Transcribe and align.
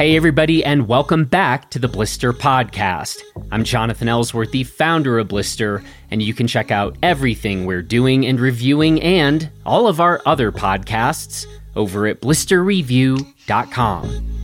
Hey, 0.00 0.16
everybody, 0.16 0.64
and 0.64 0.88
welcome 0.88 1.26
back 1.26 1.68
to 1.72 1.78
the 1.78 1.86
Blister 1.86 2.32
Podcast. 2.32 3.20
I'm 3.52 3.64
Jonathan 3.64 4.08
Ellsworth, 4.08 4.50
the 4.50 4.64
founder 4.64 5.18
of 5.18 5.28
Blister, 5.28 5.84
and 6.10 6.22
you 6.22 6.32
can 6.32 6.46
check 6.46 6.70
out 6.70 6.96
everything 7.02 7.66
we're 7.66 7.82
doing 7.82 8.24
and 8.24 8.40
reviewing 8.40 9.02
and 9.02 9.50
all 9.66 9.86
of 9.86 10.00
our 10.00 10.22
other 10.24 10.52
podcasts 10.52 11.44
over 11.76 12.06
at 12.06 12.22
blisterreview.com. 12.22 14.40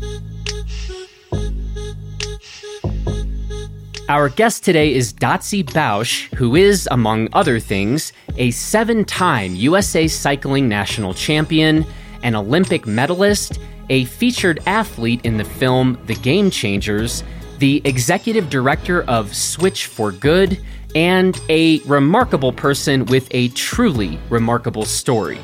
Our 4.11 4.29
guest 4.29 4.63
today 4.63 4.93
is 4.93 5.15
Dotsie 5.15 5.65
Bausch, 5.65 6.35
who 6.35 6.55
is, 6.55 6.87
among 6.91 7.31
other 7.33 7.61
things, 7.61 8.13
a 8.37 8.51
seven 8.51 9.07
time 9.07 9.55
USA 9.55 10.07
Cycling 10.07 10.69
National 10.69 11.15
Champion, 11.15 11.87
an 12.23 12.37
Olympic 12.37 12.87
medalist, 12.87 13.59
a 13.89 14.05
featured 14.07 14.61
athlete 14.67 15.21
in 15.25 15.37
the 15.37 15.45
film 15.45 15.99
The 16.07 16.15
Game 16.15 16.51
Changers, 16.51 17.23
the 17.59 17.81
executive 17.85 18.51
director 18.51 19.03
of 19.05 19.35
Switch 19.35 19.87
for 19.87 20.13
Good, 20.13 20.61
and 20.95 21.41
a 21.49 21.81
remarkable 21.81 22.53
person 22.53 23.05
with 23.07 23.29
a 23.33 23.49
truly 23.49 24.19
remarkable 24.31 24.85
story. 24.85 25.39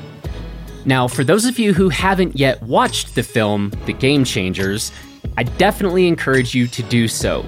Now, 0.85 1.07
for 1.07 1.25
those 1.25 1.45
of 1.45 1.59
you 1.59 1.73
who 1.73 1.89
haven't 1.89 2.37
yet 2.37 2.63
watched 2.63 3.15
the 3.15 3.23
film 3.23 3.71
The 3.87 3.93
Game 3.93 4.25
Changers, 4.25 4.91
I 5.37 5.45
definitely 5.45 6.09
encourage 6.09 6.55
you 6.55 6.67
to 6.69 6.83
do 6.83 7.07
so. 7.07 7.47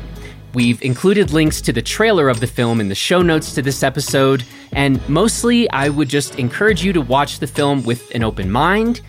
We've 0.54 0.80
included 0.82 1.32
links 1.32 1.60
to 1.62 1.72
the 1.72 1.82
trailer 1.82 2.28
of 2.28 2.38
the 2.38 2.46
film 2.46 2.80
in 2.80 2.88
the 2.88 2.94
show 2.94 3.22
notes 3.22 3.54
to 3.54 3.62
this 3.62 3.82
episode, 3.82 4.44
and 4.72 5.06
mostly 5.08 5.68
I 5.70 5.88
would 5.88 6.08
just 6.08 6.38
encourage 6.38 6.84
you 6.84 6.92
to 6.92 7.00
watch 7.00 7.40
the 7.40 7.48
film 7.48 7.82
with 7.82 8.14
an 8.14 8.22
open 8.22 8.50
mind 8.50 9.00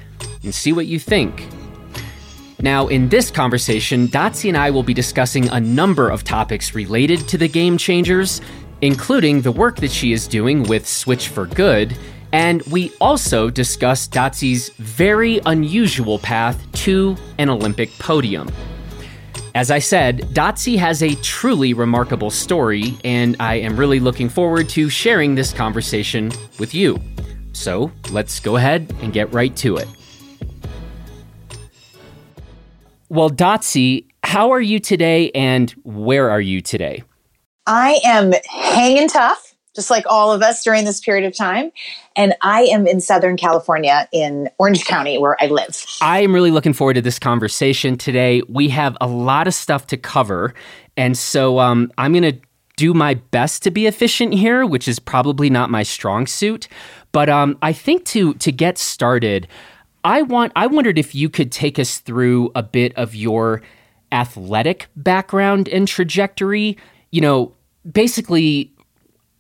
and 0.44 0.54
see 0.56 0.74
what 0.74 0.88
you 0.88 0.98
think. 0.98 1.48
Now, 2.62 2.88
in 2.88 3.10
this 3.10 3.30
conversation, 3.30 4.08
Dotsie 4.08 4.50
and 4.50 4.58
I 4.58 4.72
will 4.72 4.84
be 4.84 4.94
discussing 4.94 5.50
a 5.50 5.60
number 5.60 6.10
of 6.10 6.24
topics 6.24 6.74
related 6.74 7.28
to 7.28 7.38
the 7.38 7.48
game 7.48 7.78
changers, 7.78 8.42
including 8.82 9.42
the 9.42 9.52
work 9.52 9.78
that 9.78 9.92
she 9.92 10.14
is 10.14 10.28
doing 10.28 10.64
with 10.64 10.88
Switch 10.88 11.28
for 11.28 11.46
Good, 11.48 11.98
and 12.32 12.62
we 12.64 12.92
also 13.00 13.50
discuss 13.50 14.08
Dotsie's 14.08 14.70
very 14.78 15.40
unusual 15.46 16.20
path 16.20 16.62
to 16.84 17.16
an 17.38 17.50
Olympic 17.50 17.92
podium. 18.00 18.50
As 19.54 19.72
I 19.72 19.80
said, 19.80 20.20
Dotsie 20.34 20.78
has 20.78 21.02
a 21.02 21.16
truly 21.16 21.74
remarkable 21.74 22.30
story, 22.30 22.98
and 23.06 23.38
I 23.40 23.56
am 23.56 23.78
really 23.78 24.02
looking 24.02 24.28
forward 24.28 24.68
to 24.70 24.90
sharing 24.90 25.36
this 25.36 25.54
conversation 25.54 26.32
with 26.60 26.76
you. 26.76 27.00
So 27.54 27.90
let's 28.12 28.42
go 28.42 28.58
ahead 28.58 28.94
and 29.02 29.14
get 29.14 29.34
right 29.34 29.56
to 29.58 29.78
it. 29.78 29.88
Well, 33.16 33.30
Dotsie, 33.30 34.08
how 34.26 34.52
are 34.52 34.60
you 34.60 34.78
today 34.78 35.32
and 35.32 35.72
where 35.86 36.30
are 36.30 36.42
you 36.42 36.60
today? 36.60 37.02
I 37.66 38.02
am 38.04 38.34
hanging 38.50 39.08
tough, 39.08 39.56
just 39.74 39.90
like 39.90 40.04
all 40.10 40.34
of 40.34 40.42
us 40.42 40.62
during 40.66 40.84
this 40.84 41.00
period 41.00 41.26
of 41.26 41.34
time. 41.34 41.72
And 42.18 42.36
I 42.42 42.64
am 42.64 42.86
in 42.86 43.00
Southern 43.00 43.38
California 43.38 44.10
in 44.12 44.50
Orange 44.60 44.84
County 44.84 45.18
where 45.18 45.38
I 45.42 45.46
live. 45.46 45.82
I 46.02 46.24
am 46.24 46.34
really 46.34 46.52
looking 46.52 46.74
forward 46.74 46.96
to 46.96 47.02
this 47.02 47.18
conversation 47.18 47.98
today. 47.98 48.42
We 48.50 48.68
have 48.70 48.98
a 49.00 49.08
lot 49.08 49.48
of 49.48 49.54
stuff 49.54 49.88
to 49.88 49.98
cover. 49.98 50.54
And 50.98 51.18
so 51.18 51.60
um, 51.60 51.94
I'm 51.98 52.12
going 52.12 52.24
to 52.24 52.38
do 52.76 52.94
my 52.94 53.14
best 53.14 53.64
to 53.64 53.72
be 53.72 53.88
efficient 53.88 54.34
here, 54.34 54.66
which 54.66 54.90
is 54.90 55.00
probably 55.00 55.50
not 55.50 55.70
my 55.70 55.84
strong 55.84 56.28
suit. 56.28 56.68
But 57.14 57.30
um, 57.30 57.58
I 57.62 57.72
think 57.72 58.04
to 58.08 58.34
to 58.34 58.52
get 58.52 58.78
started, 58.78 59.48
I 60.06 60.22
want 60.22 60.52
I 60.56 60.68
wondered 60.68 61.00
if 61.00 61.16
you 61.16 61.30
could 61.30 61.52
take 61.52 61.80
us 61.80 61.98
through 61.98 62.52
a 62.54 62.62
bit 62.62 62.96
of 62.96 63.16
your 63.16 63.64
athletic 64.12 64.88
background 64.96 65.68
and 65.68 65.88
trajectory. 65.88 66.78
You 67.12 67.22
know, 67.22 67.56
basically 67.92 68.72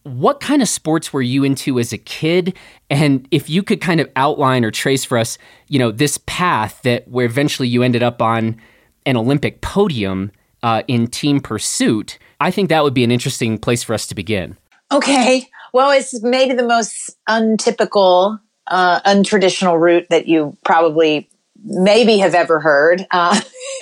what 0.02 0.40
kind 0.40 0.64
of 0.64 0.68
sports 0.68 1.14
were 1.14 1.22
you 1.22 1.44
into 1.44 1.80
as 1.80 1.94
a 1.94 2.00
kid? 2.00 2.56
And 2.90 3.28
if 3.30 3.48
you 3.48 3.62
could 3.62 3.80
kind 3.80 4.00
of 4.00 4.10
outline 4.16 4.66
or 4.66 4.72
trace 4.72 5.06
for 5.06 5.20
us 5.20 5.38
you 5.68 5.78
know 5.78 5.92
this 5.92 6.20
path 6.26 6.82
that 6.84 7.08
where 7.08 7.28
eventually 7.28 7.68
you 7.68 7.84
ended 7.84 8.04
up 8.04 8.22
on 8.22 8.60
an 9.06 9.18
olympic 9.18 9.62
podium 9.62 10.32
uh, 10.64 10.82
in 10.88 11.08
team 11.08 11.40
pursuit 11.40 12.18
i 12.40 12.50
think 12.50 12.70
that 12.70 12.84
would 12.84 12.94
be 12.94 13.04
an 13.04 13.12
interesting 13.12 13.58
place 13.58 13.84
for 13.84 13.94
us 13.94 14.08
to 14.08 14.16
begin. 14.16 14.58
Okay. 14.92 15.48
Well 15.74 15.92
it's 15.92 16.22
maybe 16.24 16.54
the 16.54 16.68
most 16.68 17.16
untypical 17.28 18.40
uh, 18.68 19.02
untraditional 19.02 19.80
route 19.80 20.08
that 20.10 20.28
you 20.28 20.58
probably 20.64 21.30
maybe 21.64 22.20
have 22.20 22.36
ever 22.36 22.60
heard. 22.60 23.06
Uh, 23.12 23.40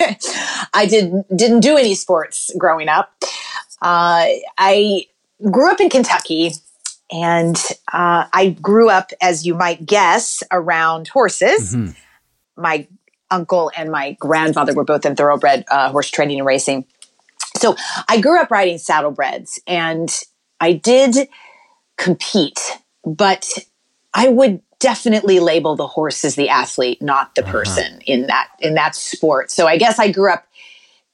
I 0.74 0.86
did 0.88 1.12
didn't 1.34 1.60
do 1.60 1.76
any 1.76 1.94
sports 1.94 2.50
growing 2.58 2.88
up. 2.88 3.12
Uh, 3.80 4.26
I 4.56 5.06
grew 5.50 5.70
up 5.70 5.80
in 5.80 5.90
Kentucky, 5.90 6.52
and 7.10 7.56
uh, 7.92 8.26
I 8.32 8.56
grew 8.60 8.88
up, 8.88 9.12
as 9.20 9.46
you 9.46 9.54
might 9.54 9.84
guess, 9.84 10.42
around 10.50 11.08
horses. 11.08 11.76
Mm-hmm. 11.76 12.62
My 12.62 12.86
uncle 13.30 13.70
and 13.76 13.90
my 13.90 14.12
grandfather 14.12 14.74
were 14.74 14.84
both 14.84 15.04
in 15.04 15.16
thoroughbred 15.16 15.64
uh, 15.70 15.90
horse 15.90 16.10
training 16.10 16.38
and 16.38 16.46
racing. 16.46 16.86
So 17.56 17.76
I 18.08 18.20
grew 18.20 18.40
up 18.40 18.50
riding 18.50 18.76
saddlebreds, 18.76 19.58
and 19.66 20.10
I 20.60 20.72
did 20.72 21.28
compete, 21.96 22.78
but 23.04 23.48
I 24.12 24.28
would 24.28 24.60
definitely 24.84 25.40
label 25.40 25.76
the 25.76 25.86
horse 25.86 26.26
as 26.26 26.34
the 26.34 26.50
athlete, 26.50 27.00
not 27.00 27.34
the 27.36 27.42
uh-huh. 27.42 27.52
person 27.52 27.94
uh-huh. 27.94 28.00
in 28.06 28.26
that 28.26 28.48
in 28.60 28.74
that 28.74 28.94
sport. 28.94 29.50
So 29.50 29.66
I 29.66 29.78
guess 29.78 29.98
I 29.98 30.12
grew 30.12 30.30
up 30.30 30.46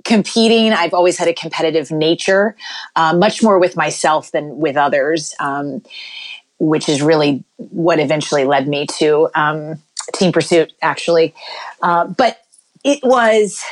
competing. 0.05 0.73
I've 0.73 0.93
always 0.93 1.17
had 1.17 1.29
a 1.29 1.35
competitive 1.35 1.93
nature, 1.93 2.57
uh, 2.97 3.15
much 3.17 3.45
more 3.45 3.61
with 3.61 3.77
myself 3.77 4.33
than 4.33 4.59
with 4.59 4.77
others, 4.77 5.37
um, 5.39 5.83
which 6.59 6.89
is 6.89 7.01
really 7.01 7.45
what 7.57 8.01
eventually 8.01 8.45
led 8.45 8.67
me 8.67 8.87
to 8.99 9.29
um, 9.37 9.81
team 10.15 10.33
pursuit, 10.33 10.73
actually. 10.83 11.33
Uh, 11.81 12.07
but 12.09 12.43
it 12.83 12.99
was 13.05 13.63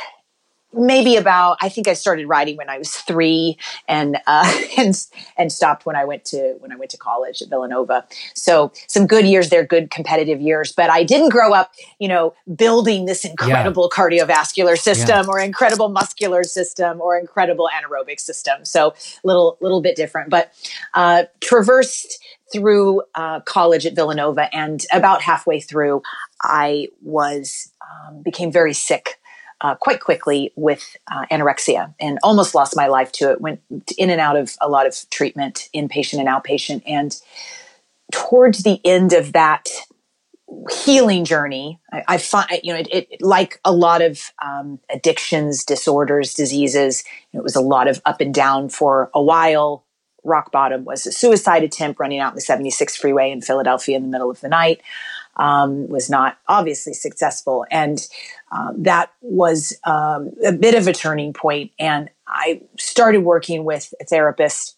maybe 0.73 1.15
about 1.15 1.57
I 1.61 1.69
think 1.69 1.87
I 1.87 1.93
started 1.93 2.27
riding 2.27 2.57
when 2.57 2.69
I 2.69 2.77
was 2.77 2.95
three 2.95 3.57
and 3.87 4.17
uh, 4.27 4.61
and 4.77 4.95
and 5.37 5.51
stopped 5.51 5.85
when 5.85 5.95
I 5.95 6.05
went 6.05 6.25
to 6.25 6.55
when 6.59 6.71
I 6.71 6.75
went 6.75 6.91
to 6.91 6.97
college 6.97 7.41
at 7.41 7.49
Villanova. 7.49 8.05
So 8.35 8.71
some 8.87 9.07
good 9.07 9.25
years 9.25 9.49
there, 9.49 9.65
good 9.65 9.91
competitive 9.91 10.41
years. 10.41 10.71
But 10.71 10.89
I 10.89 11.03
didn't 11.03 11.29
grow 11.29 11.53
up, 11.53 11.73
you 11.99 12.07
know, 12.07 12.33
building 12.55 13.05
this 13.05 13.25
incredible 13.25 13.89
yeah. 13.91 13.97
cardiovascular 13.97 14.77
system 14.77 15.25
yeah. 15.25 15.31
or 15.31 15.39
incredible 15.39 15.89
muscular 15.89 16.43
system 16.43 17.01
or 17.01 17.17
incredible 17.17 17.69
anaerobic 17.73 18.19
system. 18.19 18.65
So 18.65 18.93
little 19.23 19.57
little 19.61 19.81
bit 19.81 19.95
different, 19.95 20.29
but 20.29 20.53
uh, 20.93 21.23
traversed 21.41 22.23
through 22.51 23.03
uh, 23.13 23.41
college 23.41 23.85
at 23.85 23.93
Villanova, 23.93 24.53
and 24.55 24.83
about 24.91 25.21
halfway 25.21 25.59
through, 25.59 26.01
I 26.41 26.87
was 27.03 27.71
um, 27.81 28.23
became 28.23 28.51
very 28.51 28.73
sick 28.73 29.18
uh, 29.61 29.75
quite 29.75 29.99
quickly 29.99 30.51
with 30.55 30.95
uh, 31.11 31.25
anorexia 31.31 31.93
and 31.99 32.17
almost 32.23 32.55
lost 32.55 32.75
my 32.75 32.87
life 32.87 33.11
to 33.13 33.31
it. 33.31 33.41
Went 33.41 33.61
in 33.97 34.09
and 34.09 34.21
out 34.21 34.37
of 34.37 34.55
a 34.61 34.69
lot 34.69 34.87
of 34.87 34.95
treatment, 35.09 35.69
inpatient 35.75 36.19
and 36.19 36.27
outpatient. 36.27 36.81
And 36.85 37.19
towards 38.11 38.63
the 38.63 38.79
end 38.85 39.13
of 39.13 39.33
that 39.33 39.69
healing 40.83 41.25
journey, 41.25 41.79
I, 41.91 42.03
I 42.07 42.17
find, 42.17 42.47
you 42.63 42.73
know, 42.73 42.79
it, 42.79 42.87
it, 42.91 43.21
like 43.21 43.59
a 43.65 43.71
lot 43.71 44.01
of 44.01 44.31
um, 44.43 44.79
addictions, 44.93 45.63
disorders, 45.63 46.33
diseases, 46.33 47.03
it 47.33 47.43
was 47.43 47.55
a 47.55 47.61
lot 47.61 47.87
of 47.87 48.01
up 48.05 48.21
and 48.21 48.33
down 48.33 48.69
for 48.69 49.09
a 49.13 49.21
while. 49.21 49.85
Rock 50.23 50.51
bottom 50.51 50.83
was 50.83 51.05
a 51.05 51.11
suicide 51.11 51.63
attempt 51.63 51.99
running 51.99 52.19
out 52.19 52.33
in 52.33 52.35
the 52.35 52.41
76 52.41 52.95
freeway 52.97 53.31
in 53.31 53.41
Philadelphia 53.41 53.95
in 53.95 54.03
the 54.03 54.09
middle 54.09 54.29
of 54.29 54.41
the 54.41 54.49
night. 54.49 54.81
Um, 55.37 55.87
was 55.87 56.09
not 56.09 56.37
obviously 56.49 56.93
successful. 56.93 57.65
And 57.71 58.05
um, 58.51 58.83
that 58.83 59.11
was 59.21 59.77
um, 59.83 60.31
a 60.45 60.51
bit 60.51 60.75
of 60.75 60.87
a 60.87 60.93
turning 60.93 61.33
point, 61.33 61.71
and 61.79 62.09
I 62.27 62.61
started 62.77 63.19
working 63.19 63.63
with 63.63 63.93
a 64.01 64.05
therapist 64.05 64.75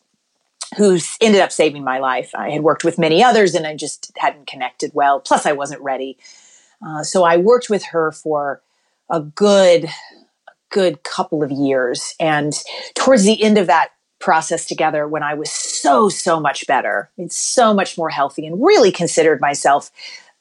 who 0.78 0.98
ended 1.20 1.42
up 1.42 1.52
saving 1.52 1.84
my 1.84 2.00
life. 2.00 2.32
I 2.34 2.50
had 2.50 2.64
worked 2.64 2.84
with 2.84 2.98
many 2.98 3.24
others, 3.24 3.56
and 3.56 3.66
I 3.68 3.76
just 3.76 4.12
hadn't 4.18 4.48
connected 4.48 4.92
well. 4.94 5.20
Plus, 5.20 5.46
I 5.46 5.52
wasn't 5.52 5.82
ready. 5.82 6.18
Uh, 6.86 7.04
so 7.04 7.24
I 7.24 7.38
worked 7.38 7.70
with 7.70 7.84
her 7.86 8.12
for 8.12 8.62
a 9.10 9.22
good, 9.22 9.90
good 10.70 11.04
couple 11.04 11.44
of 11.44 11.52
years, 11.52 12.16
and 12.20 12.54
towards 12.96 13.24
the 13.24 13.42
end 13.42 13.58
of 13.58 13.68
that 13.68 13.92
process 14.20 14.66
together, 14.66 15.08
when 15.08 15.24
I 15.24 15.34
was 15.34 15.50
so 15.50 16.10
so 16.10 16.40
much 16.40 16.68
better, 16.68 17.10
I 17.18 17.22
mean, 17.22 17.30
so 17.30 17.74
much 17.74 17.98
more 17.98 18.10
healthy, 18.10 18.46
and 18.46 18.64
really 18.64 18.92
considered 18.92 19.42
myself 19.42 19.92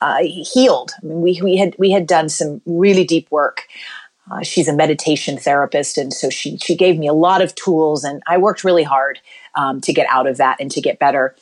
uh, 0.01 0.19
healed. 0.23 0.93
I 1.03 1.07
mean, 1.07 1.21
we, 1.21 1.41
we 1.43 1.57
had 1.57 1.75
we 1.79 1.91
had 1.91 2.07
done 2.07 2.29
some 2.29 2.61
really 2.67 3.05
deep 3.05 3.31
work. 3.31 3.67
Uh, 4.31 4.43
she's 4.43 4.69
a 4.69 4.75
meditation 4.75 5.37
therapist, 5.37 5.99
and 5.99 6.13
so 6.13 6.31
she 6.31 6.57
she 6.59 6.77
gave 6.77 6.99
me 6.99 7.07
a 7.07 7.13
lot 7.13 7.43
of 7.43 7.55
tools, 7.55 8.05
and 8.05 8.23
I 8.27 8.39
worked 8.39 8.65
really 8.65 8.85
hard 8.85 9.19
um, 9.55 9.81
to 9.83 9.93
get 9.93 10.07
out 10.11 10.27
of 10.27 10.37
that 10.37 10.57
and 10.61 10.71
to 10.71 10.81
get 10.81 10.99
better. 10.99 11.35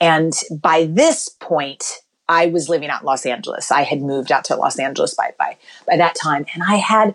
And 0.00 0.34
by 0.50 0.86
this 0.86 1.28
point, 1.28 2.02
I 2.28 2.46
was 2.46 2.68
living 2.68 2.88
out 2.88 3.02
in 3.02 3.06
Los 3.06 3.26
Angeles. 3.26 3.70
I 3.70 3.82
had 3.82 4.00
moved 4.00 4.32
out 4.32 4.44
to 4.46 4.56
Los 4.56 4.78
Angeles 4.78 5.14
by, 5.14 5.32
by, 5.38 5.56
by 5.86 5.96
that 5.96 6.14
time. 6.14 6.46
And 6.54 6.62
I 6.62 6.76
had 6.76 7.14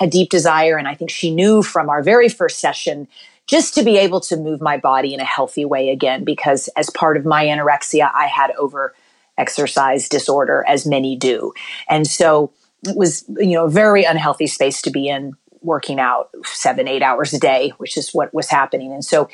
a 0.00 0.06
deep 0.06 0.30
desire. 0.30 0.76
And 0.76 0.88
I 0.88 0.94
think 0.94 1.10
she 1.10 1.34
knew 1.34 1.62
from 1.62 1.88
our 1.88 2.02
very 2.02 2.28
first 2.28 2.58
session 2.58 3.08
just 3.46 3.74
to 3.74 3.82
be 3.82 3.96
able 3.96 4.20
to 4.20 4.36
move 4.36 4.60
my 4.60 4.76
body 4.76 5.14
in 5.14 5.20
a 5.20 5.24
healthy 5.24 5.64
way 5.64 5.90
again. 5.90 6.24
Because 6.24 6.68
as 6.76 6.90
part 6.90 7.16
of 7.16 7.24
my 7.24 7.44
anorexia, 7.46 8.10
I 8.12 8.26
had 8.26 8.50
over 8.52 8.92
exercise 9.38 10.08
disorder, 10.08 10.64
as 10.66 10.86
many 10.86 11.16
do. 11.16 11.52
And 11.88 12.06
so 12.06 12.52
it 12.84 12.96
was, 12.96 13.24
you 13.38 13.52
know, 13.52 13.66
a 13.66 13.70
very 13.70 14.04
unhealthy 14.04 14.46
space 14.46 14.82
to 14.82 14.90
be 14.90 15.08
in 15.08 15.34
working 15.62 16.00
out 16.00 16.30
seven, 16.44 16.88
eight 16.88 17.02
hours 17.02 17.32
a 17.32 17.38
day, 17.38 17.72
which 17.78 17.96
is 17.96 18.10
what 18.12 18.32
was 18.32 18.48
happening. 18.48 18.92
And 18.92 19.04
so 19.04 19.28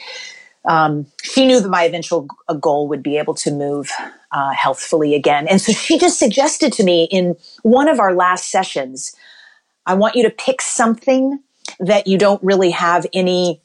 um, 0.64 1.06
she 1.22 1.46
knew 1.46 1.60
that 1.60 1.68
my 1.68 1.84
eventual 1.84 2.28
goal 2.60 2.88
would 2.88 3.02
be 3.02 3.18
able 3.18 3.34
to 3.34 3.50
move 3.50 3.90
uh, 4.30 4.50
healthfully 4.50 5.14
again. 5.14 5.48
And 5.48 5.60
so 5.60 5.72
she 5.72 5.98
just 5.98 6.18
suggested 6.18 6.72
to 6.74 6.84
me 6.84 7.08
in 7.10 7.36
one 7.62 7.88
of 7.88 8.00
our 8.00 8.14
last 8.14 8.50
sessions, 8.50 9.14
I 9.86 9.94
want 9.94 10.14
you 10.14 10.22
to 10.22 10.30
pick 10.30 10.62
something 10.62 11.40
that 11.80 12.06
you 12.06 12.18
don't 12.18 12.42
really 12.42 12.70
have 12.70 13.06
any 13.12 13.61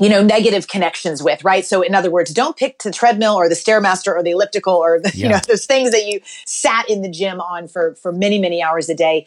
you 0.00 0.08
know 0.08 0.22
negative 0.22 0.68
connections 0.68 1.22
with 1.22 1.44
right? 1.44 1.64
So 1.64 1.82
in 1.82 1.94
other 1.94 2.10
words 2.10 2.32
don't 2.32 2.56
pick 2.56 2.82
the 2.82 2.90
treadmill 2.90 3.34
or 3.34 3.48
the 3.48 3.54
stairmaster 3.54 4.14
or 4.14 4.22
the 4.22 4.30
elliptical 4.32 4.74
or 4.74 5.00
the, 5.00 5.12
yeah. 5.14 5.22
you 5.26 5.28
know 5.30 5.40
those 5.48 5.66
things 5.66 5.90
that 5.90 6.04
you 6.06 6.20
sat 6.46 6.88
in 6.88 7.02
the 7.02 7.10
gym 7.10 7.40
on 7.40 7.68
for 7.68 7.94
for 7.96 8.12
many 8.12 8.38
many 8.38 8.62
hours 8.62 8.88
a 8.88 8.94
day. 8.94 9.26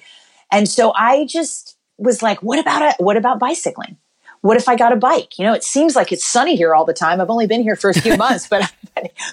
And 0.51 0.67
so 0.67 0.93
i 0.95 1.25
just 1.25 1.77
was 1.97 2.21
like 2.21 2.41
what 2.41 2.59
about 2.59 2.81
it 2.81 2.95
what 2.99 3.17
about 3.17 3.39
bicycling 3.39 3.97
what 4.41 4.57
if 4.57 4.67
I 4.67 4.75
got 4.75 4.91
a 4.91 4.95
bike? 4.95 5.37
You 5.37 5.45
know, 5.45 5.53
it 5.53 5.63
seems 5.63 5.95
like 5.95 6.11
it's 6.11 6.25
sunny 6.25 6.55
here 6.55 6.73
all 6.73 6.85
the 6.85 6.93
time. 6.93 7.21
I've 7.21 7.29
only 7.29 7.47
been 7.47 7.61
here 7.61 7.75
for 7.75 7.91
a 7.91 7.93
few 7.93 8.17
months, 8.17 8.47
but 8.47 8.71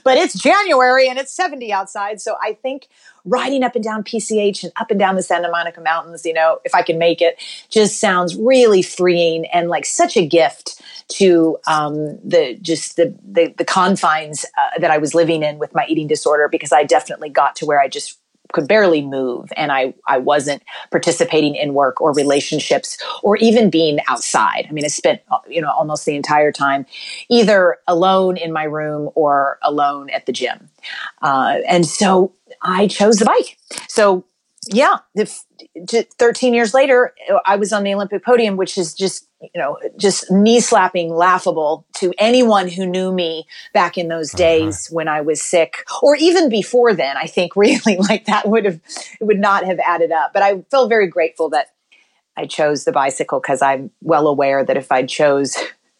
but 0.05 0.19
it's 0.19 0.35
January 0.35 1.09
and 1.09 1.19
it's 1.19 1.33
70 1.33 1.73
outside. 1.73 2.21
So 2.21 2.37
I 2.43 2.53
think 2.53 2.89
riding 3.25 3.63
up 3.63 3.75
and 3.75 3.83
down 3.83 4.05
PCH 4.05 4.63
and 4.63 4.73
up 4.77 4.91
and 4.91 5.01
down 5.01 5.17
the 5.17 5.23
Santa 5.23 5.51
Monica 5.51 5.81
Mountains, 5.81 6.25
you 6.25 6.33
know, 6.33 6.61
if 6.65 6.75
I 6.75 6.83
can 6.83 6.99
make 6.99 7.21
it, 7.21 7.39
just 7.71 7.99
sounds 7.99 8.37
really 8.37 8.83
freeing 8.83 9.47
and 9.47 9.69
like 9.69 9.87
such 9.87 10.17
a 10.17 10.27
gift 10.27 10.81
to 11.09 11.59
um, 11.67 12.19
the 12.23 12.59
just 12.61 12.97
the 12.97 13.15
the, 13.27 13.55
the 13.57 13.65
confines 13.65 14.45
uh, 14.59 14.79
that 14.79 14.91
I 14.91 14.99
was 14.99 15.15
living 15.15 15.43
in 15.43 15.59
with 15.59 15.75
my 15.75 15.87
eating 15.89 16.07
disorder 16.07 16.49
because 16.49 16.73
I 16.73 16.85
definitely 16.85 17.31
got 17.31 17.57
to 17.57 17.67
where 17.67 17.81
I 17.81 17.89
just 17.89 18.18
could 18.53 18.67
barely 18.67 19.03
move 19.03 19.53
and 19.57 19.71
I, 19.71 19.95
I 20.07 20.19
wasn't 20.19 20.63
participating 20.91 21.55
in 21.55 21.75
work 21.75 22.01
or 22.01 22.13
relationships 22.13 22.99
or 23.23 23.37
even 23.37 23.71
being 23.71 23.99
outside. 24.09 24.67
I 24.69 24.73
mean, 24.73 24.85
I 24.85 24.89
spent, 24.89 25.21
you 25.49 25.61
know, 25.61 25.71
almost 25.71 26.07
the 26.07 26.17
entire 26.17 26.53
time 26.53 26.87
either 27.29 27.77
alone 27.87 28.37
in 28.37 28.53
my 28.53 28.65
room 28.65 29.11
or 29.15 29.59
alone 29.63 30.11
at 30.11 30.27
the 30.27 30.33
gym. 30.33 30.71
Uh, 31.23 31.59
and 31.69 31.87
so 31.87 32.33
I 32.63 32.87
chose 32.87 33.17
the 33.19 33.27
bike. 33.27 33.59
So 33.89 34.25
yeah, 34.71 34.97
if, 35.15 35.45
13 36.19 36.55
years 36.55 36.75
later, 36.75 37.15
I 37.47 37.57
was 37.57 37.73
on 37.73 37.85
the 37.85 37.95
Olympic 37.95 38.25
podium, 38.25 38.57
which 38.57 38.77
is 38.77 38.95
just, 38.95 39.28
you 39.41 39.51
know, 39.57 39.79
just 39.97 40.31
knee 40.31 40.61
slapping, 40.61 41.11
laughable 41.11 41.87
to 41.95 42.13
anyone 42.19 42.69
who 42.69 42.87
knew 42.87 43.13
me 43.13 43.47
back 43.73 43.97
in 43.97 44.09
those 44.09 44.35
uh-huh. 44.35 44.39
days 44.39 44.89
when 44.89 45.09
I 45.09 45.21
was 45.21 45.41
sick, 45.41 45.85
or 46.03 46.17
even 46.17 46.49
before 46.49 46.95
then. 46.95 47.17
I 47.17 47.27
think 47.27 47.57
really 47.57 47.97
like 47.97 48.27
that 48.27 48.49
would 48.49 48.65
have, 48.65 48.81
it 49.21 49.25
would 49.25 49.39
not 49.39 49.65
have 49.65 49.79
added 49.81 50.13
up. 50.13 50.33
But 50.33 50.43
I 50.43 50.63
feel 50.71 50.89
very 50.89 51.07
grateful 51.07 51.51
that 51.51 51.69
I 52.37 52.47
chose 52.47 52.85
the 52.85 52.93
bicycle 52.93 53.41
because 53.41 53.63
I'm 53.63 53.91
well 54.01 54.27
aware 54.27 54.65
that 54.65 54.77
if 54.77 54.93
I 54.93 55.05
chose, 55.05 55.57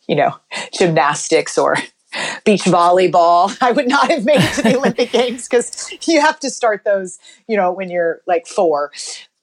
you 0.07 0.17
know, 0.17 0.37
gymnastics 0.79 1.59
or 1.59 1.77
beach 2.45 2.63
volleyball. 2.63 3.57
I 3.61 3.73
would 3.73 3.89
not 3.89 4.11
have 4.11 4.25
made 4.25 4.41
it 4.41 4.55
to 4.55 4.63
the 4.63 4.77
Olympic 4.77 5.11
Games 5.11 5.49
because 5.49 5.93
you 6.07 6.21
have 6.21 6.41
to 6.41 6.51
start 6.51 6.85
those, 6.85 7.19
you 7.47 7.57
know, 7.57 7.73
when 7.73 7.91
you're 7.91 8.21
like 8.27 8.47
four. 8.47 8.91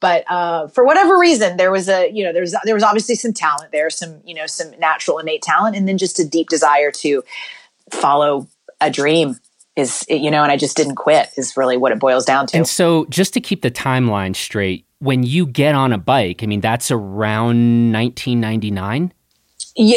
But 0.06 0.24
uh, 0.30 0.68
for 0.68 0.86
whatever 0.86 1.18
reason, 1.18 1.58
there 1.58 1.72
was 1.72 1.90
a, 1.90 2.12
you 2.12 2.24
know, 2.24 2.32
there's 2.32 2.54
there 2.64 2.76
was 2.76 2.84
obviously 2.84 3.16
some 3.16 3.34
talent 3.34 3.72
there, 3.72 3.90
some, 3.90 4.22
you 4.24 4.36
know, 4.36 4.46
some 4.46 4.70
natural 4.78 5.18
innate 5.18 5.42
talent, 5.42 5.76
and 5.76 5.88
then 5.88 5.98
just 5.98 6.20
a 6.20 6.24
deep 6.24 6.48
desire 6.48 6.92
to 6.92 7.24
follow 7.90 8.48
a 8.80 8.92
dream 8.92 9.40
is, 9.76 10.06
you 10.08 10.30
know, 10.30 10.44
and 10.44 10.52
I 10.52 10.58
just 10.58 10.78
didn't 10.78 10.94
quit 10.94 11.32
is 11.38 11.58
really 11.58 11.76
what 11.76 11.92
it 11.92 11.98
boils 11.98 12.24
down 12.24 12.46
to. 12.46 12.58
And 12.58 12.68
so, 12.68 13.06
just 13.06 13.34
to 13.34 13.42
keep 13.42 13.64
the 13.64 13.72
timeline 13.72 14.36
straight, 14.36 14.86
when 15.00 15.24
you 15.24 15.48
get 15.48 15.74
on 15.74 15.92
a 15.92 15.98
bike, 15.98 16.44
I 16.44 16.46
mean, 16.46 16.62
that's 16.62 16.92
around 16.92 17.92
1999. 17.92 19.12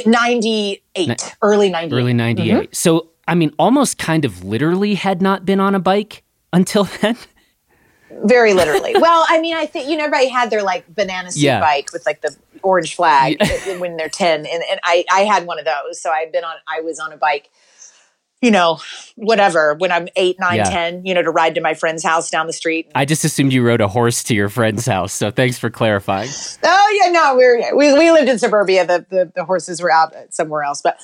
98, 0.06 1.36
early 1.42 1.68
98. 1.68 1.94
Early 1.94 2.14
98. 2.14 2.50
Mm-hmm. 2.50 2.72
So, 2.72 3.10
I 3.28 3.34
mean, 3.34 3.52
almost 3.58 3.98
kind 3.98 4.24
of 4.24 4.42
literally 4.42 4.94
had 4.94 5.20
not 5.20 5.44
been 5.44 5.60
on 5.60 5.74
a 5.74 5.80
bike 5.80 6.22
until 6.54 6.84
then. 7.02 7.18
Very 8.10 8.54
literally. 8.54 8.94
well, 8.94 9.24
I 9.28 9.40
mean, 9.40 9.56
I 9.56 9.66
think, 9.66 9.88
you 9.88 9.96
know, 9.96 10.04
everybody 10.04 10.28
had 10.28 10.50
their 10.50 10.62
like 10.62 10.86
banana 10.92 11.30
suit 11.30 11.42
yeah. 11.42 11.60
bike 11.60 11.90
with 11.92 12.06
like 12.06 12.20
the 12.20 12.36
orange 12.62 12.94
flag 12.94 13.36
yeah. 13.40 13.78
when 13.78 13.96
they're 13.96 14.08
10. 14.08 14.40
And, 14.40 14.62
and 14.70 14.80
I, 14.82 15.04
I 15.10 15.20
had 15.20 15.46
one 15.46 15.58
of 15.58 15.64
those. 15.64 16.00
So 16.00 16.10
I've 16.10 16.32
been 16.32 16.44
on, 16.44 16.56
I 16.66 16.80
was 16.80 16.98
on 16.98 17.12
a 17.12 17.16
bike 17.16 17.50
you 18.40 18.50
know, 18.52 18.78
whatever, 19.16 19.74
when 19.74 19.90
I'm 19.90 20.08
eight, 20.14 20.38
nine, 20.38 20.58
yeah. 20.58 20.70
10, 20.70 21.04
you 21.04 21.12
know, 21.12 21.22
to 21.22 21.30
ride 21.30 21.56
to 21.56 21.60
my 21.60 21.74
friend's 21.74 22.04
house 22.04 22.30
down 22.30 22.46
the 22.46 22.52
street. 22.52 22.90
I 22.94 23.04
just 23.04 23.24
assumed 23.24 23.52
you 23.52 23.64
rode 23.64 23.80
a 23.80 23.88
horse 23.88 24.22
to 24.24 24.34
your 24.34 24.48
friend's 24.48 24.86
house. 24.86 25.12
So 25.12 25.30
thanks 25.30 25.58
for 25.58 25.70
clarifying. 25.70 26.30
Oh, 26.62 27.00
yeah, 27.02 27.10
no, 27.10 27.34
we 27.34 27.72
we, 27.72 27.98
we 27.98 28.10
lived 28.12 28.28
in 28.28 28.38
suburbia. 28.38 28.86
The, 28.86 29.06
the, 29.10 29.32
the 29.34 29.44
horses 29.44 29.82
were 29.82 29.90
out 29.90 30.14
somewhere 30.30 30.62
else. 30.62 30.82
But 30.82 31.00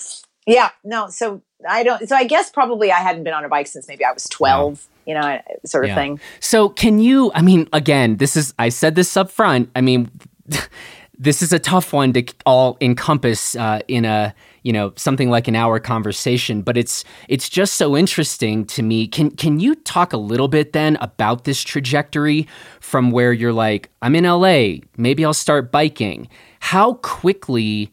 yeah, 0.46 0.70
no, 0.84 1.08
so 1.08 1.42
I 1.68 1.82
don't, 1.82 2.08
so 2.08 2.14
I 2.14 2.24
guess 2.24 2.50
probably 2.50 2.92
I 2.92 3.00
hadn't 3.00 3.24
been 3.24 3.34
on 3.34 3.44
a 3.44 3.48
bike 3.48 3.66
since 3.66 3.88
maybe 3.88 4.04
I 4.04 4.12
was 4.12 4.24
12. 4.24 4.72
Wow. 4.72 4.93
You 5.06 5.14
know, 5.14 5.40
sort 5.64 5.84
of 5.84 5.90
yeah. 5.90 5.94
thing. 5.94 6.20
So, 6.40 6.68
can 6.68 6.98
you? 6.98 7.30
I 7.34 7.42
mean, 7.42 7.68
again, 7.72 8.16
this 8.16 8.36
is, 8.36 8.54
I 8.58 8.68
said 8.68 8.94
this 8.94 9.16
up 9.16 9.30
front. 9.30 9.70
I 9.76 9.80
mean, 9.80 10.10
this 11.18 11.42
is 11.42 11.52
a 11.52 11.58
tough 11.58 11.92
one 11.92 12.12
to 12.12 12.24
all 12.44 12.76
encompass 12.80 13.56
uh, 13.56 13.80
in 13.88 14.04
a 14.04 14.34
you 14.62 14.72
know 14.72 14.92
something 14.96 15.30
like 15.30 15.46
an 15.46 15.54
hour 15.54 15.78
conversation 15.78 16.62
but 16.62 16.76
it's 16.76 17.04
it's 17.28 17.48
just 17.48 17.74
so 17.74 17.96
interesting 17.96 18.64
to 18.64 18.82
me 18.82 19.06
can 19.06 19.30
can 19.30 19.60
you 19.60 19.74
talk 19.74 20.12
a 20.12 20.16
little 20.16 20.48
bit 20.48 20.72
then 20.72 20.96
about 21.00 21.44
this 21.44 21.62
trajectory 21.62 22.48
from 22.80 23.10
where 23.10 23.32
you're 23.32 23.52
like 23.52 23.90
I'm 24.02 24.16
in 24.16 24.24
LA 24.24 24.84
maybe 24.96 25.24
I'll 25.24 25.34
start 25.34 25.70
biking 25.70 26.28
how 26.60 26.94
quickly 26.94 27.92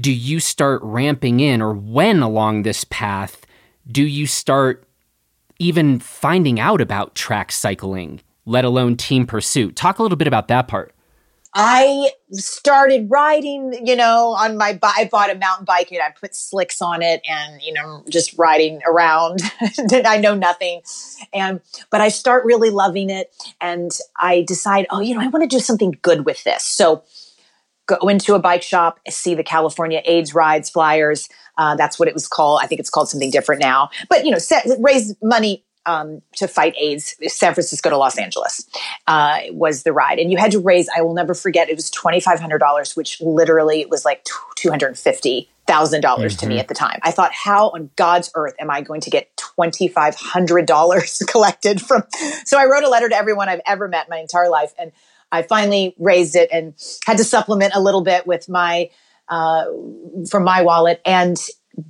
do 0.00 0.12
you 0.12 0.40
start 0.40 0.80
ramping 0.82 1.40
in 1.40 1.60
or 1.60 1.74
when 1.74 2.22
along 2.22 2.62
this 2.62 2.84
path 2.84 3.46
do 3.90 4.02
you 4.02 4.26
start 4.26 4.87
even 5.58 5.98
finding 5.98 6.60
out 6.60 6.80
about 6.80 7.14
track 7.14 7.52
cycling 7.52 8.20
let 8.46 8.64
alone 8.64 8.96
team 8.96 9.26
pursuit 9.26 9.76
talk 9.76 9.98
a 9.98 10.02
little 10.02 10.16
bit 10.16 10.28
about 10.28 10.48
that 10.48 10.68
part 10.68 10.94
I 11.54 12.10
started 12.30 13.08
riding, 13.10 13.86
you 13.86 13.96
know, 13.96 14.36
on 14.38 14.58
my. 14.58 14.78
I 14.82 15.08
bought 15.10 15.30
a 15.30 15.34
mountain 15.34 15.64
bike 15.64 15.90
and 15.90 16.02
I 16.02 16.10
put 16.10 16.34
slicks 16.34 16.82
on 16.82 17.02
it 17.02 17.22
and, 17.28 17.62
you 17.62 17.72
know, 17.72 18.04
just 18.08 18.36
riding 18.38 18.80
around. 18.86 19.40
I 20.04 20.18
know 20.18 20.34
nothing. 20.34 20.82
And, 21.32 21.60
but 21.90 22.00
I 22.00 22.10
start 22.10 22.44
really 22.44 22.70
loving 22.70 23.08
it. 23.08 23.34
And 23.60 23.90
I 24.16 24.42
decide, 24.46 24.86
oh, 24.90 25.00
you 25.00 25.14
know, 25.14 25.20
I 25.20 25.28
want 25.28 25.42
to 25.42 25.56
do 25.56 25.60
something 25.60 25.98
good 26.02 26.26
with 26.26 26.44
this. 26.44 26.64
So 26.64 27.02
go 27.86 28.08
into 28.08 28.34
a 28.34 28.38
bike 28.38 28.62
shop, 28.62 29.00
see 29.08 29.34
the 29.34 29.42
California 29.42 30.02
AIDS 30.04 30.34
rides 30.34 30.68
flyers. 30.68 31.28
Uh, 31.58 31.74
that's 31.74 31.98
what 31.98 32.08
it 32.08 32.14
was 32.14 32.26
called. 32.26 32.60
I 32.62 32.66
think 32.66 32.80
it's 32.80 32.88
called 32.88 33.10
something 33.10 33.30
different 33.30 33.60
now. 33.60 33.90
But, 34.08 34.24
you 34.24 34.30
know, 34.30 34.38
set, 34.38 34.66
raise 34.78 35.14
money 35.22 35.64
um, 35.88 36.22
to 36.36 36.46
fight 36.46 36.74
AIDS, 36.78 37.16
San 37.26 37.54
Francisco 37.54 37.90
to 37.90 37.96
Los 37.96 38.18
Angeles 38.18 38.68
uh, 39.06 39.40
was 39.50 39.82
the 39.82 39.92
ride. 39.92 40.18
And 40.18 40.30
you 40.30 40.36
had 40.36 40.52
to 40.52 40.60
raise, 40.60 40.88
I 40.94 41.00
will 41.02 41.14
never 41.14 41.34
forget, 41.34 41.68
it 41.68 41.76
was 41.76 41.90
$2,500, 41.90 42.96
which 42.96 43.20
literally 43.20 43.86
was 43.86 44.04
like 44.04 44.24
$250,000 44.58 45.48
mm-hmm. 45.66 46.28
to 46.28 46.46
me 46.46 46.54
mm-hmm. 46.54 46.60
at 46.60 46.68
the 46.68 46.74
time. 46.74 47.00
I 47.02 47.10
thought, 47.10 47.32
how 47.32 47.70
on 47.70 47.90
God's 47.96 48.30
earth 48.34 48.54
am 48.60 48.70
I 48.70 48.82
going 48.82 49.00
to 49.02 49.10
get 49.10 49.34
$2,500 49.36 51.26
collected 51.30 51.80
from? 51.80 52.02
So 52.44 52.58
I 52.58 52.66
wrote 52.66 52.84
a 52.84 52.88
letter 52.88 53.08
to 53.08 53.16
everyone 53.16 53.48
I've 53.48 53.62
ever 53.66 53.88
met 53.88 54.08
my 54.08 54.18
entire 54.18 54.50
life. 54.50 54.72
And 54.78 54.92
I 55.32 55.42
finally 55.42 55.94
raised 55.98 56.36
it 56.36 56.50
and 56.52 56.74
had 57.06 57.18
to 57.18 57.24
supplement 57.24 57.74
a 57.74 57.80
little 57.80 58.02
bit 58.02 58.26
with 58.26 58.48
my, 58.48 58.90
uh, 59.28 59.66
from 60.30 60.44
my 60.44 60.62
wallet. 60.62 61.00
And 61.04 61.36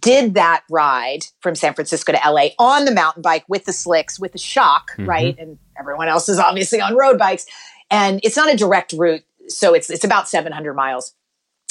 did 0.00 0.34
that 0.34 0.64
ride 0.70 1.24
from 1.40 1.54
San 1.54 1.74
Francisco 1.74 2.12
to 2.12 2.18
LA 2.18 2.48
on 2.58 2.84
the 2.84 2.92
mountain 2.92 3.22
bike 3.22 3.44
with 3.48 3.64
the 3.64 3.72
slicks, 3.72 4.20
with 4.20 4.32
the 4.32 4.38
shock, 4.38 4.92
mm-hmm. 4.92 5.08
right? 5.08 5.38
And 5.38 5.58
everyone 5.78 6.08
else 6.08 6.28
is 6.28 6.38
obviously 6.38 6.80
on 6.80 6.94
road 6.94 7.18
bikes. 7.18 7.46
And 7.90 8.20
it's 8.22 8.36
not 8.36 8.52
a 8.52 8.56
direct 8.56 8.92
route. 8.92 9.24
So 9.48 9.74
it's, 9.74 9.88
it's 9.88 10.04
about 10.04 10.28
700 10.28 10.74
miles. 10.74 11.14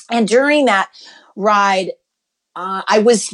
And 0.09 0.27
during 0.27 0.65
that 0.65 0.89
ride, 1.35 1.91
uh, 2.55 2.81
I 2.87 2.99
was 2.99 3.29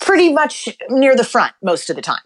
pretty 0.00 0.32
much 0.32 0.68
near 0.88 1.14
the 1.14 1.24
front 1.24 1.52
most 1.62 1.90
of 1.90 1.96
the 1.96 2.02
time 2.02 2.22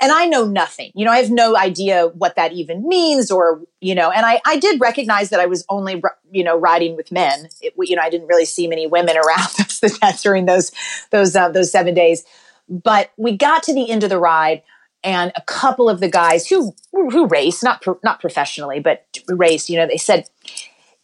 and 0.00 0.12
I 0.12 0.26
know 0.26 0.44
nothing. 0.44 0.90
You 0.94 1.04
know, 1.04 1.12
I 1.12 1.18
have 1.18 1.30
no 1.30 1.56
idea 1.56 2.08
what 2.08 2.36
that 2.36 2.52
even 2.52 2.86
means 2.86 3.30
or, 3.30 3.62
you 3.80 3.94
know, 3.94 4.10
and 4.10 4.26
I, 4.26 4.40
I 4.46 4.58
did 4.58 4.80
recognize 4.80 5.30
that 5.30 5.40
I 5.40 5.46
was 5.46 5.64
only, 5.68 6.02
you 6.30 6.44
know, 6.44 6.58
riding 6.58 6.96
with 6.96 7.12
men. 7.12 7.48
It, 7.60 7.74
you 7.78 7.96
know, 7.96 8.02
I 8.02 8.10
didn't 8.10 8.26
really 8.26 8.44
see 8.44 8.66
many 8.66 8.86
women 8.86 9.16
around 9.16 9.48
us 10.02 10.22
during 10.22 10.46
those, 10.46 10.72
those, 11.10 11.36
uh, 11.36 11.48
those 11.48 11.70
seven 11.70 11.94
days. 11.94 12.24
But 12.68 13.12
we 13.16 13.36
got 13.36 13.62
to 13.64 13.74
the 13.74 13.90
end 13.90 14.04
of 14.04 14.10
the 14.10 14.18
ride 14.18 14.62
and 15.04 15.32
a 15.36 15.42
couple 15.42 15.88
of 15.88 16.00
the 16.00 16.08
guys 16.08 16.48
who 16.48 16.74
who 16.92 17.26
race 17.26 17.62
not 17.62 17.82
pro, 17.82 17.98
not 18.02 18.20
professionally 18.20 18.80
but 18.80 19.06
race 19.28 19.68
you 19.68 19.76
know 19.76 19.86
they 19.86 19.98
said 19.98 20.24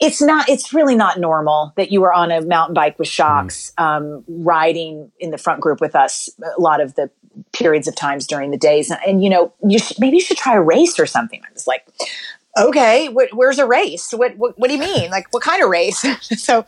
it's 0.01 0.23
not 0.23 0.49
it's 0.49 0.73
really 0.73 0.97
not 0.97 1.21
normal 1.21 1.73
that 1.77 1.93
you 1.93 2.01
were 2.01 2.13
on 2.13 2.31
a 2.31 2.41
mountain 2.41 2.75
bike 2.75 2.99
with 2.99 3.09
shocks 3.09 3.73
mm. 3.79 3.85
um, 3.85 4.25
riding 4.27 5.13
in 5.21 5.31
the 5.31 5.39
front 5.39 5.61
group 5.61 5.81
with 5.81 5.95
us 5.95 6.31
a 6.57 6.61
lot 6.61 6.81
of 6.81 6.95
the 6.95 7.11
periods 7.53 7.87
of 7.87 7.95
times 7.95 8.27
during 8.27 8.51
the 8.51 8.57
days. 8.57 8.91
And, 8.91 9.01
and 9.07 9.23
you 9.23 9.31
know 9.31 9.53
you 9.67 9.79
maybe 9.99 10.17
you 10.17 10.23
should 10.23 10.39
try 10.39 10.55
a 10.55 10.63
race 10.63 10.99
or 10.99 11.07
something. 11.07 11.41
I 11.47 11.53
was 11.53 11.67
like 11.67 11.87
okay 12.59 13.07
wh- 13.07 13.33
where's 13.37 13.59
a 13.59 13.67
race? 13.67 14.13
What, 14.13 14.37
what, 14.37 14.59
what 14.59 14.69
do 14.69 14.75
you 14.75 14.81
mean? 14.81 15.11
Like 15.11 15.33
what 15.33 15.43
kind 15.43 15.63
of 15.63 15.69
race? 15.69 16.05
So 16.21 16.65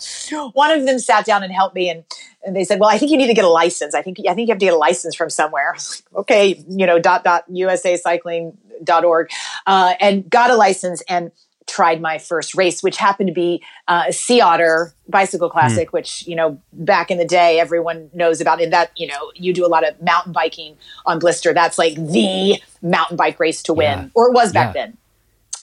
one 0.53 0.71
of 0.71 0.87
them 0.87 0.99
sat 0.99 1.25
down 1.25 1.43
and 1.43 1.53
helped 1.53 1.75
me 1.75 1.89
and, 1.89 2.05
and 2.45 2.55
they 2.55 2.65
said 2.65 2.79
well 2.79 2.91
i 2.91 2.99
think 2.99 3.11
you 3.11 3.17
need 3.17 3.29
to 3.29 3.35
get 3.35 3.45
a 3.45 3.51
license. 3.51 3.95
I 3.95 4.03
think 4.03 4.19
i 4.29 4.35
think 4.35 4.49
you 4.49 4.53
have 4.53 4.59
to 4.59 4.67
get 4.67 4.75
a 4.75 4.79
license 4.79 5.15
from 5.15 5.31
somewhere. 5.31 5.75
Okay 6.15 6.63
you 6.69 6.87
know 6.87 6.99
dot 6.99 7.25
dot 7.25 7.45
usa 7.49 7.97
cycling 7.97 8.59
dot 8.85 9.05
org. 9.05 9.31
Uh, 9.67 9.95
and 10.01 10.29
got 10.29 10.51
a 10.51 10.57
license 10.57 11.03
and 11.09 11.33
tried 11.73 12.03
my 12.03 12.19
first 12.19 12.55
race, 12.55 12.83
which 12.83 12.99
happened 12.99 13.29
to 13.29 13.33
be 13.33 13.63
uh, 13.89 14.05
a 14.09 14.13
Sea 14.13 14.43
Otter 14.43 14.93
Bicycle 15.09 15.49
Classic, 15.49 15.89
mm. 15.89 15.93
which 15.93 16.27
you 16.27 16.37
know 16.37 16.61
back 16.73 17.11
in 17.11 17.17
the 17.17 17.25
day 17.25 17.59
everyone 17.59 18.11
knows 18.13 18.41
about. 18.41 18.61
In 18.61 18.71
that 18.71 18.91
you 18.95 19.07
know 19.07 19.33
you 19.35 19.55
do 19.55 19.65
a 19.65 19.69
lot 19.69 19.87
of 19.89 20.01
mountain 20.03 20.33
biking 20.33 20.77
on 21.07 21.19
Blister. 21.19 21.55
That's 21.55 21.79
like 21.79 21.95
the 21.95 22.61
mountain 22.83 23.17
bike 23.17 23.41
race 23.41 23.63
to 23.65 23.73
win, 23.73 23.99
yeah. 23.99 24.09
or 24.15 24.29
it 24.29 24.35
was 24.35 24.53
back 24.53 24.75
yeah. 24.75 24.87
then. 24.87 24.99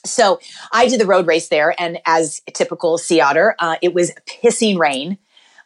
So 0.04 0.40
I 0.72 0.88
did 0.88 1.00
the 1.00 1.06
road 1.06 1.26
race 1.26 1.48
there, 1.48 1.74
and 1.80 1.98
as 2.06 2.42
typical 2.52 2.98
Sea 2.98 3.20
Otter, 3.20 3.54
uh, 3.58 3.76
it 3.80 3.94
was 3.94 4.10
pissing 4.26 4.78
rain, 4.78 5.16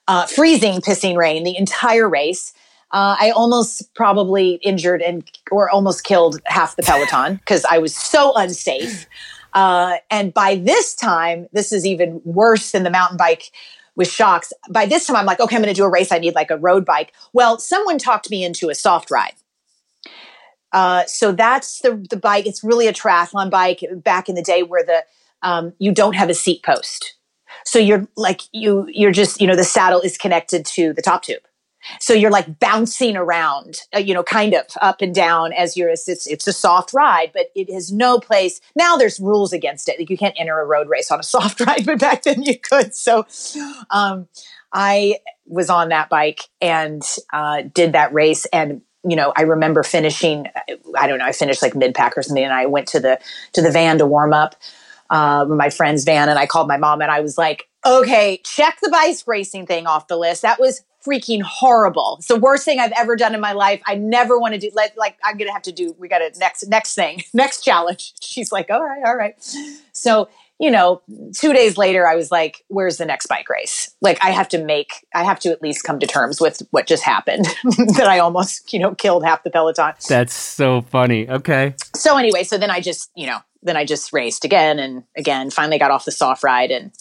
uh, 0.09 0.27
freezing 0.27 0.81
pissing 0.83 1.17
rain 1.17 1.45
the 1.45 1.57
entire 1.57 2.09
race. 2.09 2.53
Uh, 2.91 3.17
I 3.19 3.31
almost 3.31 3.93
probably 3.95 4.61
injured 4.63 5.01
and 5.03 5.29
or 5.51 5.71
almost 5.71 6.05
killed 6.05 6.39
half 6.45 6.77
the 6.77 6.83
peloton 6.83 7.37
because 7.37 7.65
I 7.65 7.79
was 7.79 7.97
so 7.97 8.33
unsafe. 8.37 9.07
Uh, 9.55 9.99
and 10.11 10.35
by 10.35 10.57
this 10.57 10.95
time, 10.95 11.47
this 11.53 11.73
is 11.73 11.87
even 11.87 12.21
worse 12.25 12.73
than 12.73 12.83
the 12.83 12.91
mountain 12.91 13.17
bike 13.17 13.53
with 13.97 14.09
shocks. 14.09 14.53
By 14.69 14.87
this 14.87 15.07
time, 15.07 15.17
I'm 15.17 15.27
like, 15.27 15.41
okay, 15.41 15.57
I'm 15.57 15.63
going 15.63 15.73
to 15.73 15.81
do 15.81 15.85
a 15.85 15.91
race. 15.91 16.11
I 16.11 16.19
need 16.19 16.35
like 16.35 16.51
a 16.51 16.59
road 16.59 16.85
bike. 16.85 17.13
Well, 17.33 17.59
someone 17.59 17.99
talked 17.99 18.31
me 18.31 18.45
into 18.45 18.69
a 18.69 18.75
soft 18.75 19.11
ride. 19.11 19.35
Uh, 20.73 21.05
so 21.07 21.31
that's 21.31 21.79
the 21.81 22.05
the 22.11 22.17
bike. 22.17 22.47
It's 22.47 22.65
really 22.65 22.89
a 22.89 22.93
triathlon 22.93 23.49
bike 23.49 23.85
back 23.95 24.29
in 24.29 24.35
the 24.35 24.43
day 24.43 24.65
where 24.65 24.85
the 24.85 25.05
um, 25.43 25.73
you 25.79 25.93
don't 25.93 26.17
have 26.17 26.29
a 26.29 26.35
seat 26.35 26.65
post. 26.65 27.15
So 27.65 27.79
you're 27.79 28.09
like 28.17 28.41
you 28.53 28.87
you're 28.89 29.13
just 29.13 29.41
you 29.41 29.47
know 29.47 29.55
the 29.55 29.63
saddle 29.63 30.01
is 30.01 30.19
connected 30.19 30.67
to 30.67 30.93
the 30.93 31.01
top 31.01 31.23
tube. 31.23 31.43
So 32.01 32.13
you're 32.13 32.31
like 32.31 32.59
bouncing 32.59 33.17
around, 33.17 33.81
uh, 33.95 33.99
you 33.99 34.15
know, 34.15 34.23
kind 34.23 34.55
of 34.55 34.65
up 34.81 35.03
and 35.03 35.15
down 35.15 35.53
as 35.53 35.77
you're, 35.77 35.91
it's, 35.91 36.09
it's 36.09 36.47
a 36.47 36.53
soft 36.53 36.93
ride, 36.93 37.31
but 37.33 37.47
it 37.55 37.73
has 37.73 37.93
no 37.93 38.19
place. 38.19 38.61
Now 38.75 38.97
there's 38.97 39.21
rules 39.21 39.53
against 39.53 39.89
it. 39.89 39.99
Like 39.99 40.11
you 40.11 40.19
can't 40.19 40.35
enter 40.39 40.59
a 40.59 40.65
road 40.65 40.89
race 40.89 41.11
on 41.11 41.21
a 41.21 41.23
soft 41.35 41.61
ride, 41.61 41.87
but 41.87 41.99
back 41.99 42.23
then 42.23 42.43
you 42.43 42.59
could. 42.59 42.95
So, 42.95 43.27
um, 43.91 44.29
I 44.73 45.19
was 45.47 45.71
on 45.71 45.91
that 45.91 46.09
bike 46.09 46.43
and, 46.61 47.03
uh, 47.33 47.63
did 47.73 47.93
that 47.93 48.13
race 48.13 48.47
and, 48.47 48.83
you 49.07 49.17
know, 49.17 49.33
I 49.37 49.43
remember 49.43 49.83
finishing, 49.83 50.47
I 50.99 51.07
don't 51.07 51.19
know, 51.19 51.27
I 51.27 51.33
finished 51.33 51.63
like 51.63 51.77
mid 51.77 51.95
pack 51.95 52.17
or 52.17 52.23
something 52.23 52.43
and 52.43 52.53
I 52.53 52.67
went 52.67 52.89
to 52.89 53.01
the, 53.01 53.21
to 53.53 53.63
the 53.63 53.71
van 53.71 53.99
to 53.99 54.07
warm 54.07 54.33
up, 54.33 54.57
uh, 55.11 55.45
my 55.45 55.71
friend's 55.71 56.05
van 56.05 56.29
and 56.29 56.39
I 56.39 56.47
called 56.47 56.67
my 56.67 56.79
mom 56.79 57.03
and 57.03 57.11
I 57.11 57.21
was 57.21 57.37
like, 57.37 57.69
okay, 57.87 58.41
check 58.45 58.79
the 58.83 58.89
bike 58.89 59.17
racing 59.27 59.67
thing 59.67 59.87
off 59.87 60.09
the 60.09 60.17
list. 60.17 60.43
That 60.43 60.59
was 60.59 60.83
freaking 61.07 61.43
horrible. 61.43 62.17
It's 62.19 62.29
the 62.29 62.37
worst 62.37 62.65
thing 62.65 62.81
I've 62.81 62.93
ever 62.93 63.17
done 63.17 63.35
in 63.35 63.41
my 63.41 63.53
life. 63.53 63.83
I 63.87 63.95
never 63.95 64.39
want 64.39 64.55
to 64.55 64.61
do 64.61 64.71
like 64.75 64.97
like 64.97 65.19
I'm 65.25 65.37
gonna 65.37 65.53
have 65.53 65.63
to 65.63 65.73
do. 65.73 65.95
We 65.99 66.09
got 66.09 66.19
to 66.19 66.39
next 66.39 66.67
next 66.69 66.95
thing 66.95 67.23
next 67.35 67.63
challenge. 67.63 68.15
She's 68.21 68.53
like, 68.53 68.71
all 68.71 68.83
right, 68.83 69.03
all 69.05 69.17
right. 69.17 69.35
So 69.93 70.29
you 70.61 70.71
know, 70.71 71.03
two 71.35 71.53
days 71.53 71.77
later, 71.77 72.07
I 72.07 72.15
was 72.15 72.31
like, 72.31 72.65
where's 72.69 72.97
the 72.97 73.05
next 73.05 73.27
bike 73.27 73.49
race? 73.49 73.93
Like, 74.01 74.23
I 74.25 74.31
have 74.31 74.49
to 74.51 74.65
make, 74.65 75.07
I 75.13 75.25
have 75.25 75.41
to 75.41 75.51
at 75.51 75.61
least 75.61 75.83
come 75.83 75.99
to 75.99 76.07
terms 76.07 76.41
with 76.41 76.63
what 76.71 76.87
just 76.87 77.03
happened 77.03 77.45
that 77.97 78.07
I 78.09 78.21
almost, 78.21 78.73
you 78.73 78.79
know, 78.79 78.95
killed 78.95 79.25
half 79.25 79.43
the 79.43 79.51
peloton. 79.51 79.95
That's 80.09 80.33
so 80.33 80.83
funny. 80.83 81.29
Okay. 81.29 81.75
So, 81.97 82.17
anyway, 82.17 82.45
so 82.45 82.57
then 82.57 82.71
I 82.71 82.81
just, 82.81 83.11
you 83.17 83.27
know, 83.27 83.39
then 83.63 83.77
I 83.77 83.85
just 83.85 84.13
raced 84.13 84.45
again 84.45 84.79
and 84.79 85.03
again, 85.17 85.51
finally 85.51 85.79
got 85.79 85.91
off 85.91 86.05
the 86.05 86.13
soft 86.13 86.45
ride 86.45 86.71
and 86.71 86.93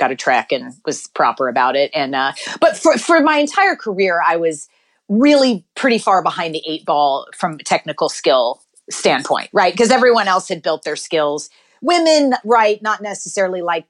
got 0.00 0.10
a 0.10 0.16
track 0.16 0.50
and 0.50 0.74
was 0.84 1.06
proper 1.08 1.48
about 1.48 1.76
it. 1.76 1.92
And 1.94 2.16
uh, 2.16 2.32
but 2.60 2.76
for 2.76 2.98
for 2.98 3.20
my 3.20 3.36
entire 3.36 3.76
career, 3.76 4.20
I 4.26 4.36
was 4.36 4.68
really 5.08 5.64
pretty 5.76 5.98
far 5.98 6.22
behind 6.22 6.54
the 6.54 6.62
eight 6.66 6.84
ball 6.84 7.26
from 7.36 7.58
technical 7.58 8.08
skill 8.08 8.62
standpoint, 8.90 9.50
right? 9.52 9.72
Because 9.72 9.90
everyone 9.90 10.26
else 10.26 10.48
had 10.48 10.62
built 10.62 10.82
their 10.82 10.96
skills. 10.96 11.50
Women, 11.82 12.34
right, 12.44 12.82
not 12.82 13.00
necessarily 13.00 13.62
like 13.62 13.86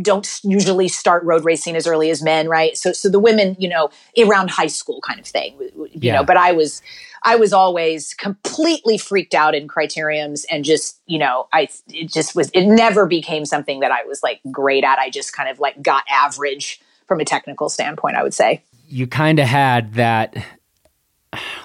don't 0.00 0.40
usually 0.42 0.88
start 0.88 1.22
road 1.24 1.44
racing 1.44 1.76
as 1.76 1.86
early 1.86 2.10
as 2.10 2.22
men, 2.22 2.48
right? 2.48 2.76
So, 2.76 2.92
so 2.92 3.10
the 3.10 3.18
women, 3.18 3.56
you 3.58 3.68
know, 3.68 3.90
around 4.18 4.50
high 4.50 4.68
school 4.68 5.00
kind 5.06 5.20
of 5.20 5.26
thing, 5.26 5.56
you 5.60 5.88
yeah. 5.92 6.16
know. 6.16 6.24
But 6.24 6.38
I 6.38 6.52
was, 6.52 6.80
I 7.24 7.36
was 7.36 7.52
always 7.52 8.14
completely 8.14 8.98
freaked 8.98 9.34
out 9.34 9.54
in 9.54 9.66
criteriums, 9.66 10.44
and 10.50 10.64
just, 10.64 11.00
you 11.06 11.18
know, 11.18 11.48
I 11.52 11.68
it 11.88 12.12
just 12.12 12.36
was. 12.36 12.50
It 12.50 12.66
never 12.66 13.06
became 13.06 13.44
something 13.44 13.80
that 13.80 13.90
I 13.90 14.04
was 14.04 14.22
like 14.22 14.40
great 14.50 14.84
at. 14.84 14.98
I 14.98 15.10
just 15.10 15.32
kind 15.32 15.48
of 15.48 15.58
like 15.58 15.82
got 15.82 16.04
average 16.10 16.80
from 17.06 17.20
a 17.20 17.24
technical 17.24 17.68
standpoint. 17.68 18.16
I 18.16 18.22
would 18.22 18.34
say 18.34 18.62
you 18.86 19.06
kind 19.06 19.38
of 19.38 19.46
had 19.46 19.94
that. 19.94 20.36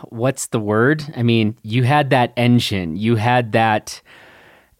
What's 0.05 0.47
the 0.47 0.59
word? 0.59 1.03
I 1.15 1.21
mean, 1.21 1.55
you 1.61 1.83
had 1.83 2.09
that 2.09 2.33
engine. 2.35 2.95
You 2.95 3.17
had 3.17 3.51
that 3.51 4.01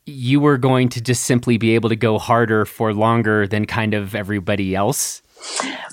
you 0.09 0.39
were 0.39 0.57
going 0.57 0.89
to 0.89 1.01
just 1.01 1.23
simply 1.23 1.57
be 1.57 1.75
able 1.75 1.89
to 1.89 1.95
go 1.95 2.17
harder 2.17 2.65
for 2.65 2.93
longer 2.93 3.47
than 3.47 3.65
kind 3.65 3.93
of 3.93 4.15
everybody 4.15 4.75
else? 4.75 5.21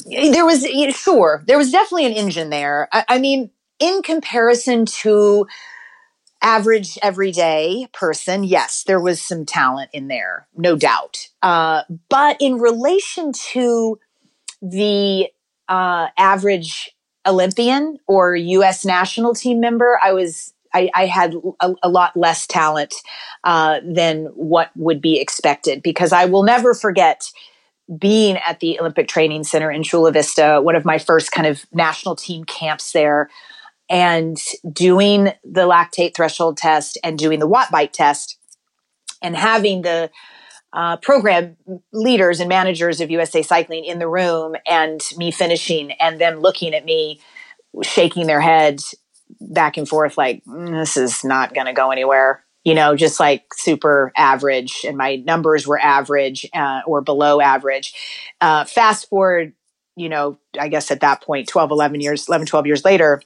There 0.07 0.45
was, 0.45 0.67
sure, 0.97 1.45
there 1.47 1.59
was 1.59 1.71
definitely 1.71 2.07
an 2.07 2.13
engine 2.13 2.51
there. 2.51 2.89
I, 2.93 3.05
I 3.09 3.19
mean, 3.19 3.51
in 3.79 4.03
comparison 4.03 4.87
to 4.87 5.47
average 6.43 6.99
everyday 7.03 7.89
person, 7.93 8.45
yes, 8.45 8.85
there 8.87 9.01
was 9.01 9.21
some 9.21 9.45
talent 9.45 9.91
in 9.93 10.09
there, 10.09 10.49
no 10.57 10.77
doubt. 10.77 11.29
Uh, 11.43 11.83
but 12.09 12.37
in 12.41 12.59
relation 12.59 13.33
to 13.33 13.99
the 14.63 15.29
uh, 15.69 16.09
average 16.17 16.95
Olympian 17.27 17.99
or 18.07 18.37
U.S. 18.37 18.85
national 18.85 19.35
team 19.35 19.61
member, 19.61 19.99
I 20.03 20.13
was 20.13 20.53
I, 20.73 20.91
I 20.95 21.07
had 21.07 21.35
a, 21.61 21.73
a, 21.83 21.89
lot 21.89 22.17
less 22.17 22.47
talent 22.47 22.95
uh, 23.45 23.81
than 23.85 24.27
what 24.35 24.71
would 24.77 25.01
be 25.01 25.19
expected 25.19 25.83
because 25.83 26.13
I 26.13 26.27
will 26.27 26.43
never 26.43 26.75
forget 26.75 27.31
being 27.99 28.37
at 28.39 28.61
the 28.61 28.79
Olympic 28.79 29.09
Training 29.09 29.45
Center 29.45 29.71
in 29.71 29.83
Chula 29.83 30.13
Vista, 30.13 30.61
one 30.63 30.77
of 30.77 30.85
my 30.85 30.99
first 30.99 31.33
kind 31.33 31.47
of 31.47 31.65
national 31.73 32.17
team 32.17 32.45
camps 32.45 32.93
there, 32.93 33.31
and 33.89 34.39
doing 34.73 35.33
the 35.45 35.67
lactate 35.67 36.15
threshold 36.15 36.57
test 36.57 36.99
and 37.05 37.19
doing 37.19 37.39
the 37.39 37.47
watt 37.47 37.71
bike 37.71 37.93
test 37.93 38.39
and 39.23 39.37
having 39.37 39.83
the 39.83 40.11
uh, 40.73 40.97
program 40.99 41.57
leaders 41.93 42.41
and 42.41 42.49
managers 42.49 43.01
of 43.01 43.11
USA 43.11 43.43
Cycling 43.43 43.85
in 43.85 43.99
the 43.99 44.09
room 44.09 44.57
and 44.67 45.01
me 45.17 45.31
finishing 45.31 45.93
and 45.93 46.21
them 46.21 46.41
looking 46.41 46.75
at 46.75 46.85
me 46.85 47.21
shaking 47.83 48.27
their 48.27 48.41
heads 48.41 48.95
back 49.41 49.77
and 49.77 49.89
forth 49.89 50.19
like 50.19 50.45
mm, 50.45 50.79
this 50.79 50.97
is 50.97 51.25
not 51.25 51.55
going 51.55 51.67
to 51.67 51.73
go 51.73 51.91
anywhere. 51.91 52.45
You 52.65 52.75
know 52.75 52.97
just 52.97 53.21
like 53.21 53.45
super 53.55 54.13
average 54.17 54.85
and 54.87 54.97
my 54.97 55.17
numbers 55.17 55.67
were 55.67 55.79
average 55.79 56.47
uh, 56.53 56.81
or 56.87 57.01
below 57.01 57.41
average. 57.41 57.95
Uh, 58.41 58.65
fast 58.65 59.09
forward 59.09 59.53
you 59.97 60.09
know 60.09 60.39
i 60.61 60.69
guess 60.69 60.91
at 60.91 61.01
that 61.01 61.23
point 61.23 61.49
12 61.49 61.71
11 61.71 62.01
years 62.01 62.29
11 62.29 62.47
12 62.47 62.67
years 62.67 62.85
later 62.85 63.23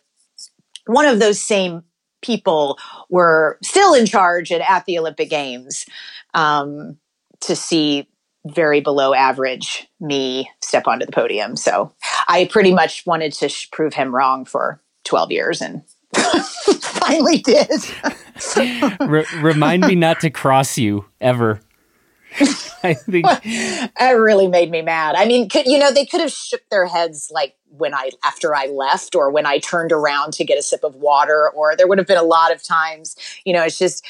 one 0.93 1.07
of 1.07 1.19
those 1.19 1.41
same 1.41 1.83
people 2.23 2.79
were 3.09 3.59
still 3.63 3.95
in 3.95 4.07
charge 4.07 4.53
at, 4.53 4.61
at 4.61 4.85
the 4.87 4.99
olympic 4.99 5.31
games 5.31 5.87
um, 6.35 6.97
to 7.41 7.57
see 7.57 8.09
very 8.47 8.81
below 8.81 9.13
average 9.15 9.87
me 10.01 10.51
step 10.63 10.87
onto 10.87 11.05
the 11.07 11.13
podium 11.13 11.57
so 11.57 11.93
i 12.29 12.47
pretty 12.51 12.73
much 12.73 13.05
wanted 13.07 13.33
to 13.33 13.49
sh- 13.49 13.71
prove 13.71 13.95
him 13.95 14.15
wrong 14.15 14.45
for 14.45 14.83
12 15.05 15.33
years 15.33 15.61
and 15.61 15.83
finally 16.81 17.39
did. 17.39 17.71
remind 19.41 19.87
me 19.87 19.95
not 19.95 20.21
to 20.21 20.31
cross 20.31 20.77
you 20.77 21.05
ever. 21.21 21.61
I 22.83 22.95
think 22.95 23.27
that 23.27 24.13
really 24.13 24.49
made 24.49 24.71
me 24.71 24.83
mad. 24.83 25.15
I 25.17 25.25
mean, 25.25 25.49
could, 25.49 25.67
you 25.67 25.79
know, 25.79 25.93
they 25.93 26.07
could 26.07 26.21
have 26.21 26.31
shook 26.31 26.63
their 26.71 26.87
heads 26.87 27.31
like 27.33 27.57
when 27.69 27.95
I 27.95 28.11
after 28.25 28.55
I 28.55 28.67
left, 28.67 29.15
or 29.15 29.31
when 29.31 29.47
I 29.47 29.59
turned 29.59 29.93
around 29.93 30.33
to 30.35 30.45
get 30.45 30.59
a 30.59 30.63
sip 30.63 30.85
of 30.85 30.95
water, 30.95 31.51
or 31.51 31.77
there 31.77 31.89
would 31.89 31.99
have 31.99 32.07
been 32.07 32.19
a 32.19 32.23
lot 32.23 32.53
of 32.53 32.63
times. 32.63 33.17
You 33.45 33.53
know, 33.53 33.65
it's 33.65 33.79
just 33.79 34.05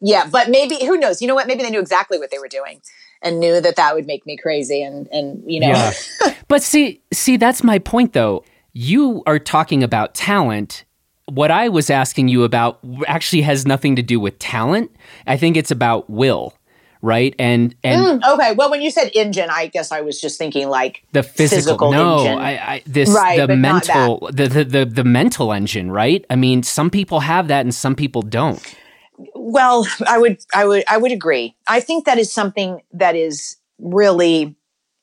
yeah. 0.00 0.26
But 0.30 0.50
maybe 0.50 0.78
who 0.84 0.96
knows? 0.96 1.20
You 1.20 1.28
know 1.28 1.34
what? 1.34 1.46
Maybe 1.46 1.62
they 1.62 1.70
knew 1.70 1.80
exactly 1.80 2.18
what 2.18 2.30
they 2.30 2.38
were 2.38 2.48
doing 2.48 2.80
and 3.22 3.38
knew 3.38 3.60
that 3.60 3.76
that 3.76 3.94
would 3.94 4.06
make 4.06 4.24
me 4.26 4.36
crazy, 4.36 4.82
and 4.82 5.06
and 5.12 5.42
you 5.46 5.60
know. 5.60 5.68
Yeah. 5.68 5.92
but 6.48 6.62
see, 6.62 7.02
see, 7.12 7.36
that's 7.36 7.62
my 7.62 7.78
point 7.78 8.14
though. 8.14 8.44
You 8.72 9.22
are 9.26 9.38
talking 9.38 9.82
about 9.82 10.14
talent 10.14 10.84
what 11.30 11.50
I 11.50 11.68
was 11.68 11.90
asking 11.90 12.28
you 12.28 12.42
about 12.42 12.80
actually 13.06 13.42
has 13.42 13.64
nothing 13.64 13.96
to 13.96 14.02
do 14.02 14.18
with 14.18 14.38
talent. 14.38 14.90
I 15.26 15.36
think 15.36 15.56
it's 15.56 15.70
about 15.70 16.10
will, 16.10 16.54
right? 17.02 17.34
And 17.38 17.74
and 17.82 18.22
mm, 18.22 18.34
okay. 18.34 18.52
Well, 18.52 18.70
when 18.70 18.82
you 18.82 18.90
said 18.90 19.10
engine, 19.14 19.48
I 19.50 19.66
guess 19.66 19.92
I 19.92 20.00
was 20.00 20.20
just 20.20 20.38
thinking 20.38 20.68
like 20.68 21.02
the 21.12 21.22
physical. 21.22 21.56
physical 21.56 21.92
no, 21.92 22.18
engine. 22.18 22.38
I, 22.38 22.50
I 22.50 22.82
this 22.86 23.10
Right, 23.10 23.36
the 23.36 23.56
mental 23.56 24.28
the, 24.32 24.48
the 24.48 24.64
the 24.64 24.84
the 24.84 25.04
mental 25.04 25.52
engine, 25.52 25.90
right? 25.90 26.24
I 26.30 26.36
mean, 26.36 26.62
some 26.62 26.90
people 26.90 27.20
have 27.20 27.48
that 27.48 27.60
and 27.60 27.74
some 27.74 27.94
people 27.94 28.22
don't. 28.22 28.62
Well, 29.34 29.86
I 30.06 30.18
would, 30.18 30.38
I 30.54 30.64
would, 30.64 30.84
I 30.88 30.96
would 30.96 31.12
agree. 31.12 31.54
I 31.66 31.80
think 31.80 32.06
that 32.06 32.18
is 32.18 32.32
something 32.32 32.80
that 32.92 33.16
is 33.16 33.56
really 33.78 34.56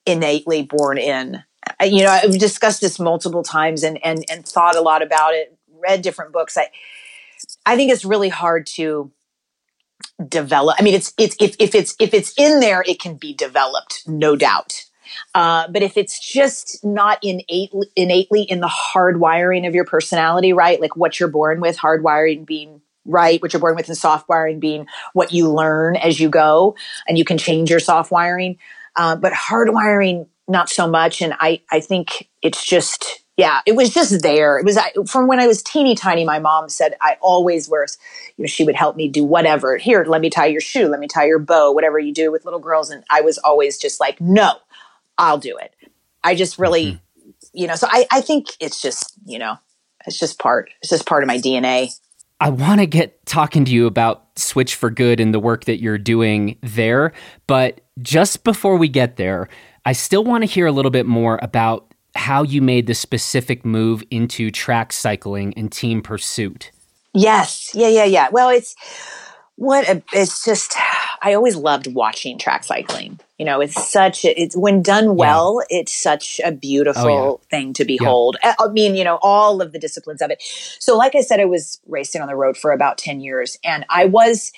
innately 0.06 0.63
born 0.63 0.98
in. 0.98 1.44
You 1.82 2.04
know, 2.04 2.10
I've 2.10 2.39
discussed 2.39 2.82
this 2.82 3.00
multiple 3.00 3.44
times 3.44 3.84
and 3.84 4.04
and 4.04 4.24
and 4.30 4.48
thought 4.48 4.75
a 4.75 4.82
lot 4.82 5.01
about 5.01 5.34
it. 5.34 5.56
Read 5.80 6.01
different 6.01 6.34
books. 6.34 6.58
I, 6.58 6.70
I 7.66 7.75
think 7.75 7.92
it's 7.92 8.06
really 8.06 8.30
hard 8.30 8.66
to 8.77 9.12
develop. 10.27 10.77
I 10.80 10.84
mean, 10.84 10.96
it's 10.96 11.13
it's 11.18 11.36
if 11.39 11.56
if 11.60 11.75
it's 11.75 11.96
if 12.00 12.13
it's 12.13 12.34
in 12.38 12.60
there, 12.60 12.84
it 12.88 13.00
can 13.00 13.16
be 13.16 13.34
developed, 13.34 14.04
no 14.08 14.36
doubt. 14.36 14.86
Uh, 15.34 15.68
but 15.70 15.82
if 15.82 15.98
it's 15.98 16.20
just 16.20 16.84
not 16.84 17.20
innate, 17.24 17.72
innately 17.96 18.42
in 18.42 18.60
the 18.60 18.68
hardwiring 18.68 19.68
of 19.68 19.74
your 19.74 19.86
personality, 19.86 20.51
right? 20.54 20.82
Like 20.82 20.96
what 20.96 21.20
you're 21.20 21.30
born 21.30 21.62
with, 21.62 21.77
hardwiring 21.77 22.46
being 22.46 22.82
right, 23.06 23.42
what 23.42 23.54
you're 23.54 23.62
born 23.62 23.75
with, 23.75 23.88
and 23.88 23.98
soft 23.98 24.27
wiring 24.27 24.60
being 24.60 24.86
what 25.13 25.32
you 25.32 25.50
learn 25.50 25.96
as 25.96 26.20
you 26.20 26.30
go, 26.30 26.75
and 27.08 27.18
you 27.18 27.24
can 27.24 27.38
change 27.38 27.70
your 27.70 27.80
soft 27.80 28.12
wiring. 28.12 28.58
Uh, 28.96 29.16
but 29.16 29.32
hardwiring, 29.32 30.27
not 30.48 30.70
so 30.70 30.88
much. 30.88 31.22
And 31.22 31.34
I, 31.39 31.62
I 31.72 31.80
think 31.80 32.27
it's 32.42 32.66
just, 32.66 33.24
yeah, 33.38 33.62
it 33.67 33.75
was 33.75 33.91
just 33.91 34.24
there. 34.24 34.58
It 34.58 34.65
was 34.65 34.77
I, 34.77 34.91
from 35.06 35.27
when 35.27 35.39
I 35.39 35.46
was 35.46 35.62
teeny 35.62 35.94
tiny. 35.94 36.25
My 36.25 36.39
mom 36.39 36.70
said 36.70 36.96
I 37.01 37.17
always 37.22 37.70
was, 37.70 38.00
you 38.36 38.44
know, 38.44 38.48
she 38.48 38.63
would 38.63 38.75
help 38.75 38.96
me 38.96 39.08
do 39.08 39.24
whatever. 39.24 39.77
Here, 39.77 40.03
let 40.06 40.22
me 40.22 40.32
tie 40.32 40.48
your 40.48 40.60
shoe, 40.60 40.88
let 40.88 41.00
me 41.00 41.08
tie 41.08 41.27
your 41.27 41.38
bow, 41.38 41.72
whatever 41.72 42.00
you 42.00 42.12
do 42.12 42.32
with 42.32 42.46
little 42.46 42.60
girls. 42.60 42.89
And 42.89 43.03
I 43.12 43.22
was 43.22 43.38
always 43.38 43.77
just 43.77 44.00
like, 44.00 44.20
no, 44.20 44.53
I'll 45.20 45.38
do 45.38 45.56
it. 45.58 45.75
I 46.24 46.34
just 46.34 46.58
really, 46.58 46.94
mm-hmm. 46.94 47.38
you 47.53 47.67
know, 47.67 47.75
so 47.75 47.88
I, 47.89 48.08
I 48.12 48.22
think 48.22 48.48
it's 48.60 48.82
just, 48.82 49.13
you 49.25 49.38
know, 49.38 49.58
it's 50.08 50.20
just 50.20 50.39
part, 50.39 50.72
it's 50.82 50.89
just 50.89 51.06
part 51.06 51.22
of 51.22 51.27
my 51.27 51.38
DNA. 51.38 51.91
I 52.39 52.50
want 52.50 52.79
to 52.82 52.88
get 52.88 53.24
talking 53.27 53.65
to 53.65 53.72
you 53.72 53.86
about 53.86 54.27
Switch 54.38 54.75
for 54.75 54.89
Good 54.89 55.20
and 55.20 55.32
the 55.32 55.39
work 55.39 55.65
that 55.65 55.79
you're 55.79 55.98
doing 55.98 56.58
there. 56.62 57.13
But 57.46 57.82
just 58.01 58.44
before 58.44 58.77
we 58.77 58.88
get 58.88 59.17
there, 59.17 59.48
I 59.86 59.94
still 59.94 60.24
want 60.24 60.44
to 60.44 60.46
hear 60.46 60.65
a 60.65 60.72
little 60.72 60.91
bit 60.91 61.06
more 61.06 61.39
about 61.41 61.87
how 62.18 62.44
you 62.44 62.62
made 62.62 62.88
the 62.88 62.96
specific 62.96 63.66
move 63.66 64.04
into 64.12 64.52
track 64.52 64.92
cycling 64.92 65.54
and 65.56 65.72
team 65.72 66.02
pursuit. 66.02 66.72
Yes. 67.14 67.72
Yeah. 67.74 67.88
Yeah. 67.88 68.06
Yeah. 68.06 68.30
Well, 68.32 68.50
it's 68.50 68.76
what 69.56 69.88
a, 69.90 70.04
it's 70.14 70.46
just, 70.46 70.76
I 71.22 71.34
always 71.34 71.56
loved 71.56 71.88
watching 71.88 72.38
track 72.38 72.64
cycling. 72.64 73.20
You 73.40 73.46
know, 73.46 73.60
it's 73.60 73.90
such, 73.90 74.24
a, 74.26 74.40
it's 74.40 74.56
when 74.56 74.82
done 74.82 75.16
well, 75.16 75.64
it's 75.70 75.92
such 75.92 76.40
a 76.44 76.50
oh, 76.50 76.52
beautiful 76.52 77.08
Oh, 77.08 77.42
thing 77.50 77.74
to 77.74 77.86
behold. 77.86 78.38
I 78.44 78.56
I 78.60 78.68
mean, 78.70 78.96
you 78.96 79.04
know, 79.04 79.18
all 79.22 79.62
of 79.62 79.72
the 79.72 79.80
disciplines 79.80 80.22
of 80.22 80.30
it. 80.30 80.42
So, 80.80 80.98
like 80.98 81.16
I 81.16 81.22
said, 81.22 81.40
I 81.40 81.46
was 81.46 81.80
racing 81.88 82.22
on 82.22 82.28
the 82.28 82.36
road 82.36 82.58
for 82.58 82.72
about 82.72 82.98
10 82.98 83.20
years 83.20 83.58
and 83.64 83.86
I 83.90 84.06
was 84.06 84.52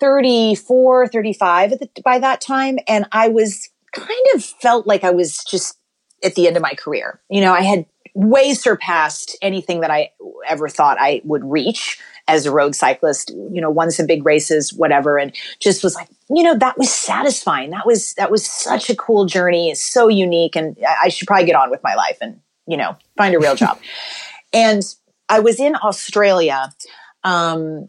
34, 0.00 1.08
35 1.08 1.72
at 1.72 1.80
the, 1.80 1.88
by 2.02 2.18
that 2.18 2.40
time. 2.40 2.78
And 2.88 3.06
I 3.12 3.28
was 3.28 3.70
kind 3.92 4.10
of 4.34 4.44
felt 4.44 4.86
like 4.86 5.04
I 5.04 5.10
was 5.10 5.44
just 5.44 5.78
at 6.22 6.34
the 6.34 6.46
end 6.46 6.56
of 6.56 6.62
my 6.62 6.74
career. 6.74 7.20
You 7.28 7.40
know, 7.40 7.52
I 7.52 7.62
had 7.62 7.86
way 8.14 8.54
surpassed 8.54 9.36
anything 9.42 9.80
that 9.80 9.90
I 9.90 10.10
ever 10.48 10.68
thought 10.68 10.96
I 10.98 11.20
would 11.24 11.44
reach 11.44 12.00
as 12.28 12.46
a 12.46 12.50
road 12.50 12.74
cyclist, 12.74 13.30
you 13.30 13.60
know, 13.60 13.70
won 13.70 13.90
some 13.90 14.06
big 14.06 14.24
races, 14.24 14.72
whatever, 14.72 15.18
and 15.18 15.34
just 15.60 15.84
was 15.84 15.94
like, 15.94 16.08
you 16.28 16.42
know, 16.42 16.56
that 16.56 16.76
was 16.76 16.92
satisfying. 16.92 17.70
That 17.70 17.86
was 17.86 18.14
that 18.14 18.30
was 18.30 18.44
such 18.44 18.90
a 18.90 18.96
cool 18.96 19.26
journey. 19.26 19.70
It's 19.70 19.82
so 19.82 20.08
unique, 20.08 20.56
and 20.56 20.76
I 20.86 20.96
I 21.04 21.08
should 21.08 21.28
probably 21.28 21.46
get 21.46 21.54
on 21.54 21.70
with 21.70 21.82
my 21.84 21.94
life 21.94 22.18
and 22.20 22.40
you 22.66 22.76
know 22.76 22.96
find 23.16 23.34
a 23.34 23.38
real 23.38 23.54
job. 23.64 23.78
and 24.52 24.82
I 25.28 25.40
was 25.40 25.60
in 25.60 25.76
Australia, 25.76 26.72
um, 27.24 27.88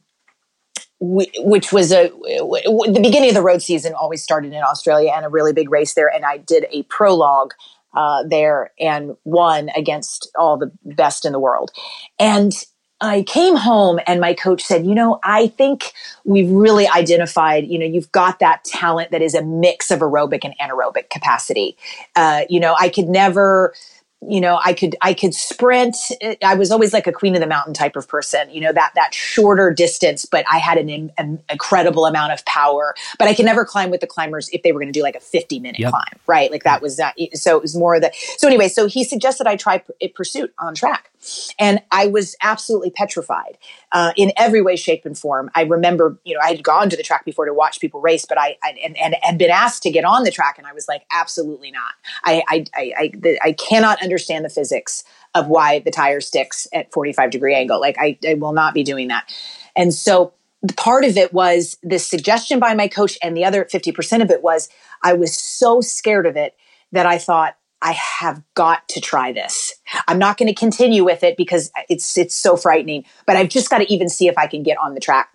which 1.00 1.72
was 1.72 1.92
a 1.92 2.10
the 2.10 3.00
beginning 3.02 3.30
of 3.30 3.36
the 3.36 3.42
road 3.42 3.62
season. 3.62 3.94
Always 3.94 4.24
started 4.24 4.54
in 4.54 4.62
Australia, 4.62 5.14
and 5.16 5.26
a 5.26 5.30
really 5.30 5.54
big 5.54 5.72
race 5.72 5.94
there. 5.94 6.12
And 6.14 6.26
I 6.26 6.38
did 6.38 6.66
a 6.72 6.84
prologue 6.84 7.54
uh, 7.94 8.24
there 8.28 8.72
and 8.80 9.16
won 9.24 9.70
against 9.76 10.30
all 10.38 10.58
the 10.58 10.72
best 10.84 11.26
in 11.26 11.32
the 11.32 11.40
world. 11.40 11.72
And 12.20 12.54
I 13.00 13.24
came 13.24 13.56
home 13.56 14.00
and 14.08 14.20
my 14.20 14.34
coach 14.34 14.64
said, 14.64 14.86
you 14.86 14.96
know, 14.96 15.20
I 15.24 15.48
think 15.48 15.94
we've 16.26 16.50
really 16.50 16.88
identified, 16.88 17.68
you 17.68 17.78
know, 17.78 17.86
you've 17.86 18.12
got 18.12 18.40
that 18.40 18.64
talent 18.64 19.12
that 19.12 19.22
is 19.22 19.36
a 19.36 19.44
mix 19.44 19.92
of 19.92 20.00
aerobic 20.00 20.40
and 20.44 20.56
anaerobic 20.60 21.10
capacity. 21.12 21.78
Uh, 22.16 22.46
you 22.50 22.60
know, 22.60 22.76
I 22.80 22.90
could 22.90 23.08
never, 23.08 23.76
you 24.22 24.42
know, 24.42 24.60
I 24.64 24.74
could, 24.74 24.96
I 25.02 25.14
could 25.14 25.34
sprint. 25.34 25.96
Eh, 26.22 26.36
I 26.44 26.56
was 26.56 26.72
always 26.72 26.92
like 26.92 27.06
a 27.08 27.12
queen 27.12 27.36
of 27.36 27.42
the 27.42 27.48
mountain 27.48 27.74
type 27.74 27.96
of 27.96 28.08
person, 28.08 28.50
you 28.50 28.60
know, 28.62 28.74
that, 28.74 28.92
that 28.96 29.14
shorter 29.14 29.72
distance, 29.72 30.26
but 30.26 30.44
I 30.52 30.58
had 30.58 30.78
an, 30.78 31.12
an 31.18 31.40
incredible 31.50 32.06
amount 32.06 32.34
of 32.34 32.44
power, 32.46 32.96
but 33.20 33.28
I 33.28 33.36
could 33.36 33.46
never 33.46 33.64
climb 33.64 33.92
with 33.92 34.02
the 34.02 34.08
climbers 34.08 34.50
if 34.50 34.64
they 34.64 34.72
were 34.72 34.80
going 34.80 34.92
to 34.92 34.98
do 35.00 35.04
like 35.04 35.16
a 35.16 35.20
50 35.20 35.60
minute 35.60 35.80
Yep. 35.80 35.92
climb, 35.92 36.20
right? 36.26 36.52
Like 36.52 36.64
that 36.64 36.82
was 36.82 36.98
that. 36.98 37.14
Eh, 37.20 37.28
so 37.34 37.56
it 37.58 37.62
was 37.62 37.76
more 37.76 37.96
of 37.96 38.02
the, 38.02 38.12
so 38.38 38.48
anyway, 38.48 38.70
so 38.70 38.88
he 38.88 39.04
suggested 39.04 39.46
I 39.46 39.56
try 39.56 39.78
p- 39.80 39.94
eh, 40.02 40.08
pursuit 40.14 40.52
on 40.60 40.74
track. 40.74 41.12
And 41.60 41.82
I 41.92 42.08
was 42.08 42.36
absolutely 42.42 42.92
petrified 42.92 43.58
uh, 43.92 44.14
in 44.16 44.32
every 44.38 44.62
way, 44.62 44.76
shape, 44.76 45.06
and 45.06 45.18
form. 45.18 45.50
I 45.56 45.62
remember, 45.64 46.20
you 46.24 46.34
know, 46.34 46.40
I 46.42 46.50
had 46.50 46.64
gone 46.64 46.90
to 46.90 46.98
the 46.98 47.04
track 47.04 47.26
before 47.26 47.46
to 47.46 47.54
watch 47.54 47.80
people 47.80 48.02
race, 48.02 48.26
but 48.26 48.40
I, 48.40 48.58
I 48.64 48.76
and, 48.84 48.98
and 48.98 49.16
had 49.22 49.38
been 49.38 49.52
asked 49.52 49.84
to 49.84 49.92
get 49.92 50.06
on 50.06 50.24
the 50.24 50.32
track, 50.32 50.58
and 50.58 50.68
I 50.68 50.74
was 50.74 50.88
like, 50.88 51.04
absolutely 51.12 51.72
not. 51.72 51.94
I 52.24 52.44
I 52.48 52.66
I, 52.76 52.94
I, 52.98 53.12
the, 53.18 53.40
I 53.44 53.52
cannot 53.54 54.02
understand 54.02 54.46
the 54.46 54.50
physics 54.50 55.04
of 55.36 55.48
why 55.48 55.80
the 55.80 55.92
tire 55.92 56.22
sticks 56.22 56.68
at 56.74 56.92
45 56.92 57.30
degree 57.30 57.54
angle. 57.54 57.80
Like 57.80 57.98
I, 58.00 58.18
I 58.28 58.34
will 58.36 58.54
not 58.54 58.74
be 58.74 58.84
doing 58.84 59.08
that. 59.10 59.32
And 59.76 59.94
so 59.94 60.34
part 60.76 61.06
of 61.06 61.18
it 61.18 61.34
was 61.34 61.78
this 61.84 62.06
suggestion 62.06 62.60
by 62.60 62.74
my 62.74 62.88
coach, 62.88 63.18
and 63.22 63.38
the 63.38 63.46
other 63.46 63.66
50% 63.66 64.22
of 64.22 64.32
it 64.32 64.42
was 64.42 64.70
I 65.04 65.14
was 65.14 65.34
so 65.34 65.82
scared 65.82 66.26
of 66.26 66.36
it 66.36 66.56
that 66.92 67.06
I 67.06 67.18
thought, 67.18 67.56
I 67.82 67.92
have 67.92 68.42
got 68.56 68.88
to 68.90 69.02
try 69.02 69.32
this. 69.32 69.74
I'm 70.08 70.20
not 70.20 70.38
going 70.38 70.48
to 70.48 70.60
continue 70.60 71.04
with 71.04 71.24
it 71.24 71.38
because 71.38 71.72
it's 71.90 72.18
it's 72.18 72.36
so 72.36 72.58
frightening, 72.58 73.06
but 73.26 73.36
I've 73.36 73.50
just 73.50 73.70
got 73.70 73.80
to 73.80 73.94
even 73.94 74.10
see 74.10 74.28
if 74.28 74.38
I 74.38 74.48
can 74.48 74.64
get 74.64 74.78
on 74.78 74.94
the 74.94 75.00
track. 75.00 75.30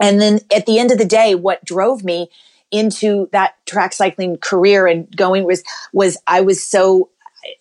And 0.00 0.20
then 0.20 0.40
at 0.54 0.66
the 0.66 0.78
end 0.78 0.90
of 0.90 0.98
the 0.98 1.04
day, 1.04 1.34
what 1.34 1.64
drove 1.64 2.04
me 2.04 2.28
into 2.70 3.28
that 3.32 3.54
track 3.66 3.92
cycling 3.92 4.36
career 4.36 4.86
and 4.86 5.14
going 5.16 5.44
was 5.44 5.62
was 5.92 6.16
I 6.26 6.40
was 6.40 6.64
so 6.64 7.10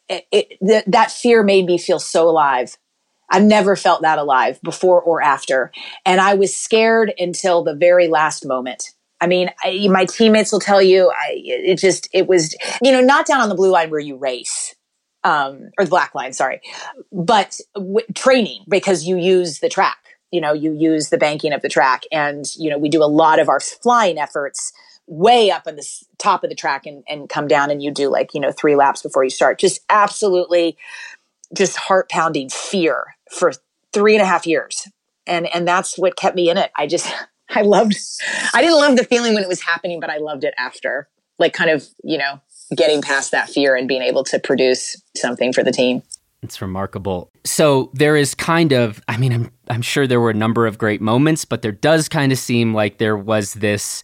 it, 0.09 0.25
it, 0.31 0.57
th- 0.65 0.85
that 0.87 1.11
fear 1.11 1.43
made 1.43 1.65
me 1.65 1.77
feel 1.77 1.99
so 1.99 2.27
alive. 2.29 2.77
I've 3.29 3.43
never 3.43 3.75
felt 3.75 4.03
that 4.03 4.19
alive 4.19 4.61
before 4.61 5.01
or 5.01 5.21
after, 5.21 5.71
and 6.05 6.21
I 6.21 6.35
was 6.35 6.55
scared 6.55 7.13
until 7.17 7.63
the 7.63 7.75
very 7.75 8.07
last 8.07 8.45
moment. 8.45 8.92
I 9.23 9.27
mean, 9.27 9.49
I, 9.63 9.87
my 9.89 10.03
teammates 10.03 10.51
will 10.51 10.59
tell 10.59 10.81
you, 10.81 11.09
I, 11.09 11.31
it 11.45 11.77
just, 11.77 12.09
it 12.13 12.27
was, 12.27 12.53
you 12.81 12.91
know, 12.91 12.99
not 12.99 13.25
down 13.25 13.39
on 13.39 13.47
the 13.47 13.55
blue 13.55 13.71
line 13.71 13.89
where 13.89 14.01
you 14.01 14.17
race, 14.17 14.75
um, 15.23 15.69
or 15.79 15.85
the 15.85 15.89
black 15.89 16.13
line, 16.13 16.33
sorry, 16.33 16.59
but 17.13 17.57
w- 17.73 18.05
training 18.13 18.65
because 18.67 19.05
you 19.05 19.15
use 19.15 19.59
the 19.59 19.69
track, 19.69 20.17
you 20.31 20.41
know, 20.41 20.51
you 20.51 20.73
use 20.73 21.07
the 21.07 21.17
banking 21.17 21.53
of 21.53 21.61
the 21.61 21.69
track. 21.69 22.03
And, 22.11 22.45
you 22.57 22.69
know, 22.69 22.77
we 22.77 22.89
do 22.89 23.01
a 23.01 23.05
lot 23.05 23.39
of 23.39 23.47
our 23.47 23.61
flying 23.61 24.17
efforts 24.17 24.73
way 25.07 25.51
up 25.51 25.67
on 25.67 25.77
the 25.77 25.87
top 26.17 26.43
of 26.43 26.49
the 26.49 26.55
track 26.55 26.85
and, 26.85 27.05
and 27.07 27.29
come 27.29 27.47
down 27.47 27.71
and 27.71 27.81
you 27.81 27.91
do 27.91 28.09
like, 28.09 28.33
you 28.33 28.41
know, 28.41 28.51
three 28.51 28.75
laps 28.75 29.01
before 29.01 29.23
you 29.23 29.29
start. 29.29 29.57
Just 29.57 29.79
absolutely 29.89 30.77
just 31.55 31.77
heart 31.77 32.09
pounding 32.09 32.49
fear 32.49 33.15
for 33.31 33.53
three 33.93 34.15
and 34.15 34.21
a 34.21 34.25
half 34.25 34.45
years. 34.45 34.85
And, 35.25 35.47
and 35.55 35.65
that's 35.65 35.97
what 35.97 36.17
kept 36.17 36.35
me 36.35 36.49
in 36.49 36.57
it. 36.57 36.71
I 36.75 36.87
just, 36.87 37.09
I 37.55 37.61
loved, 37.61 37.95
I 38.53 38.61
didn't 38.61 38.77
love 38.77 38.97
the 38.97 39.03
feeling 39.03 39.33
when 39.33 39.43
it 39.43 39.49
was 39.49 39.61
happening, 39.61 39.99
but 39.99 40.09
I 40.09 40.17
loved 40.17 40.43
it 40.43 40.53
after, 40.57 41.07
like 41.39 41.53
kind 41.53 41.69
of, 41.69 41.87
you 42.03 42.17
know, 42.17 42.41
getting 42.75 43.01
past 43.01 43.31
that 43.31 43.49
fear 43.49 43.75
and 43.75 43.87
being 43.87 44.01
able 44.01 44.23
to 44.25 44.39
produce 44.39 45.01
something 45.15 45.53
for 45.53 45.63
the 45.63 45.71
team. 45.71 46.01
It's 46.41 46.61
remarkable. 46.61 47.31
So 47.45 47.89
there 47.93 48.17
is 48.17 48.35
kind 48.35 48.73
of, 48.73 49.01
I 49.07 49.17
mean, 49.17 49.31
I'm 49.31 49.51
I'm 49.69 49.81
sure 49.81 50.05
there 50.05 50.19
were 50.19 50.29
a 50.29 50.35
number 50.35 50.67
of 50.67 50.77
great 50.77 51.01
moments, 51.01 51.45
but 51.45 51.61
there 51.61 51.71
does 51.71 52.09
kind 52.09 52.33
of 52.33 52.37
seem 52.37 52.73
like 52.73 52.97
there 52.97 53.17
was 53.17 53.53
this, 53.53 54.03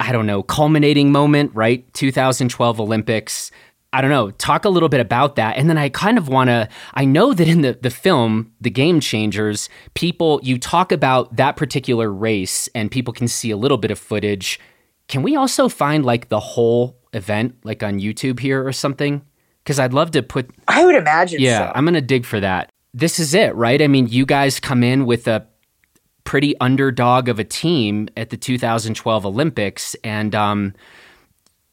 I 0.00 0.12
don't 0.12 0.26
know, 0.26 0.42
culminating 0.42 1.12
moment, 1.12 1.50
right? 1.54 1.92
2012 1.92 2.80
Olympics. 2.80 3.50
I 3.92 4.00
don't 4.00 4.10
know. 4.10 4.30
Talk 4.32 4.64
a 4.64 4.70
little 4.70 4.88
bit 4.88 5.00
about 5.00 5.36
that, 5.36 5.56
and 5.58 5.68
then 5.68 5.76
I 5.76 5.90
kind 5.90 6.16
of 6.16 6.28
want 6.28 6.48
to. 6.48 6.68
I 6.94 7.04
know 7.04 7.34
that 7.34 7.46
in 7.46 7.60
the 7.60 7.78
the 7.80 7.90
film, 7.90 8.52
The 8.60 8.70
Game 8.70 9.00
Changers, 9.00 9.68
people 9.94 10.40
you 10.42 10.58
talk 10.58 10.92
about 10.92 11.36
that 11.36 11.56
particular 11.56 12.10
race, 12.10 12.68
and 12.74 12.90
people 12.90 13.12
can 13.12 13.28
see 13.28 13.50
a 13.50 13.56
little 13.56 13.78
bit 13.78 13.90
of 13.90 13.98
footage. 13.98 14.58
Can 15.08 15.22
we 15.22 15.36
also 15.36 15.68
find 15.68 16.06
like 16.06 16.30
the 16.30 16.40
whole 16.40 16.96
event, 17.12 17.56
like 17.64 17.82
on 17.82 18.00
YouTube 18.00 18.40
here 18.40 18.66
or 18.66 18.72
something? 18.72 19.22
Because 19.62 19.78
I'd 19.78 19.92
love 19.92 20.10
to 20.12 20.22
put 20.22 20.50
I 20.66 20.84
would 20.84 20.94
imagine 20.94 21.40
yeah, 21.40 21.66
so. 21.66 21.72
I'm 21.74 21.84
gonna 21.84 22.00
dig 22.00 22.24
for 22.24 22.40
that. 22.40 22.70
this 22.94 23.18
is 23.18 23.34
it, 23.34 23.54
right? 23.54 23.80
I 23.80 23.88
mean, 23.88 24.06
you 24.08 24.24
guys 24.24 24.58
come 24.58 24.82
in 24.82 25.04
with 25.06 25.28
a 25.28 25.46
pretty 26.24 26.58
underdog 26.60 27.28
of 27.28 27.38
a 27.38 27.44
team 27.44 28.08
at 28.16 28.30
the 28.30 28.36
2012 28.36 29.26
Olympics, 29.26 29.94
and 30.02 30.34
um, 30.34 30.74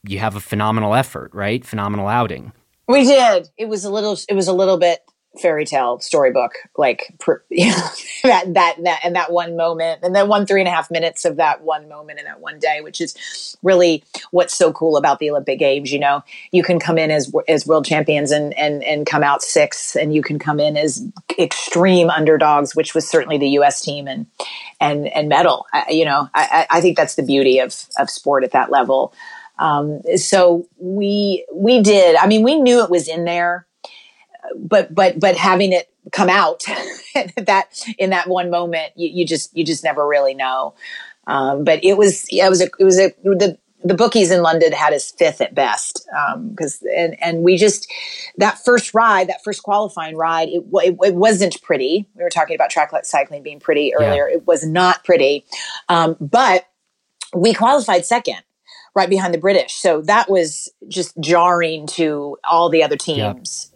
you 0.04 0.20
have 0.20 0.36
a 0.36 0.40
phenomenal 0.40 0.96
effort, 0.96 1.34
right? 1.34 1.66
Phenomenal 1.66 2.08
outing. 2.08 2.54
We 2.88 3.04
did. 3.04 3.50
It 3.58 3.68
was 3.68 3.86
a 3.86 3.92
little. 3.92 4.18
It 4.28 4.34
was 4.34 4.48
a 4.48 4.54
little 4.54 4.78
bit 4.78 5.02
fairy 5.38 5.64
tale 5.64 6.00
storybook 6.00 6.54
like 6.76 7.14
you 7.50 7.70
know, 7.70 7.88
that 8.24 8.52
that 8.56 8.76
that 8.84 9.00
and 9.04 9.16
that 9.16 9.32
one 9.32 9.56
moment 9.56 10.00
and 10.02 10.16
then 10.16 10.28
one 10.28 10.46
three 10.46 10.60
and 10.60 10.68
a 10.68 10.72
half 10.72 10.90
minutes 10.90 11.24
of 11.24 11.36
that 11.36 11.62
one 11.62 11.88
moment 11.88 12.18
in 12.18 12.26
that 12.26 12.40
one 12.40 12.58
day 12.58 12.82
which 12.82 13.00
is 13.00 13.56
really 13.62 14.04
what's 14.32 14.56
so 14.56 14.74
cool 14.74 14.98
about 14.98 15.20
the 15.20 15.30
olympic 15.30 15.60
games 15.60 15.92
you 15.92 16.00
know 16.00 16.24
you 16.52 16.64
can 16.64 16.80
come 16.80 16.98
in 16.98 17.12
as 17.12 17.32
as 17.48 17.68
world 17.68 17.86
champions 17.86 18.32
and 18.32 18.58
and 18.58 18.84
and 18.84 19.06
come 19.06 19.22
out 19.22 19.44
sixth 19.44 19.96
and 19.96 20.16
you 20.16 20.24
can 20.24 20.40
come 20.40 20.60
in 20.60 20.76
as 20.76 21.06
extreme 21.38 22.10
underdogs 22.10 22.76
which 22.76 22.96
was 22.96 23.08
certainly 23.08 23.38
the 23.38 23.50
us 23.50 23.82
team 23.82 24.08
and 24.08 24.26
and 24.82 25.08
and 25.10 25.30
medal 25.30 25.68
I, 25.72 25.86
you 25.90 26.06
know 26.06 26.28
I, 26.34 26.66
I 26.72 26.82
think 26.82 26.98
that's 26.98 27.16
the 27.16 27.24
beauty 27.24 27.60
of 27.60 27.76
of 28.00 28.10
sport 28.10 28.44
at 28.44 28.52
that 28.52 28.72
level 28.72 29.14
um, 29.60 30.02
so 30.15 30.67
we 30.78 31.45
we 31.54 31.82
did 31.82 32.15
i 32.15 32.26
mean 32.26 32.43
we 32.43 32.60
knew 32.60 32.84
it 32.84 32.89
was 32.89 33.08
in 33.08 33.26
there 33.26 33.67
but 34.56 34.93
but 34.93 35.19
but 35.19 35.36
having 35.36 35.74
it 35.74 35.89
come 36.12 36.30
out 36.30 36.63
that 37.38 37.82
in 37.98 38.10
that 38.12 38.28
one 38.28 38.50
moment 38.50 38.93
you, 38.95 39.10
you, 39.10 39.26
just 39.26 39.56
you 39.56 39.63
just 39.63 39.84
never 39.84 40.08
really 40.08 40.34
know. 40.34 40.74
Um, 41.28 41.63
but 41.63 41.84
it 41.84 41.98
was 41.98 42.28
it 42.32 42.50
was 42.50 42.62
a 42.62 42.69
it 42.80 42.84
was 42.84 43.00
a 43.00 43.13
the 43.24 43.58
the 43.84 43.93
bookies 43.93 44.32
in 44.32 44.41
London 44.41 44.72
had 44.74 44.93
us 44.93 45.12
fifth 45.12 45.41
at 45.41 45.56
best 45.56 46.08
because 46.50 46.82
um, 46.82 46.89
and 46.95 47.15
and 47.22 47.43
we 47.43 47.56
just 47.56 47.91
that 48.38 48.63
first 48.63 48.93
ride 48.93 49.30
that 49.30 49.43
first 49.43 49.63
qualifying 49.63 50.17
ride 50.17 50.50
it, 50.50 50.63
it, 50.74 50.98
it, 51.02 51.15
wasn't 51.15 51.62
pretty. 51.62 52.08
We 52.15 52.24
were 52.24 52.30
talking 52.30 52.56
about 52.56 52.72
track 52.72 52.91
cycling 53.04 53.43
being 53.43 53.60
pretty 53.60 53.93
earlier. 53.93 54.28
Yeah. 54.28 54.38
it 54.38 54.48
was 54.48 54.65
not 54.65 55.04
pretty. 55.04 55.45
Um, 55.88 56.17
but 56.19 56.67
we 57.34 57.54
qualified 57.54 58.06
second 58.06 58.41
right 59.00 59.10
behind 59.10 59.34
the 59.34 59.44
British 59.48 59.74
so 59.74 60.02
that 60.02 60.30
was 60.30 60.70
just 60.88 61.20
jarring 61.20 61.88
to 61.88 62.38
all 62.44 62.70
the 62.70 62.84
other 62.84 62.98
teams 62.98 63.72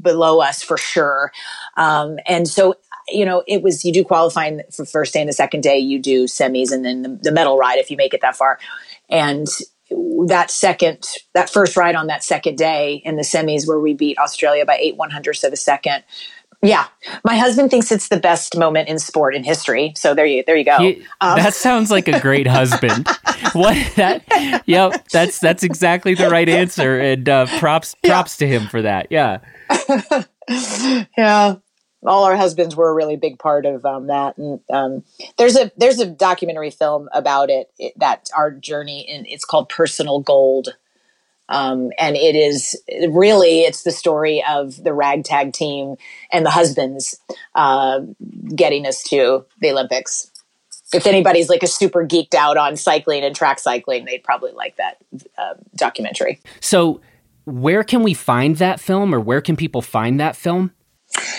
below 0.00 0.40
us 0.40 0.62
for 0.62 0.76
sure. 0.76 1.32
Um, 1.76 2.18
and 2.26 2.48
so, 2.48 2.74
you 3.08 3.24
know, 3.24 3.42
it 3.46 3.62
was, 3.62 3.84
you 3.84 3.92
do 3.92 4.04
qualifying 4.04 4.62
for 4.74 4.84
first 4.84 5.12
day 5.14 5.20
and 5.20 5.28
the 5.28 5.32
second 5.32 5.62
day, 5.62 5.78
you 5.78 6.00
do 6.00 6.24
semis 6.24 6.72
and 6.72 6.84
then 6.84 7.02
the, 7.02 7.20
the 7.22 7.32
medal 7.32 7.56
ride 7.56 7.78
if 7.78 7.90
you 7.90 7.96
make 7.96 8.14
it 8.14 8.20
that 8.22 8.36
far. 8.36 8.58
And 9.08 9.46
that 10.26 10.50
second, 10.50 11.06
that 11.34 11.50
first 11.50 11.76
ride 11.76 11.94
on 11.94 12.06
that 12.06 12.24
second 12.24 12.56
day 12.56 13.02
in 13.04 13.16
the 13.16 13.22
semis 13.22 13.66
where 13.66 13.78
we 13.78 13.94
beat 13.94 14.18
Australia 14.18 14.64
by 14.64 14.76
eight 14.76 14.96
one 14.96 15.10
hundredths 15.10 15.44
of 15.44 15.52
a 15.52 15.56
second. 15.56 16.02
Yeah, 16.62 16.86
my 17.24 17.36
husband 17.36 17.70
thinks 17.70 17.90
it's 17.90 18.08
the 18.08 18.20
best 18.20 18.56
moment 18.56 18.88
in 18.88 19.00
sport 19.00 19.34
in 19.34 19.42
history. 19.42 19.92
So 19.96 20.14
there 20.14 20.26
you, 20.26 20.44
there 20.46 20.56
you 20.56 20.64
go. 20.64 20.78
He, 20.78 21.02
um, 21.20 21.36
that 21.36 21.54
sounds 21.54 21.90
like 21.90 22.06
a 22.06 22.20
great 22.20 22.46
husband. 22.48 23.08
what 23.52 23.76
that? 23.96 24.62
Yep, 24.66 25.08
that's 25.08 25.40
that's 25.40 25.64
exactly 25.64 26.14
the 26.14 26.30
right 26.30 26.48
answer. 26.48 27.00
And 27.00 27.28
uh, 27.28 27.46
props 27.58 27.96
props 28.04 28.40
yeah. 28.40 28.46
to 28.46 28.54
him 28.54 28.68
for 28.68 28.82
that. 28.82 29.08
Yeah. 29.10 29.38
yeah 31.18 31.56
all 32.04 32.24
our 32.24 32.36
husbands 32.36 32.74
were 32.74 32.90
a 32.90 32.94
really 32.94 33.16
big 33.16 33.38
part 33.38 33.66
of 33.66 33.84
um, 33.84 34.08
that 34.08 34.36
and 34.36 34.60
um, 34.72 35.04
there's 35.38 35.56
a 35.56 35.70
there's 35.76 36.00
a 36.00 36.06
documentary 36.06 36.70
film 36.70 37.08
about 37.12 37.50
it, 37.50 37.70
it, 37.78 37.92
that 37.98 38.28
our 38.36 38.50
journey 38.50 39.06
and 39.08 39.26
it's 39.28 39.44
called 39.44 39.68
personal 39.68 40.20
gold 40.20 40.76
um, 41.48 41.90
and 41.98 42.16
it 42.16 42.34
is 42.34 42.80
really 43.10 43.60
it's 43.60 43.82
the 43.82 43.90
story 43.90 44.42
of 44.48 44.82
the 44.82 44.92
ragtag 44.92 45.52
team 45.52 45.96
and 46.30 46.46
the 46.46 46.50
husbands 46.50 47.18
uh, 47.54 48.00
getting 48.54 48.86
us 48.86 49.02
to 49.02 49.44
the 49.60 49.70
olympics 49.70 50.30
if 50.94 51.06
anybody's 51.06 51.48
like 51.48 51.62
a 51.62 51.66
super 51.66 52.06
geeked 52.06 52.34
out 52.34 52.56
on 52.56 52.76
cycling 52.76 53.24
and 53.24 53.34
track 53.34 53.58
cycling 53.58 54.04
they'd 54.04 54.24
probably 54.24 54.52
like 54.52 54.76
that 54.76 54.98
uh, 55.38 55.54
documentary 55.76 56.38
so 56.60 57.00
where 57.44 57.82
can 57.82 58.02
we 58.02 58.14
find 58.14 58.56
that 58.56 58.80
film 58.80 59.14
or 59.14 59.20
where 59.20 59.40
can 59.40 59.56
people 59.56 59.82
find 59.82 60.20
that 60.20 60.36
film? 60.36 60.72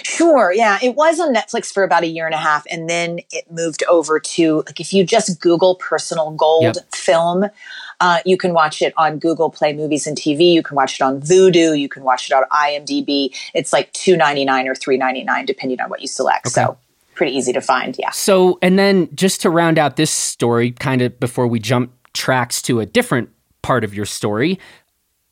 Sure. 0.03 0.53
Yeah. 0.53 0.77
It 0.83 0.95
was 0.95 1.19
on 1.19 1.33
Netflix 1.33 1.73
for 1.73 1.83
about 1.83 2.03
a 2.03 2.07
year 2.07 2.25
and 2.25 2.35
a 2.35 2.39
half. 2.39 2.63
And 2.69 2.89
then 2.89 3.19
it 3.31 3.51
moved 3.51 3.83
over 3.89 4.19
to, 4.19 4.57
like, 4.67 4.79
if 4.79 4.93
you 4.93 5.03
just 5.03 5.41
Google 5.41 5.75
personal 5.75 6.31
gold 6.31 6.75
yep. 6.75 6.93
film, 6.93 7.45
uh, 7.99 8.19
you 8.25 8.38
can 8.38 8.53
watch 8.53 8.82
it 8.82 8.93
on 8.97 9.19
Google 9.19 9.49
Play 9.49 9.73
Movies 9.73 10.08
and 10.08 10.17
TV. 10.17 10.53
You 10.53 10.63
can 10.63 10.75
watch 10.75 10.95
it 10.95 11.01
on 11.01 11.21
Vudu. 11.21 11.79
You 11.79 11.89
can 11.89 12.03
watch 12.03 12.29
it 12.29 12.34
on 12.34 12.43
IMDb. 12.51 13.36
It's 13.53 13.73
like 13.73 13.91
two 13.93 14.17
ninety 14.17 14.45
nine 14.45 14.67
or 14.67 14.75
three 14.75 14.97
ninety 14.97 15.23
nine, 15.23 15.45
depending 15.45 15.79
on 15.82 15.89
what 15.89 16.01
you 16.01 16.08
select. 16.08 16.47
Okay. 16.47 16.53
So 16.53 16.77
pretty 17.15 17.36
easy 17.36 17.53
to 17.53 17.62
find. 17.62 17.95
Yeah. 17.97 18.12
So, 18.12 18.58
and 18.62 18.77
then 18.77 19.10
just 19.15 19.41
to 19.41 19.49
round 19.49 19.77
out 19.77 19.95
this 19.95 20.12
story, 20.12 20.71
kind 20.71 21.01
of 21.01 21.19
before 21.19 21.47
we 21.47 21.60
jump 21.60 21.91
tracks 22.13 22.62
to 22.63 22.79
a 22.79 22.86
different 22.86 23.29
part 23.62 23.84
of 23.84 23.93
your 23.93 24.06
story, 24.06 24.60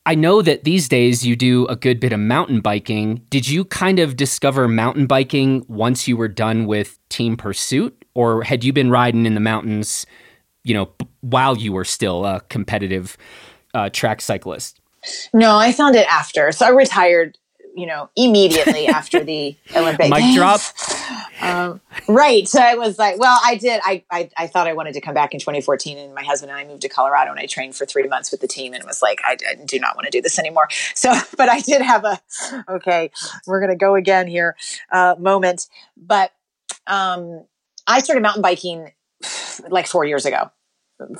I 0.06 0.15
know 0.15 0.41
that 0.41 0.63
these 0.63 0.88
days 0.89 1.26
you 1.26 1.36
do 1.36 1.67
a 1.67 1.76
good 1.76 2.00
bit 2.00 2.12
of 2.12 2.19
mountain 2.19 2.60
biking. 2.60 3.21
Did 3.30 3.47
you 3.47 3.65
kind 3.65 4.00
of 4.00 4.15
discover 4.15 4.67
mountain 4.67 5.06
biking 5.06 5.63
once 5.67 6.08
you 6.08 6.17
were 6.17 6.28
done 6.28 6.65
with 6.65 6.97
Team 7.10 7.38
Pursuit, 7.38 8.06
or 8.15 8.43
had 8.43 8.63
you 8.63 8.74
been 8.74 8.89
riding 8.89 9.26
in 9.26 9.36
the 9.36 9.39
mountains, 9.39 10.06
you 10.63 10.74
know, 10.74 10.89
while 11.21 11.57
you 11.57 11.73
were 11.73 11.86
still 11.86 12.25
a 12.25 12.41
competitive 12.49 13.17
uh, 13.73 13.89
track 13.89 14.21
cyclist? 14.21 14.79
No, 15.34 15.57
I 15.57 15.71
found 15.71 15.95
it 15.95 16.05
after. 16.12 16.51
So 16.51 16.65
I 16.65 16.69
retired 16.69 17.38
you 17.75 17.86
know, 17.86 18.10
immediately 18.15 18.88
after 18.88 19.23
the 19.23 19.55
Olympic 19.75 20.10
Mic 20.10 20.19
Games. 20.19 20.36
drop. 20.36 20.62
Um, 21.43 21.81
right. 22.07 22.47
So 22.47 22.62
I 22.62 22.75
was 22.75 22.99
like, 22.99 23.17
well, 23.17 23.39
I 23.43 23.55
did. 23.55 23.81
I, 23.84 24.03
I, 24.12 24.29
I 24.38 24.45
thought 24.45 24.67
I 24.67 24.73
wanted 24.73 24.93
to 24.93 25.01
come 25.01 25.15
back 25.15 25.34
in 25.34 25.39
2014, 25.39 25.97
and 25.97 26.13
my 26.13 26.23
husband 26.23 26.51
and 26.51 26.60
I 26.60 26.65
moved 26.65 26.84
to 26.84 26.88
Colorado, 26.88 27.31
and 27.31 27.39
I 27.39 27.47
trained 27.47 27.75
for 27.75 27.84
three 27.84 28.07
months 28.07 28.29
with 28.29 28.41
the 28.41 28.47
team, 28.47 28.73
and 28.73 28.84
it 28.84 28.86
was 28.86 29.01
like, 29.01 29.17
I, 29.25 29.38
I 29.49 29.55
do 29.65 29.79
not 29.79 29.95
want 29.95 30.05
to 30.05 30.12
do 30.12 30.21
this 30.21 30.38
anymore. 30.38 30.67
So, 30.93 31.12
but 31.36 31.49
I 31.49 31.62
did 31.62 31.81
have 31.81 32.05
a, 32.05 32.21
okay, 32.69 33.10
we're 33.47 33.60
gonna 33.60 33.75
go 33.75 33.95
again 33.95 34.27
here, 34.27 34.55
uh, 34.91 35.15
moment. 35.17 35.65
But 35.97 36.31
um, 36.86 37.45
I 37.88 38.01
started 38.01 38.21
mountain 38.21 38.43
biking 38.43 38.91
like 39.69 39.88
four 39.88 40.05
years 40.05 40.27
ago. 40.27 40.51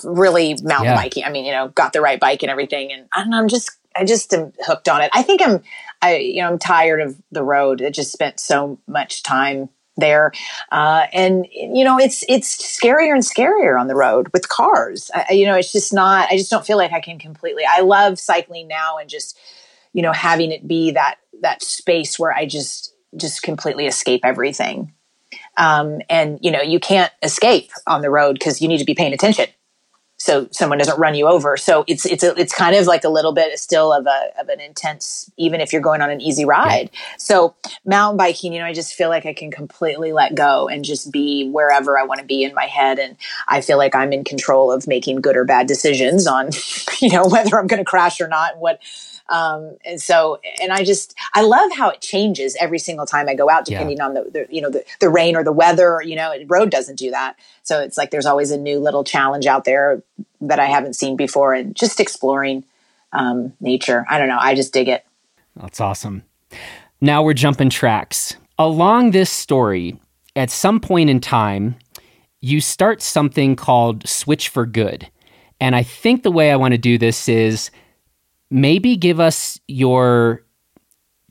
Really 0.04 0.56
mountain 0.64 0.86
yeah. 0.86 0.96
biking. 0.96 1.24
I 1.24 1.30
mean, 1.30 1.46
you 1.46 1.52
know, 1.52 1.70
got 1.70 1.94
the 1.94 2.02
right 2.02 2.20
bike 2.20 2.44
and 2.44 2.50
everything, 2.50 2.92
and 2.92 3.08
I 3.14 3.22
don't 3.22 3.30
know. 3.30 3.40
I'm 3.40 3.48
just 3.48 3.72
I 3.96 4.06
just 4.06 4.34
am 4.34 4.54
hooked 4.66 4.88
on 4.88 5.02
it. 5.02 5.12
I 5.14 5.22
think 5.22 5.42
I'm, 5.42 5.62
I, 6.02 6.18
you 6.18 6.42
know, 6.42 6.48
I'm 6.48 6.60
tired 6.60 7.02
of 7.02 7.22
the 7.32 7.44
road. 7.44 7.82
I 7.82 7.90
just 7.90 8.12
spent 8.12 8.40
so 8.40 8.80
much 8.88 9.24
time 9.24 9.70
there. 9.98 10.32
Uh, 10.72 11.08
and, 11.12 11.46
you 11.52 11.84
know, 11.84 12.00
it's, 12.00 12.24
it's 12.30 12.80
scarier 12.80 13.14
and 13.14 13.24
scarier 13.24 13.80
on 13.80 13.88
the 13.88 13.96
road 13.96 14.30
with 14.32 14.48
cars. 14.48 15.12
I, 15.14 15.34
you 15.34 15.46
know, 15.46 15.56
it's 15.56 15.74
just 15.74 15.94
not, 15.94 16.32
I 16.32 16.38
just 16.38 16.50
don't 16.50 16.66
feel 16.66 16.78
like 16.78 16.94
I 16.94 17.02
can 17.02 17.20
completely, 17.20 17.64
I 17.68 17.82
love 17.82 18.18
cycling 18.18 18.68
now 18.68 18.98
and 18.98 19.10
just, 19.10 19.38
you 19.94 20.02
know, 20.02 20.14
having 20.14 20.52
it 20.52 20.68
be 20.68 20.92
that, 20.92 21.18
that 21.42 21.62
space 21.62 22.18
where 22.18 22.32
I 22.32 22.46
just, 22.46 22.96
just 23.18 23.44
completely 23.44 23.88
escape 23.88 24.22
everything. 24.24 24.94
Um, 25.58 26.00
and, 26.10 26.40
you 26.42 26.52
know, 26.52 26.62
you 26.62 26.80
can't 26.80 27.12
escape 27.22 27.72
on 27.86 28.02
the 28.02 28.10
road 28.10 28.40
because 28.40 28.62
you 28.62 28.70
need 28.70 28.78
to 28.78 28.86
be 28.86 28.96
paying 28.96 29.14
attention 29.14 29.48
so 30.22 30.48
someone 30.52 30.78
doesn't 30.78 31.00
run 31.00 31.16
you 31.16 31.28
over. 31.28 31.58
So 31.58 31.84
it's 31.88 32.06
it's 32.06 32.24
a, 32.24 32.36
it's 32.40 32.54
kind 32.54 32.76
of 32.76 32.86
like 32.86 33.04
a 33.04 33.10
little 33.10 33.34
bit 33.34 33.58
still 33.58 33.92
of 33.92 34.06
a 34.06 34.40
of 34.40 34.50
an 34.50 34.60
intense, 34.60 35.32
even 35.36 35.60
if 35.62 35.74
you're 35.74 35.82
going 35.82 36.00
on 36.00 36.12
an 36.12 36.22
easy 36.22 36.46
ride. 36.46 36.92
So 37.18 37.56
mountain 37.86 38.18
biking, 38.18 38.54
you 38.54 38.60
know, 38.60 38.66
I 38.66 38.74
just 38.74 38.94
feel 38.94 39.10
like 39.10 39.26
I 39.26 39.34
can 39.34 39.50
completely 39.50 40.14
let 40.14 40.36
go 40.36 40.68
and 40.68 40.86
just 40.86 41.12
be 41.12 41.50
wherever 41.50 41.98
I 41.98 42.04
want 42.04 42.20
to 42.20 42.26
be 42.26 42.44
in 42.44 42.54
my 42.54 42.66
head, 42.66 43.00
and 43.00 43.18
I 43.48 43.62
feel 43.62 43.80
like 43.80 43.96
I'm 43.96 44.14
in 44.14 44.24
control 44.24 44.72
of 44.72 44.88
making 44.88 45.22
good 45.22 45.36
or 45.36 45.44
bad 45.44 45.66
decisions 45.66 46.28
on, 46.28 46.52
you 47.02 47.10
know, 47.10 47.28
whether 47.28 47.60
I'm 47.60 47.66
going 47.66 47.84
to 47.84 47.90
crash 47.90 48.22
or 48.22 48.28
not, 48.28 48.54
and 48.54 48.62
what 48.62 48.80
um, 49.32 49.78
and 49.86 50.00
so, 50.02 50.40
and 50.62 50.72
I 50.74 50.84
just, 50.84 51.16
I 51.34 51.42
love 51.42 51.72
how 51.74 51.90
it 51.90 52.02
changes 52.02 52.56
every 52.60 52.80
single 52.80 53.06
time 53.06 53.30
I 53.30 53.34
go 53.34 53.50
out, 53.50 53.66
depending 53.66 53.98
yeah. 53.98 54.06
on 54.06 54.14
the, 54.14 54.24
the, 54.24 54.48
you 54.50 54.62
know, 54.62 54.70
the, 54.70 54.84
the 55.00 55.10
rain 55.10 55.38
or 55.38 55.44
the 55.44 55.54
weather, 55.54 56.02
you 56.04 56.18
know, 56.18 56.34
road 56.48 56.70
doesn't 56.70 56.98
do 56.98 57.12
that. 57.12 57.38
So 57.64 57.80
it's 57.80 57.98
like, 57.98 58.12
there's 58.12 58.26
always 58.26 58.52
a 58.52 58.58
new 58.58 58.80
little 58.80 59.06
challenge 59.06 59.46
out 59.46 59.64
there 59.64 60.04
that 60.42 60.60
I 60.60 60.66
haven't 60.66 60.96
seen 60.96 61.16
before 61.16 61.54
and 61.54 61.76
just 61.76 62.00
exploring, 62.00 62.64
um, 63.14 63.54
nature. 63.60 64.06
I 64.10 64.18
don't 64.18 64.28
know. 64.28 64.40
I 64.40 64.56
just 64.56 64.74
dig 64.74 64.88
it. 64.88 65.06
That's 65.56 65.82
awesome. 65.82 66.24
Now 67.00 67.24
we're 67.24 67.34
jumping 67.34 67.70
tracks. 67.70 68.36
Along 68.58 69.12
this 69.12 69.30
story, 69.30 70.00
at 70.36 70.50
some 70.50 70.80
point 70.80 71.10
in 71.10 71.20
time, 71.20 71.76
you 72.42 72.62
start 72.62 73.02
something 73.02 73.56
called 73.56 74.08
Switch 74.08 74.50
for 74.50 74.66
Good. 74.66 75.10
And 75.60 75.76
I 75.76 75.84
think 75.84 76.24
the 76.24 76.32
way 76.32 76.52
I 76.52 76.56
want 76.56 76.74
to 76.74 76.78
do 76.78 76.98
this 76.98 77.30
is 77.30 77.70
maybe 78.50 78.98
give 78.98 79.20
us 79.20 79.60
your 79.68 80.44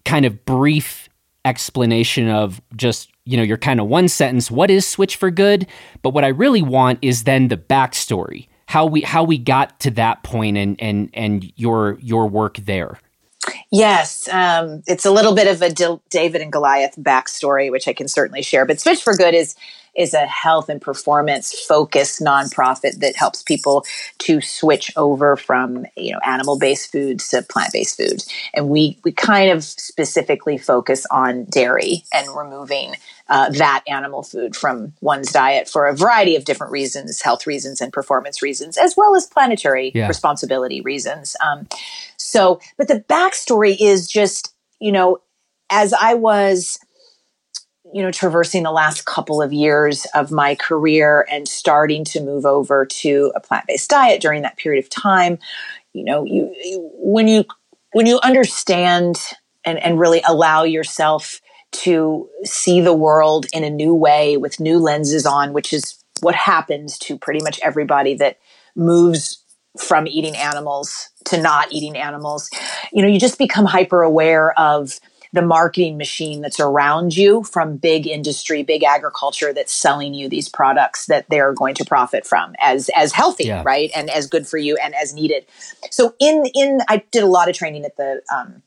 kind 0.05 0.25
of 0.25 0.45
brief 0.45 1.09
explanation 1.45 2.29
of 2.29 2.61
just 2.77 3.11
you 3.25 3.37
know 3.37 3.43
your 3.43 3.57
kind 3.57 3.81
of 3.81 3.87
one 3.87 4.09
sentence 4.09 4.51
what 4.51 4.71
is 4.71 4.87
switch 4.87 5.17
for 5.17 5.31
good 5.31 5.67
but 6.03 6.11
what 6.11 6.23
i 6.23 6.29
really 6.29 6.61
want 6.61 6.99
is 7.01 7.25
then 7.25 7.49
the 7.49 7.57
backstory 7.57 8.47
how 8.71 8.87
we 8.87 9.01
how 9.01 9.25
we 9.25 9.37
got 9.37 9.81
to 9.81 9.91
that 9.91 10.23
point 10.23 10.57
and 10.57 10.81
and 10.81 11.11
and 11.13 11.53
your 11.57 11.99
your 12.01 12.29
work 12.29 12.57
there 12.59 13.01
Yes, 13.71 14.29
um, 14.29 14.83
it's 14.89 15.07
a 15.07 15.13
little 15.13 15.35
bit 15.35 15.47
of 15.47 15.63
a 15.63 15.71
D- 15.71 16.01
David 16.09 16.43
and 16.43 16.53
Goliath 16.53 16.97
backstory, 16.97 17.71
which 17.71 17.87
I 17.87 17.93
can 17.93 18.09
certainly 18.09 18.43
share. 18.43 18.67
But 18.67 18.81
Switch 18.81 19.03
for 19.03 19.15
Good 19.15 19.35
is 19.35 19.55
is 19.97 20.15
a 20.15 20.27
health 20.27 20.69
and 20.69 20.81
performance 20.81 21.53
focused 21.67 22.21
nonprofit 22.21 23.01
that 23.01 23.17
helps 23.17 23.43
people 23.43 23.85
to 24.19 24.41
switch 24.41 24.93
over 24.97 25.37
from 25.37 25.85
you 25.97 26.13
know 26.13 26.19
animal 26.25 26.59
based 26.59 26.93
foods 26.93 27.29
to 27.29 27.43
plant 27.43 27.73
based 27.73 27.97
foods, 27.97 28.29
and 28.55 28.69
we 28.69 28.99
we 29.05 29.13
kind 29.13 29.51
of 29.51 29.63
specifically 29.63 30.59
focus 30.59 31.07
on 31.11 31.45
dairy 31.45 32.05
and 32.13 32.29
removing 32.37 32.95
uh, 33.29 33.51
that 33.51 33.85
animal 33.87 34.25
food 34.25 34.57
from 34.57 34.93
one's 35.01 35.31
diet 35.31 35.69
for 35.69 35.87
a 35.87 35.95
variety 35.95 36.35
of 36.35 36.45
different 36.45 36.73
reasons, 36.73 37.23
health 37.23 37.47
reasons 37.47 37.81
and 37.81 37.93
performance 37.93 38.43
reasons, 38.43 38.77
as 38.77 38.97
well 38.97 39.15
as 39.15 39.27
planetary 39.27 39.93
yeah. 39.95 40.09
responsibility 40.09 40.81
reasons. 40.81 41.37
Um, 41.45 41.69
so, 42.31 42.61
but 42.79 42.89
the 42.89 43.05
backstory 43.09 43.77
is 43.81 44.09
just 44.09 44.55
you 44.81 44.93
know 44.93 45.19
as 45.71 45.93
I 45.93 46.15
was 46.15 46.79
you 47.93 48.03
know, 48.03 48.11
traversing 48.11 48.63
the 48.63 48.71
last 48.71 49.05
couple 49.05 49.43
of 49.43 49.53
years 49.53 50.07
of 50.15 50.31
my 50.31 50.55
career 50.55 51.27
and 51.31 51.49
starting 51.49 52.05
to 52.05 52.21
move 52.21 52.47
over 52.47 52.87
to 52.87 53.33
a 53.35 53.41
plant-based 53.41 53.91
diet 53.91 54.21
during 54.21 54.43
that 54.43 54.57
period 54.57 54.83
of 54.85 54.91
time, 54.91 55.39
you 55.93 56.05
know, 56.05 56.25
you, 56.25 56.55
you 56.63 56.91
when 56.95 57.27
you 57.27 57.45
when 57.93 58.07
you 58.07 58.21
understand 58.23 59.17
and, 59.65 59.83
and 59.83 59.99
really 59.99 60.23
allow 60.27 60.63
yourself 60.63 61.41
to 61.73 62.29
see 62.45 62.81
the 62.81 62.95
world 62.95 63.47
in 63.53 63.65
a 63.65 63.71
new 63.71 63.95
way 63.95 64.37
with 64.37 64.61
new 64.61 64.79
lenses 64.79 65.27
on, 65.27 65.53
which 65.53 65.73
is 65.73 66.03
what 66.21 66.35
happens 66.35 66.99
to 66.99 67.19
pretty 67.19 67.43
much 67.43 67.59
everybody 67.61 68.15
that 68.15 68.39
moves 68.77 69.43
from 69.79 70.07
eating 70.07 70.37
animals 70.37 71.11
to 71.27 71.41
not 71.41 71.73
eating 71.73 71.97
animals. 71.97 72.51
You 72.93 73.03
know, 73.03 73.09
you 73.09 73.21
just 73.21 73.39
become 73.39 73.65
hyper 73.65 74.03
aware 74.03 74.59
of 74.59 75.01
the 75.33 75.43
marketing 75.43 75.97
machine 75.97 76.41
that's 76.41 76.59
around 76.59 77.17
you 77.17 77.45
from 77.45 77.77
big 77.77 78.07
industry, 78.07 78.63
big 78.63 78.83
agriculture 78.83 79.53
that's 79.53 79.73
selling 79.73 80.13
you 80.13 80.29
these 80.29 80.49
products 80.49 81.07
that 81.07 81.27
they're 81.31 81.53
going 81.53 81.75
to 81.77 81.85
profit 81.85 82.27
from 82.27 82.55
as 82.61 82.91
as 82.97 83.13
healthy, 83.13 83.45
yeah. 83.45 83.63
right, 83.65 83.91
and 83.95 84.11
as 84.11 84.27
good 84.27 84.47
for 84.47 84.59
you 84.59 84.77
and 84.83 84.95
as 84.95 85.15
needed. 85.15 85.47
So 85.91 86.15
in 86.19 86.47
in 86.55 86.81
I 86.89 87.05
did 87.13 87.23
a 87.23 87.27
lot 87.29 87.49
of 87.49 87.55
training 87.55 87.85
at 87.85 87.97
the 87.97 88.23
um, 88.35 88.63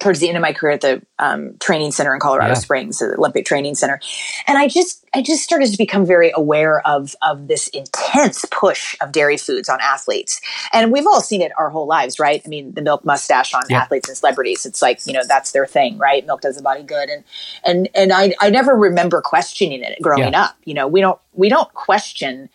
towards 0.00 0.20
the 0.20 0.28
end 0.28 0.36
of 0.36 0.42
my 0.42 0.52
career 0.52 0.74
at 0.74 0.80
the 0.80 1.02
um, 1.18 1.56
training 1.58 1.90
center 1.90 2.14
in 2.14 2.20
Colorado 2.20 2.50
yeah. 2.50 2.54
Springs, 2.54 2.98
the 2.98 3.16
Olympic 3.16 3.44
Training 3.44 3.74
Center, 3.74 4.00
and 4.46 4.56
I 4.56 4.68
just 4.68 5.04
I 5.14 5.22
just 5.22 5.42
started 5.42 5.70
to 5.70 5.78
become 5.78 6.06
very 6.06 6.32
aware 6.34 6.86
of 6.86 7.16
of 7.22 7.48
this 7.48 7.68
intense 7.68 8.44
push 8.50 8.96
of 9.00 9.12
dairy 9.12 9.36
foods 9.36 9.68
on 9.68 9.80
athletes, 9.80 10.40
and 10.72 10.92
we've 10.92 11.06
all 11.06 11.20
seen 11.20 11.42
it 11.42 11.52
our 11.58 11.70
whole 11.70 11.86
lives, 11.86 12.18
right? 12.18 12.40
I 12.44 12.48
mean, 12.48 12.74
the 12.74 12.82
milk 12.82 13.04
mustache 13.04 13.54
on 13.54 13.62
yeah. 13.68 13.78
athletes 13.82 14.08
and 14.08 14.16
celebrities. 14.16 14.64
It's 14.64 14.82
like 14.82 15.06
you 15.06 15.12
know 15.12 15.22
that's 15.26 15.52
their 15.52 15.66
thing, 15.66 15.98
right? 15.98 16.24
Milk 16.26 16.42
does 16.42 16.56
the 16.56 16.62
body 16.62 16.82
good, 16.82 17.08
and 17.08 17.24
and 17.64 17.88
and 17.94 18.12
I 18.12 18.34
I 18.40 18.50
never 18.50 18.76
remember 18.76 19.20
questioning 19.20 19.82
it 19.82 20.00
growing 20.00 20.32
yeah. 20.32 20.44
up. 20.44 20.56
You 20.64 20.74
know, 20.74 20.86
we 20.86 21.00
don't 21.00 21.20
we 21.32 21.48
don't 21.48 21.72
question 21.74 22.48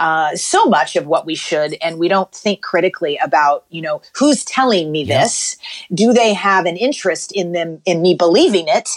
uh, 0.00 0.34
so 0.34 0.64
much 0.64 0.96
of 0.96 1.06
what 1.06 1.26
we 1.26 1.34
should, 1.34 1.76
and 1.80 1.98
we 1.98 2.08
don't 2.08 2.32
think 2.32 2.62
critically 2.62 3.18
about, 3.22 3.64
you 3.68 3.82
know, 3.82 4.02
who's 4.14 4.44
telling 4.44 4.90
me 4.90 5.04
yeah. 5.04 5.20
this? 5.20 5.56
Do 5.94 6.12
they 6.12 6.32
have 6.34 6.66
an 6.66 6.76
interest 6.76 7.30
in 7.32 7.52
them 7.52 7.82
in 7.84 8.02
me 8.02 8.14
believing 8.14 8.66
it? 8.66 8.88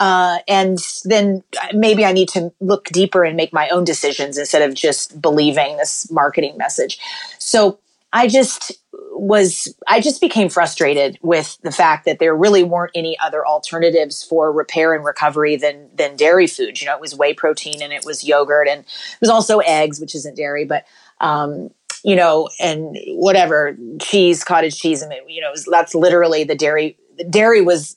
Uh, 0.00 0.38
and 0.48 0.78
then 1.04 1.44
maybe 1.74 2.04
I 2.04 2.12
need 2.12 2.30
to 2.30 2.52
look 2.60 2.86
deeper 2.86 3.22
and 3.22 3.36
make 3.36 3.52
my 3.52 3.68
own 3.68 3.84
decisions 3.84 4.38
instead 4.38 4.62
of 4.62 4.74
just 4.74 5.20
believing 5.20 5.76
this 5.76 6.10
marketing 6.10 6.56
message. 6.56 6.98
So 7.38 7.78
I 8.12 8.26
just 8.26 8.72
was 9.18 9.74
I 9.86 10.00
just 10.00 10.20
became 10.20 10.48
frustrated 10.48 11.18
with 11.22 11.58
the 11.62 11.72
fact 11.72 12.04
that 12.04 12.18
there 12.18 12.34
really 12.34 12.62
weren't 12.62 12.92
any 12.94 13.18
other 13.18 13.46
alternatives 13.46 14.22
for 14.22 14.52
repair 14.52 14.94
and 14.94 15.04
recovery 15.04 15.56
than 15.56 15.88
than 15.94 16.16
dairy 16.16 16.46
foods. 16.46 16.80
You 16.80 16.86
know, 16.86 16.94
it 16.94 17.00
was 17.00 17.14
whey 17.14 17.34
protein 17.34 17.82
and 17.82 17.92
it 17.92 18.04
was 18.04 18.24
yogurt 18.24 18.68
and 18.68 18.80
it 18.80 19.20
was 19.20 19.30
also 19.30 19.58
eggs, 19.60 20.00
which 20.00 20.14
isn't 20.14 20.36
dairy, 20.36 20.64
but 20.64 20.84
um, 21.20 21.70
you 22.04 22.14
know, 22.14 22.48
and 22.60 22.96
whatever 23.08 23.76
cheese, 24.00 24.44
cottage 24.44 24.78
cheese, 24.78 25.02
and 25.02 25.12
you 25.28 25.40
know, 25.40 25.52
that's 25.70 25.94
literally 25.94 26.44
the 26.44 26.54
dairy. 26.54 26.96
The 27.16 27.24
dairy 27.24 27.62
was 27.62 27.96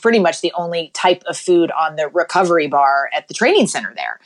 pretty 0.00 0.18
much 0.18 0.40
the 0.40 0.52
only 0.56 0.90
type 0.94 1.22
of 1.26 1.36
food 1.36 1.70
on 1.70 1.96
the 1.96 2.08
recovery 2.08 2.66
bar 2.66 3.10
at 3.14 3.28
the 3.28 3.34
training 3.34 3.68
center 3.68 3.92
there, 3.94 4.18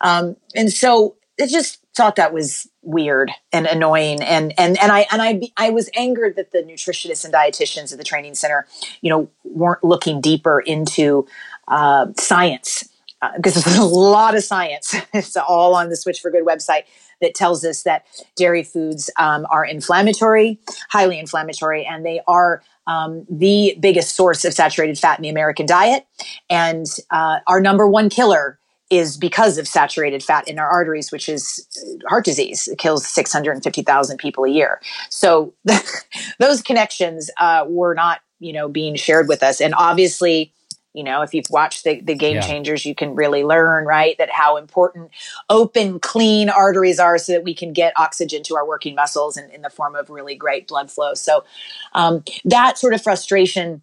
um, 0.00 0.36
and 0.54 0.72
so 0.72 1.16
it 1.38 1.48
just 1.48 1.80
thought 1.98 2.14
that 2.16 2.32
was 2.32 2.68
weird 2.82 3.32
and 3.52 3.66
annoying 3.66 4.22
and 4.22 4.54
and 4.56 4.78
and 4.78 4.92
I 4.92 5.06
and 5.10 5.20
I 5.20 5.40
I 5.56 5.70
was 5.70 5.90
angered 5.94 6.36
that 6.36 6.52
the 6.52 6.62
nutritionists 6.62 7.24
and 7.24 7.34
dietitians 7.34 7.90
at 7.92 7.98
the 7.98 8.04
training 8.04 8.36
center, 8.36 8.66
you 9.00 9.10
know, 9.10 9.28
weren't 9.44 9.82
looking 9.82 10.20
deeper 10.20 10.60
into 10.60 11.26
uh, 11.66 12.06
science 12.16 12.88
because 13.36 13.56
uh, 13.56 13.60
there's 13.64 13.78
a 13.78 13.84
lot 13.84 14.36
of 14.36 14.44
science. 14.44 14.94
it's 15.12 15.36
all 15.36 15.74
on 15.74 15.88
the 15.88 15.96
Switch 15.96 16.20
for 16.20 16.30
Good 16.30 16.46
website 16.46 16.84
that 17.20 17.34
tells 17.34 17.64
us 17.64 17.82
that 17.82 18.06
dairy 18.36 18.62
foods 18.62 19.10
um, 19.18 19.44
are 19.50 19.64
inflammatory, 19.64 20.60
highly 20.90 21.18
inflammatory, 21.18 21.84
and 21.84 22.06
they 22.06 22.20
are 22.28 22.62
um, 22.86 23.26
the 23.28 23.76
biggest 23.80 24.14
source 24.14 24.44
of 24.44 24.54
saturated 24.54 24.96
fat 24.96 25.18
in 25.18 25.24
the 25.24 25.28
American 25.28 25.66
diet, 25.66 26.06
and 26.48 26.86
uh, 27.10 27.40
our 27.48 27.60
number 27.60 27.88
one 27.88 28.08
killer 28.08 28.60
is 28.90 29.16
because 29.16 29.58
of 29.58 29.68
saturated 29.68 30.22
fat 30.22 30.48
in 30.48 30.58
our 30.58 30.68
arteries, 30.68 31.12
which 31.12 31.28
is 31.28 31.66
heart 32.08 32.24
disease. 32.24 32.68
It 32.68 32.78
kills 32.78 33.06
650,000 33.06 34.16
people 34.18 34.44
a 34.44 34.50
year. 34.50 34.80
So 35.10 35.54
those 36.38 36.62
connections 36.62 37.30
uh, 37.38 37.64
were 37.68 37.94
not, 37.94 38.20
you 38.40 38.52
know, 38.52 38.68
being 38.68 38.94
shared 38.96 39.28
with 39.28 39.42
us. 39.42 39.60
And 39.60 39.74
obviously, 39.74 40.54
you 40.94 41.04
know, 41.04 41.22
if 41.22 41.34
you've 41.34 41.50
watched 41.50 41.84
the, 41.84 42.00
the 42.00 42.14
game 42.14 42.36
yeah. 42.36 42.40
changers, 42.40 42.86
you 42.86 42.94
can 42.94 43.14
really 43.14 43.44
learn, 43.44 43.84
right, 43.84 44.16
that 44.18 44.30
how 44.30 44.56
important 44.56 45.10
open, 45.50 46.00
clean 46.00 46.48
arteries 46.48 46.98
are 46.98 47.18
so 47.18 47.32
that 47.32 47.44
we 47.44 47.54
can 47.54 47.72
get 47.72 47.92
oxygen 47.96 48.42
to 48.44 48.56
our 48.56 48.66
working 48.66 48.94
muscles 48.94 49.36
in, 49.36 49.50
in 49.50 49.62
the 49.62 49.70
form 49.70 49.94
of 49.94 50.08
really 50.08 50.34
great 50.34 50.66
blood 50.66 50.90
flow. 50.90 51.12
So 51.14 51.44
um, 51.92 52.24
that 52.46 52.78
sort 52.78 52.94
of 52.94 53.02
frustration 53.02 53.82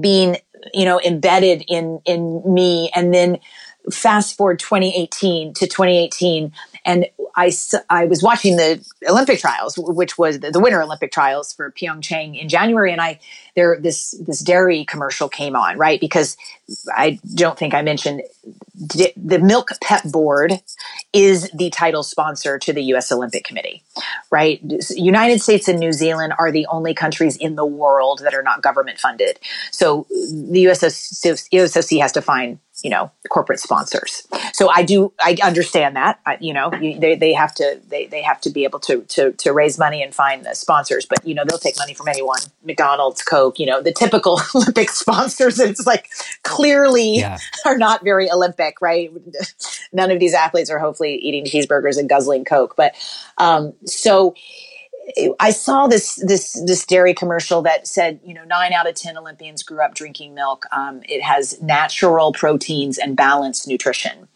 being, 0.00 0.38
you 0.72 0.84
know, 0.84 1.00
embedded 1.00 1.64
in 1.68 2.00
in 2.06 2.42
me 2.46 2.90
and 2.94 3.12
then 3.12 3.38
fast 3.92 4.36
forward 4.36 4.58
2018 4.58 5.54
to 5.54 5.66
2018 5.66 6.52
and 6.84 7.06
I, 7.36 7.52
I 7.90 8.04
was 8.04 8.22
watching 8.22 8.56
the 8.56 8.84
Olympic 9.08 9.40
trials, 9.40 9.76
which 9.76 10.16
was 10.16 10.40
the, 10.40 10.60
Winter 10.60 10.82
Olympic 10.82 11.10
trials 11.10 11.52
for 11.52 11.72
Pyeongchang 11.72 12.40
in 12.40 12.48
January, 12.48 12.92
and 12.92 13.00
I 13.00 13.18
there 13.56 13.78
this 13.80 14.12
this 14.26 14.40
dairy 14.40 14.84
commercial 14.84 15.28
came 15.28 15.54
on 15.56 15.78
right 15.78 16.00
because 16.00 16.36
I 16.94 17.18
don't 17.34 17.58
think 17.58 17.74
I 17.74 17.82
mentioned 17.82 18.22
the 18.74 19.38
Milk 19.40 19.70
Pep 19.82 20.02
Board 20.04 20.60
is 21.12 21.50
the 21.52 21.70
title 21.70 22.02
sponsor 22.02 22.58
to 22.58 22.72
the 22.72 22.82
U.S. 22.84 23.12
Olympic 23.12 23.44
Committee, 23.44 23.82
right? 24.30 24.60
United 24.90 25.40
States 25.40 25.68
and 25.68 25.78
New 25.78 25.92
Zealand 25.92 26.32
are 26.38 26.50
the 26.50 26.66
only 26.66 26.94
countries 26.94 27.36
in 27.36 27.54
the 27.54 27.64
world 27.64 28.20
that 28.24 28.34
are 28.34 28.42
not 28.42 28.62
government 28.62 28.98
funded. 28.98 29.38
So 29.70 30.06
the 30.10 30.64
USOC 30.64 32.00
has 32.00 32.12
to 32.12 32.22
find 32.22 32.58
you 32.82 32.90
know 32.90 33.10
corporate 33.28 33.60
sponsors. 33.60 34.26
So 34.52 34.68
i 34.68 34.82
do 34.82 35.12
i 35.20 35.36
understand 35.42 35.96
that 35.96 36.20
I, 36.26 36.38
you 36.40 36.52
know 36.52 36.72
you, 36.74 36.98
they, 36.98 37.14
they 37.14 37.32
have 37.32 37.54
to 37.56 37.80
they, 37.88 38.06
they 38.06 38.22
have 38.22 38.40
to 38.42 38.50
be 38.50 38.64
able 38.64 38.80
to, 38.80 39.02
to 39.02 39.32
to 39.32 39.52
raise 39.52 39.78
money 39.78 40.02
and 40.02 40.14
find 40.14 40.44
the 40.44 40.54
sponsors 40.54 41.06
but 41.06 41.26
you 41.26 41.34
know 41.34 41.44
they'll 41.46 41.58
take 41.58 41.76
money 41.78 41.94
from 41.94 42.08
anyone 42.08 42.38
mcdonald's 42.64 43.22
coke 43.22 43.58
you 43.58 43.66
know 43.66 43.80
the 43.80 43.92
typical 43.92 44.40
olympic 44.54 44.90
sponsors. 44.90 45.60
It's 45.60 45.86
like 45.86 46.08
clearly 46.42 47.18
yeah. 47.18 47.38
are 47.64 47.78
not 47.78 48.02
very 48.02 48.30
olympic 48.30 48.80
right? 48.80 49.12
None 49.92 50.10
of 50.10 50.18
these 50.18 50.34
athletes 50.34 50.70
are 50.70 50.78
hopefully 50.78 51.14
eating 51.14 51.44
cheeseburgers 51.44 51.98
and 51.98 52.08
guzzling 52.08 52.44
coke 52.44 52.74
but 52.76 52.94
um 53.38 53.72
so 53.84 54.34
I 55.38 55.50
saw 55.50 55.86
this 55.86 56.16
this 56.16 56.60
this 56.66 56.86
dairy 56.86 57.14
commercial 57.14 57.62
that 57.62 57.86
said, 57.86 58.20
you 58.24 58.32
know, 58.32 58.44
nine 58.44 58.72
out 58.72 58.88
of 58.88 58.94
ten 58.94 59.18
Olympians 59.18 59.62
grew 59.62 59.82
up 59.82 59.94
drinking 59.94 60.34
milk. 60.34 60.64
Um, 60.72 61.02
it 61.08 61.22
has 61.22 61.60
natural 61.62 62.32
proteins 62.32 62.98
and 62.98 63.16
balanced 63.16 63.68
nutrition, 63.68 64.28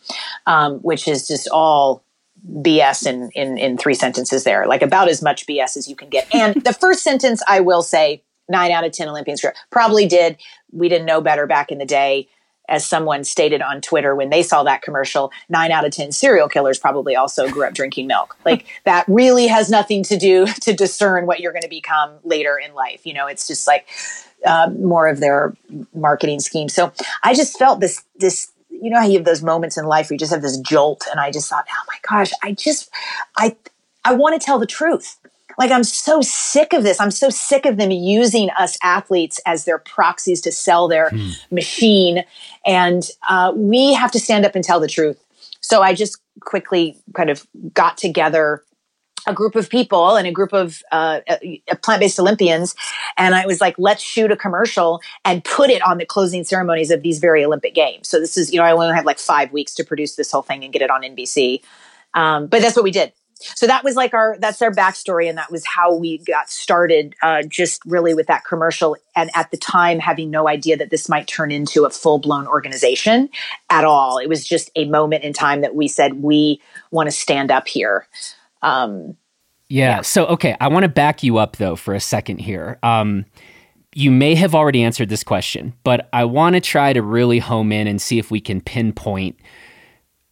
um, 0.47 0.79
which 0.81 1.09
is 1.09 1.27
just 1.27 1.49
all 1.51 2.03
BS 2.47 3.07
in, 3.07 3.31
in 3.35 3.57
in 3.57 3.79
three 3.79 3.95
sentences. 3.95 4.45
There, 4.45 4.67
like 4.67 4.83
about 4.83 5.09
as 5.09 5.23
much 5.23 5.47
BS 5.47 5.77
as 5.77 5.89
you 5.89 5.97
can 5.97 6.11
get. 6.11 6.33
And 6.35 6.63
the 6.65 6.75
first 6.75 7.03
sentence, 7.03 7.43
I 7.49 7.61
will 7.61 7.83
say, 7.83 8.23
nine 8.49 8.71
out 8.71 8.85
of 8.85 8.93
ten 8.93 9.09
Olympians 9.09 9.41
grew 9.41 9.51
up, 9.51 9.57
probably 9.71 10.07
did. 10.07 10.37
We 10.71 10.89
didn't 10.89 11.07
know 11.07 11.21
better 11.21 11.47
back 11.47 11.73
in 11.73 11.79
the 11.79 11.87
day 11.87 12.29
as 12.69 12.87
someone 12.87 13.25
stated 13.25 13.63
on 13.63 13.81
Twitter 13.81 14.15
when 14.15 14.31
they 14.31 14.43
saw 14.43 14.63
that 14.63 14.83
commercial, 14.83 15.33
nine 15.49 15.71
out 15.71 15.85
of 15.85 15.93
10 15.93 16.13
serial 16.13 16.49
killers 16.49 16.79
probably 16.79 17.17
also 17.17 17.49
grew 17.49 17.67
up 17.67 17.75
drinking 17.75 18.07
milk. 18.07 18.37
Like 18.49 18.67
that 18.85 19.05
really 19.09 19.47
has 19.47 19.69
nothing 19.69 20.03
to 20.05 20.17
do 20.17 20.47
to 20.63 20.73
discern 20.73 21.27
what 21.27 21.41
you're 21.41 21.53
going 21.53 21.63
to 21.63 21.69
become 21.69 22.15
later 22.25 22.59
in 22.59 22.73
life. 22.73 23.05
You 23.05 23.13
know, 23.13 23.27
it's 23.27 23.47
just 23.47 23.67
like 23.67 23.87
uh, 24.47 24.71
more 24.71 25.07
of 25.07 25.21
their 25.21 25.55
marketing 25.95 26.41
scheme. 26.41 26.71
So 26.71 26.93
I 27.23 27.35
just 27.35 27.59
felt 27.59 27.81
this, 27.81 28.03
this, 28.17 28.51
you 28.71 28.89
know 28.89 29.01
how 29.01 29.07
you 29.07 29.19
have 29.19 29.27
those 29.27 29.43
moments 29.43 29.77
in 29.77 29.85
life 29.85 30.09
where 30.09 30.15
you 30.15 30.19
just 30.19 30.33
have 30.33 30.41
this 30.41 30.57
jolt 30.59 31.05
and 31.11 31.21
I 31.21 31.31
just 31.31 31.51
thought, 31.51 31.67
oh 31.71 31.85
my 31.89 31.99
gosh, 32.09 32.31
I 32.43 32.53
just, 32.53 32.89
I, 33.37 33.55
I 34.03 34.15
want 34.15 34.41
to 34.41 34.45
tell 34.45 34.59
the 34.59 34.67
truth. 34.67 35.19
Like 35.59 35.73
I'm 35.73 35.85
so 35.85 36.23
sick 36.23 36.73
of 36.73 36.85
this. 36.85 37.01
I'm 37.01 37.11
so 37.11 37.29
sick 37.29 37.67
of 37.67 37.77
them 37.77 37.91
using 37.91 38.49
us 38.51 38.79
athletes 38.83 39.41
as 39.45 39.65
their 39.65 39.79
proxies 39.79 40.41
to 40.43 40.53
sell 40.53 40.89
their 40.89 41.11
hmm. 41.11 41.31
machine. 41.51 42.25
And 42.65 43.09
uh, 43.29 43.53
we 43.55 43.93
have 43.93 44.13
to 44.13 44.21
stand 44.21 44.47
up 44.47 44.55
and 44.55 44.65
tell 44.65 44.81
the 44.81 44.89
truth. 44.89 45.23
So 45.61 45.83
I 45.83 45.95
just 45.95 46.19
quickly 46.41 46.97
kind 47.15 47.29
of 47.29 47.47
got 47.75 47.99
together 47.99 48.63
a 49.27 49.35
group 49.35 49.57
of 49.57 49.69
people 49.69 50.17
and 50.17 50.27
a 50.27 50.33
group 50.33 50.53
of 50.53 50.81
uh, 50.93 51.21
uh, 51.29 51.37
plant-based 51.83 52.19
Olympians, 52.19 52.75
and 53.19 53.35
I 53.35 53.45
was 53.45 53.61
like, 53.61 53.75
"Let's 53.77 54.03
shoot 54.03 54.31
a 54.31 54.37
commercial 54.37 55.03
and 55.25 55.45
put 55.45 55.69
it 55.71 55.83
on 55.83 55.99
the 55.99 56.07
closing 56.07 56.45
ceremonies 56.45 56.91
of 56.91 57.03
these 57.03 57.19
very 57.19 57.45
Olympic 57.45 57.75
Games." 57.75 58.09
So 58.09 58.21
this 58.21 58.39
is, 58.39 58.53
you 58.53 58.59
know, 58.59 58.65
I 58.65 58.73
only 58.73 58.95
have 58.95 59.05
like 59.05 59.19
five 59.19 59.53
weeks 59.53 59.75
to 59.75 59.85
produce 59.85 60.15
this 60.15 60.31
whole 60.31 60.43
thing 60.43 60.65
and 60.65 60.73
get 60.73 60.81
it 60.81 60.89
on 60.89 61.03
NBC, 61.03 61.63
um, 62.15 62.47
but 62.47 62.63
that's 62.63 62.77
what 62.77 62.85
we 62.85 62.93
did. 62.93 63.13
So 63.41 63.67
that 63.67 63.85
was 63.85 63.95
like 63.95 64.15
our 64.15 64.37
that's 64.39 64.61
our 64.63 64.73
backstory, 64.73 65.29
and 65.29 65.39
that 65.39 65.51
was 65.51 65.65
how 65.65 65.95
we 65.95 66.19
got 66.19 66.51
started. 66.51 67.15
Uh, 67.23 67.43
just 67.43 67.85
really 67.85 68.15
with 68.15 68.27
that 68.27 68.45
commercial, 68.45 68.97
and 69.15 69.31
at 69.35 69.51
the 69.51 69.57
time 69.57 69.99
having 69.99 70.31
no 70.31 70.49
idea 70.49 70.77
that 70.77 70.91
this 70.91 71.09
might 71.09 71.27
turn 71.27 71.51
into 71.51 71.85
a 71.85 71.91
full 71.91 72.19
blown 72.19 72.47
organization 72.47 73.29
at 73.71 73.85
all. 73.85 74.19
It 74.19 74.29
was 74.29 74.47
just 74.47 74.71
a 74.77 74.87
moment 74.87 75.25
in 75.25 75.33
time 75.33 75.61
that 75.61 75.75
we 75.75 75.89
said 75.89 76.23
we 76.23 76.61
want 76.91 77.07
to 77.07 77.13
stand 77.13 77.51
up 77.51 77.69
here. 77.69 78.07
Um, 78.63 79.17
yeah. 79.69 79.97
yeah. 79.97 80.01
So, 80.03 80.27
okay, 80.27 80.57
I 80.61 80.69
want 80.69 80.85
to 80.85 80.89
back 80.89 81.23
you 81.23 81.39
up 81.39 81.57
though 81.57 81.77
for 81.77 81.95
a 81.95 82.01
second 82.01 82.39
here. 82.39 82.79
Um, 82.83 83.27
you 83.95 84.11
may 84.11 84.35
have 84.35 84.55
already 84.55 84.83
answered 84.83 85.09
this 85.09 85.25
question, 85.25 85.75
but 85.83 86.09
I 86.13 86.25
want 86.25 86.55
to 86.55 86.61
try 86.61 86.93
to 86.93 87.03
really 87.03 87.39
home 87.39 87.73
in 87.73 87.87
and 87.87 88.01
see 88.01 88.19
if 88.19 88.31
we 88.31 88.41
can 88.41 88.61
pinpoint. 88.61 89.39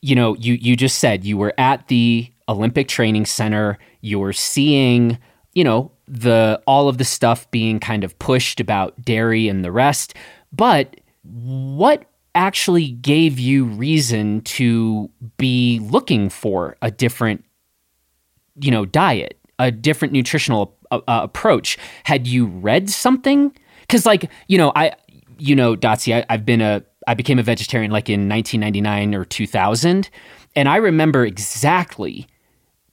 You 0.03 0.15
know, 0.15 0.37
you 0.37 0.55
you 0.55 0.77
just 0.77 0.99
said 0.99 1.25
you 1.25 1.37
were 1.37 1.55
at 1.59 1.89
the 1.89 2.31
Olympic 2.49 2.89
Training 2.89 3.27
Center. 3.27 3.79
You're 4.01 4.33
seeing, 4.33 5.19
you 5.53 5.65
know, 5.65 5.93
the 6.09 6.61
all 6.67 6.89
of 6.89 6.99
the 6.99 7.05
stuff 7.05 7.51
being 7.51 7.81
kind 7.81 8.05
of 8.05 8.19
pushed 8.19 8.61
about 8.61 9.01
dairy 9.03 9.49
and 9.49 9.65
the 9.65 9.73
rest. 9.73 10.15
But 10.53 11.01
what 11.23 12.05
actually 12.35 12.91
gave 12.91 13.39
you 13.39 13.65
reason 13.65 14.43
to 14.43 15.11
be 15.39 15.81
looking 15.81 16.29
for 16.29 16.77
a 16.83 16.91
different 16.91 17.43
you 18.61 18.71
know, 18.71 18.85
diet, 18.85 19.39
a 19.59 19.71
different 19.71 20.13
nutritional 20.13 20.77
uh, 20.91 21.01
uh, 21.07 21.21
approach. 21.23 21.79
Had 22.05 22.27
you 22.27 22.47
read 22.47 22.91
something? 22.91 23.55
Because, 23.83 24.07
like, 24.07 24.31
you 24.49 24.59
know, 24.59 24.73
I, 24.75 24.93
you 25.39 25.55
know, 25.55 25.77
Dotsie, 25.77 26.17
I, 26.17 26.27
I've 26.29 26.45
been 26.45 26.61
a, 26.61 26.83
I 27.07 27.15
became 27.15 27.39
a 27.39 27.43
vegetarian 27.43 27.91
like 27.91 28.09
in 28.09 28.29
1999 28.29 29.15
or 29.15 29.25
2000, 29.25 30.11
and 30.57 30.69
I 30.69 30.77
remember 30.77 31.25
exactly 31.25 32.27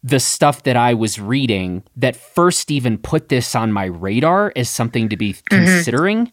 the 0.03 0.19
stuff 0.19 0.63
that 0.63 0.75
I 0.75 0.93
was 0.93 1.19
reading 1.19 1.83
that 1.95 2.15
first 2.15 2.69
even 2.69 2.97
put 2.97 3.29
this 3.29 3.55
on 3.55 3.71
my 3.71 3.85
radar 3.85 4.51
as 4.55 4.69
something 4.69 5.09
to 5.09 5.17
be 5.17 5.33
mm-hmm. 5.33 5.65
considering. 5.65 6.31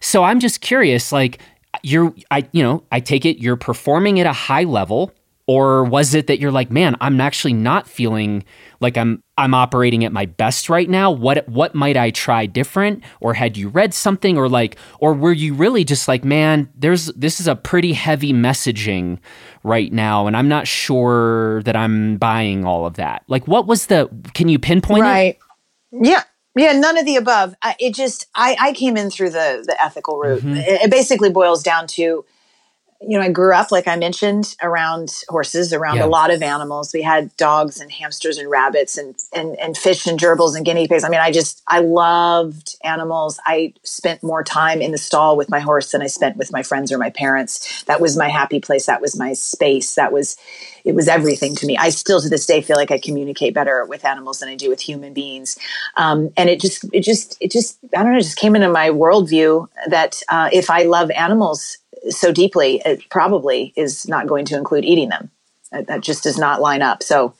So 0.00 0.24
I'm 0.24 0.40
just 0.40 0.60
curious, 0.62 1.12
like 1.12 1.40
you're, 1.82 2.14
I, 2.30 2.48
you 2.52 2.62
know, 2.62 2.82
I 2.90 3.00
take 3.00 3.26
it 3.26 3.38
you're 3.38 3.56
performing 3.56 4.18
at 4.20 4.26
a 4.26 4.32
high 4.32 4.64
level 4.64 5.12
or 5.50 5.82
was 5.82 6.14
it 6.14 6.28
that 6.28 6.38
you're 6.38 6.52
like 6.52 6.70
man 6.70 6.94
i'm 7.00 7.20
actually 7.20 7.52
not 7.52 7.88
feeling 7.88 8.44
like 8.78 8.96
i'm 8.96 9.20
i'm 9.36 9.52
operating 9.52 10.04
at 10.04 10.12
my 10.12 10.24
best 10.24 10.70
right 10.70 10.88
now 10.88 11.10
what 11.10 11.48
what 11.48 11.74
might 11.74 11.96
i 11.96 12.08
try 12.12 12.46
different 12.46 13.02
or 13.20 13.34
had 13.34 13.56
you 13.56 13.68
read 13.68 13.92
something 13.92 14.38
or 14.38 14.48
like 14.48 14.76
or 15.00 15.12
were 15.12 15.32
you 15.32 15.52
really 15.52 15.82
just 15.82 16.06
like 16.06 16.24
man 16.24 16.70
there's 16.76 17.06
this 17.06 17.40
is 17.40 17.48
a 17.48 17.56
pretty 17.56 17.92
heavy 17.92 18.32
messaging 18.32 19.18
right 19.64 19.92
now 19.92 20.28
and 20.28 20.36
i'm 20.36 20.46
not 20.48 20.68
sure 20.68 21.60
that 21.64 21.74
i'm 21.74 22.16
buying 22.16 22.64
all 22.64 22.86
of 22.86 22.94
that 22.94 23.24
like 23.26 23.48
what 23.48 23.66
was 23.66 23.86
the 23.86 24.08
can 24.34 24.48
you 24.48 24.58
pinpoint 24.58 25.02
right 25.02 25.36
it? 25.90 26.04
yeah 26.04 26.22
yeah, 26.56 26.72
none 26.72 26.98
of 26.98 27.06
the 27.06 27.14
above. 27.14 27.54
it 27.78 27.94
just 27.94 28.26
I, 28.34 28.56
I 28.58 28.72
came 28.72 28.96
in 28.96 29.08
through 29.08 29.30
the 29.30 29.62
the 29.64 29.80
ethical 29.80 30.18
route. 30.18 30.40
Mm-hmm. 30.40 30.56
It, 30.56 30.82
it 30.82 30.90
basically 30.90 31.30
boils 31.30 31.62
down 31.62 31.86
to 31.88 32.24
you 33.02 33.18
know, 33.18 33.24
I 33.24 33.30
grew 33.30 33.54
up, 33.54 33.72
like 33.72 33.88
I 33.88 33.96
mentioned, 33.96 34.54
around 34.62 35.10
horses, 35.28 35.72
around 35.72 35.96
yeah. 35.96 36.04
a 36.04 36.06
lot 36.06 36.30
of 36.30 36.42
animals. 36.42 36.92
We 36.92 37.00
had 37.00 37.34
dogs 37.38 37.80
and 37.80 37.90
hamsters 37.90 38.36
and 38.36 38.50
rabbits 38.50 38.98
and, 38.98 39.14
and, 39.32 39.58
and 39.58 39.74
fish 39.74 40.06
and 40.06 40.20
gerbils 40.20 40.54
and 40.54 40.66
guinea 40.66 40.86
pigs. 40.86 41.02
I 41.02 41.08
mean, 41.08 41.20
I 41.20 41.32
just, 41.32 41.62
I 41.66 41.80
loved 41.80 42.76
animals. 42.84 43.40
I 43.46 43.72
spent 43.84 44.22
more 44.22 44.44
time 44.44 44.82
in 44.82 44.92
the 44.92 44.98
stall 44.98 45.38
with 45.38 45.48
my 45.48 45.60
horse 45.60 45.92
than 45.92 46.02
I 46.02 46.08
spent 46.08 46.36
with 46.36 46.52
my 46.52 46.62
friends 46.62 46.92
or 46.92 46.98
my 46.98 47.08
parents. 47.08 47.82
That 47.84 48.02
was 48.02 48.18
my 48.18 48.28
happy 48.28 48.60
place. 48.60 48.84
That 48.84 49.00
was 49.00 49.18
my 49.18 49.32
space. 49.32 49.94
That 49.94 50.12
was, 50.12 50.36
it 50.84 50.94
was 50.94 51.08
everything 51.08 51.56
to 51.56 51.66
me. 51.66 51.78
I 51.78 51.88
still 51.88 52.20
to 52.20 52.28
this 52.28 52.44
day 52.44 52.60
feel 52.60 52.76
like 52.76 52.90
I 52.90 52.98
communicate 52.98 53.54
better 53.54 53.86
with 53.86 54.04
animals 54.04 54.40
than 54.40 54.50
I 54.50 54.56
do 54.56 54.68
with 54.68 54.80
human 54.80 55.14
beings. 55.14 55.56
Um, 55.96 56.30
and 56.36 56.50
it 56.50 56.60
just, 56.60 56.84
it 56.92 57.00
just, 57.00 57.38
it 57.40 57.50
just, 57.50 57.78
I 57.96 58.02
don't 58.02 58.12
know, 58.12 58.18
it 58.18 58.22
just 58.22 58.36
came 58.36 58.54
into 58.54 58.68
my 58.68 58.90
worldview 58.90 59.68
that 59.88 60.20
uh, 60.28 60.50
if 60.52 60.68
I 60.68 60.82
love 60.82 61.10
animals, 61.12 61.78
so 62.08 62.32
deeply, 62.32 62.82
it 62.84 63.08
probably 63.10 63.72
is 63.76 64.08
not 64.08 64.26
going 64.26 64.44
to 64.46 64.56
include 64.56 64.84
eating 64.84 65.08
them. 65.08 65.30
That 65.72 66.00
just 66.00 66.24
does 66.24 66.38
not 66.38 66.60
line 66.60 66.82
up. 66.82 67.02
So 67.02 67.34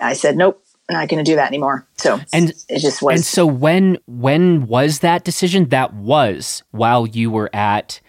I 0.00 0.14
said, 0.14 0.36
nope, 0.36 0.64
not 0.90 1.08
going 1.08 1.24
to 1.24 1.30
do 1.30 1.36
that 1.36 1.48
anymore. 1.48 1.86
So 1.96 2.20
and 2.32 2.52
it 2.68 2.80
just 2.80 3.00
was. 3.02 3.14
And 3.14 3.24
so 3.24 3.46
when 3.46 3.98
when 4.06 4.66
was 4.66 5.00
that 5.00 5.24
decision? 5.24 5.68
That 5.68 5.94
was 5.94 6.62
while 6.72 7.06
you 7.06 7.30
were 7.30 7.50
at 7.54 8.00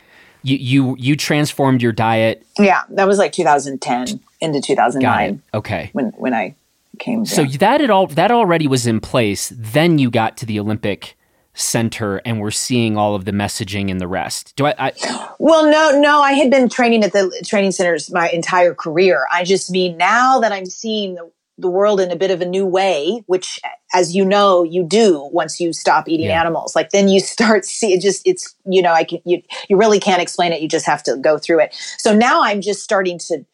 you 0.43 0.57
you 0.57 0.95
you 0.99 1.15
transformed 1.15 1.81
your 1.81 1.91
diet. 1.91 2.45
Yeah, 2.59 2.81
that 2.89 3.07
was 3.07 3.17
like 3.17 3.31
2010 3.31 4.19
into 4.41 4.61
2009. 4.61 5.41
Okay, 5.53 5.89
when 5.93 6.07
when 6.17 6.33
I 6.33 6.55
came. 6.99 7.25
So 7.25 7.45
that 7.45 7.81
it 7.81 7.89
all 7.89 8.07
that 8.07 8.31
already 8.31 8.67
was 8.67 8.87
in 8.87 8.99
place. 8.99 9.53
Then 9.55 9.97
you 9.97 10.09
got 10.09 10.37
to 10.37 10.45
the 10.45 10.59
Olympic 10.59 11.15
center 11.55 12.17
and 12.25 12.39
we're 12.39 12.51
seeing 12.51 12.97
all 12.97 13.15
of 13.15 13.25
the 13.25 13.31
messaging 13.31 13.89
and 13.89 13.99
the 13.99 14.07
rest. 14.07 14.55
Do 14.55 14.67
I, 14.67 14.75
I, 14.77 15.35
Well, 15.39 15.69
no, 15.69 15.99
no, 15.99 16.21
I 16.21 16.33
had 16.33 16.51
been 16.51 16.69
training 16.69 17.03
at 17.03 17.13
the 17.13 17.43
training 17.45 17.71
centers 17.71 18.11
my 18.11 18.29
entire 18.29 18.73
career. 18.73 19.25
I 19.31 19.43
just 19.43 19.71
mean 19.71 19.97
now 19.97 20.39
that 20.39 20.51
I'm 20.51 20.65
seeing 20.65 21.15
the, 21.15 21.31
the 21.57 21.69
world 21.69 22.01
in 22.01 22.11
a 22.11 22.15
bit 22.15 22.31
of 22.31 22.41
a 22.41 22.45
new 22.45 22.65
way, 22.65 23.23
which 23.27 23.59
as 23.93 24.13
you 24.13 24.25
know, 24.25 24.63
you 24.63 24.83
do 24.83 25.29
once 25.31 25.59
you 25.59 25.71
stop 25.71 26.09
eating 26.09 26.27
yeah. 26.27 26.39
animals. 26.39 26.75
Like 26.75 26.89
then 26.89 27.07
you 27.07 27.19
start 27.21 27.65
see 27.65 27.93
it 27.93 28.01
just 28.01 28.21
it's 28.25 28.53
you 28.65 28.81
know, 28.81 28.91
I 28.91 29.03
can 29.03 29.19
you 29.25 29.41
you 29.69 29.77
really 29.77 29.99
can't 29.99 30.21
explain 30.21 30.51
it. 30.51 30.61
You 30.61 30.67
just 30.67 30.85
have 30.85 31.03
to 31.03 31.17
go 31.17 31.37
through 31.37 31.61
it. 31.61 31.75
So 31.97 32.15
now 32.15 32.43
I'm 32.43 32.61
just 32.61 32.83
starting 32.83 33.17
to 33.19 33.45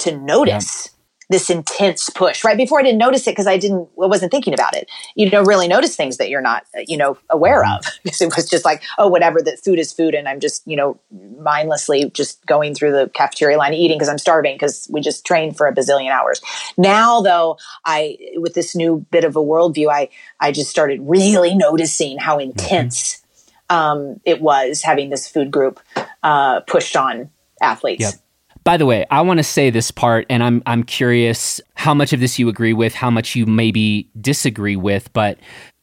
to 0.00 0.16
notice 0.16 0.88
yeah 0.90 0.96
this 1.30 1.48
intense 1.48 2.10
push 2.10 2.44
right? 2.44 2.56
Before 2.56 2.80
i 2.80 2.82
didn't 2.82 2.98
notice 2.98 3.26
it 3.26 3.32
because 3.32 3.46
i 3.46 3.56
didn't 3.56 3.88
i 4.02 4.06
wasn't 4.06 4.30
thinking 4.30 4.52
about 4.52 4.76
it. 4.76 4.90
You 5.14 5.30
don't 5.30 5.46
really 5.46 5.68
notice 5.68 5.96
things 5.96 6.18
that 6.18 6.28
you're 6.28 6.42
not 6.42 6.64
you 6.86 6.96
know 6.96 7.16
aware 7.30 7.64
of. 7.64 7.84
Because 8.02 8.20
it 8.22 8.34
was 8.34 8.48
just 8.48 8.64
like 8.64 8.82
oh 8.98 9.08
whatever 9.08 9.40
that 9.42 9.60
food 9.60 9.78
is 9.78 9.92
food 9.92 10.14
and 10.14 10.28
i'm 10.28 10.40
just 10.40 10.66
you 10.66 10.76
know 10.76 10.98
mindlessly 11.38 12.10
just 12.10 12.44
going 12.46 12.74
through 12.74 12.92
the 12.92 13.10
cafeteria 13.14 13.56
line 13.56 13.74
eating 13.74 13.96
because 13.96 14.08
i'm 14.08 14.18
starving 14.18 14.54
because 14.54 14.88
we 14.90 15.00
just 15.00 15.24
trained 15.24 15.56
for 15.56 15.66
a 15.66 15.74
bazillion 15.74 16.10
hours. 16.10 16.40
Now 16.76 17.20
though 17.20 17.58
i 17.84 18.18
with 18.36 18.54
this 18.54 18.74
new 18.74 19.06
bit 19.10 19.24
of 19.24 19.36
a 19.36 19.40
worldview 19.40 19.88
i 19.90 20.08
i 20.40 20.52
just 20.52 20.70
started 20.70 21.00
really 21.02 21.54
noticing 21.54 22.18
how 22.18 22.38
mm-hmm. 22.38 22.50
intense 22.50 23.22
um, 23.70 24.20
it 24.24 24.42
was 24.42 24.82
having 24.82 25.08
this 25.08 25.28
food 25.28 25.50
group 25.50 25.80
uh, 26.22 26.60
pushed 26.60 26.96
on 26.96 27.30
athletes. 27.62 28.02
Yep. 28.02 28.14
By 28.62 28.76
the 28.76 28.86
way, 28.86 29.06
I 29.10 29.22
want 29.22 29.38
to 29.38 29.44
say 29.44 29.70
this 29.70 29.90
part, 29.90 30.26
and 30.28 30.42
I'm 30.42 30.62
I'm 30.66 30.82
curious 30.82 31.60
how 31.74 31.94
much 31.94 32.12
of 32.12 32.20
this 32.20 32.38
you 32.38 32.48
agree 32.48 32.72
with, 32.72 32.94
how 32.94 33.10
much 33.10 33.34
you 33.34 33.46
maybe 33.46 34.10
disagree 34.20 34.76
with. 34.76 35.12
But 35.12 35.38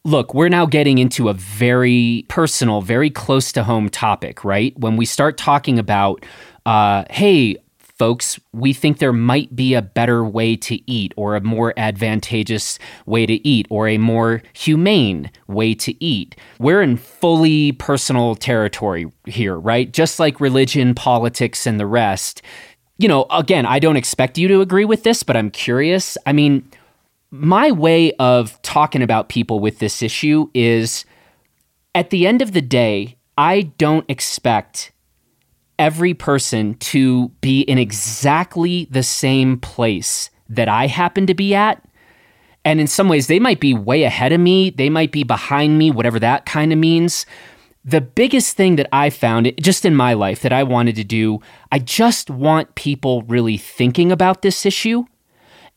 look, 0.06 0.34
we're 0.34 0.50
now 0.50 0.66
getting 0.66 1.00
into 1.00 1.28
a 1.28 1.34
very 1.34 2.26
personal, 2.30 2.82
very 2.82 3.10
close 3.10 3.52
to 3.54 3.64
home 3.64 3.90
topic, 3.90 4.44
right? 4.44 4.78
When 4.80 4.96
we 4.96 5.06
start 5.06 5.38
talking 5.38 5.80
about, 5.80 6.26
uh, 6.66 7.04
hey, 7.10 7.58
folks, 7.98 8.40
we 8.54 8.74
think 8.74 9.00
there 9.00 9.14
might 9.14 9.56
be 9.56 9.74
a 9.74 9.82
better 9.82 10.24
way 10.24 10.56
to 10.56 10.80
eat, 10.90 11.14
or 11.18 11.36
a 11.36 11.42
more 11.42 11.74
advantageous 11.78 12.80
way 13.06 13.26
to 13.26 13.48
eat, 13.48 13.68
or 13.70 13.88
a 13.88 13.98
more 13.98 14.42
humane 14.54 15.32
way 15.48 15.74
to 15.76 16.04
eat. 16.04 16.36
We're 16.60 16.82
in 16.82 16.98
fully 16.98 17.72
personal 17.74 18.36
territory 18.36 19.12
here, 19.26 19.58
right? 19.58 19.92
Just 19.92 20.20
like 20.20 20.40
religion, 20.40 20.96
politics, 20.96 21.66
and 21.66 21.80
the 21.80 21.88
rest 21.88 22.42
you 22.98 23.08
know, 23.08 23.26
again, 23.30 23.66
I 23.66 23.80
don't 23.80 23.96
expect 23.96 24.38
you 24.38 24.48
to 24.48 24.62
agree 24.62 24.86
with 24.86 25.04
this, 25.04 25.24
but 25.24 25.38
I'm 25.38 25.52
curious. 25.52 26.18
I 26.26 26.34
mean, 26.34 26.68
my 27.32 27.72
way 27.72 28.14
of 28.14 28.60
talking 28.62 29.02
about 29.02 29.30
people 29.30 29.60
with 29.60 29.80
this 29.80 30.02
issue 30.02 30.50
is 30.54 31.06
at 31.94 32.10
the 32.10 32.26
end 32.26 32.42
of 32.42 32.54
the 32.54 32.62
day, 32.62 33.18
I 33.38 33.74
don't 33.78 34.06
expect 34.10 34.92
every 35.80 36.14
person 36.14 36.76
to 36.76 37.30
be 37.42 37.62
in 37.62 37.78
exactly 37.78 38.88
the 38.92 39.04
same 39.04 39.60
place 39.60 40.30
that 40.50 40.68
I 40.68 40.88
happen 40.88 41.28
to 41.28 41.34
be 41.34 41.54
at. 41.54 41.84
And 42.66 42.80
in 42.80 42.88
some 42.88 43.08
ways, 43.08 43.28
they 43.28 43.40
might 43.40 43.60
be 43.60 43.74
way 43.74 44.04
ahead 44.04 44.34
of 44.34 44.42
me, 44.42 44.70
they 44.70 44.90
might 44.90 45.12
be 45.12 45.24
behind 45.24 45.78
me, 45.78 45.92
whatever 45.92 46.20
that 46.20 46.46
kind 46.46 46.74
of 46.74 46.80
means. 46.80 47.26
The 47.86 48.02
biggest 48.02 48.58
thing 48.58 48.76
that 48.76 48.90
I 48.92 49.10
found 49.10 49.54
just 49.62 49.86
in 49.86 49.96
my 49.96 50.14
life 50.14 50.42
that 50.42 50.52
I 50.52 50.64
wanted 50.64 50.96
to 50.98 51.06
do, 51.06 51.40
I 51.72 51.80
just 51.80 52.30
want 52.30 52.76
people 52.76 53.22
really 53.24 53.58
thinking 53.58 54.12
about 54.12 54.42
this 54.42 54.66
issue 54.66 55.06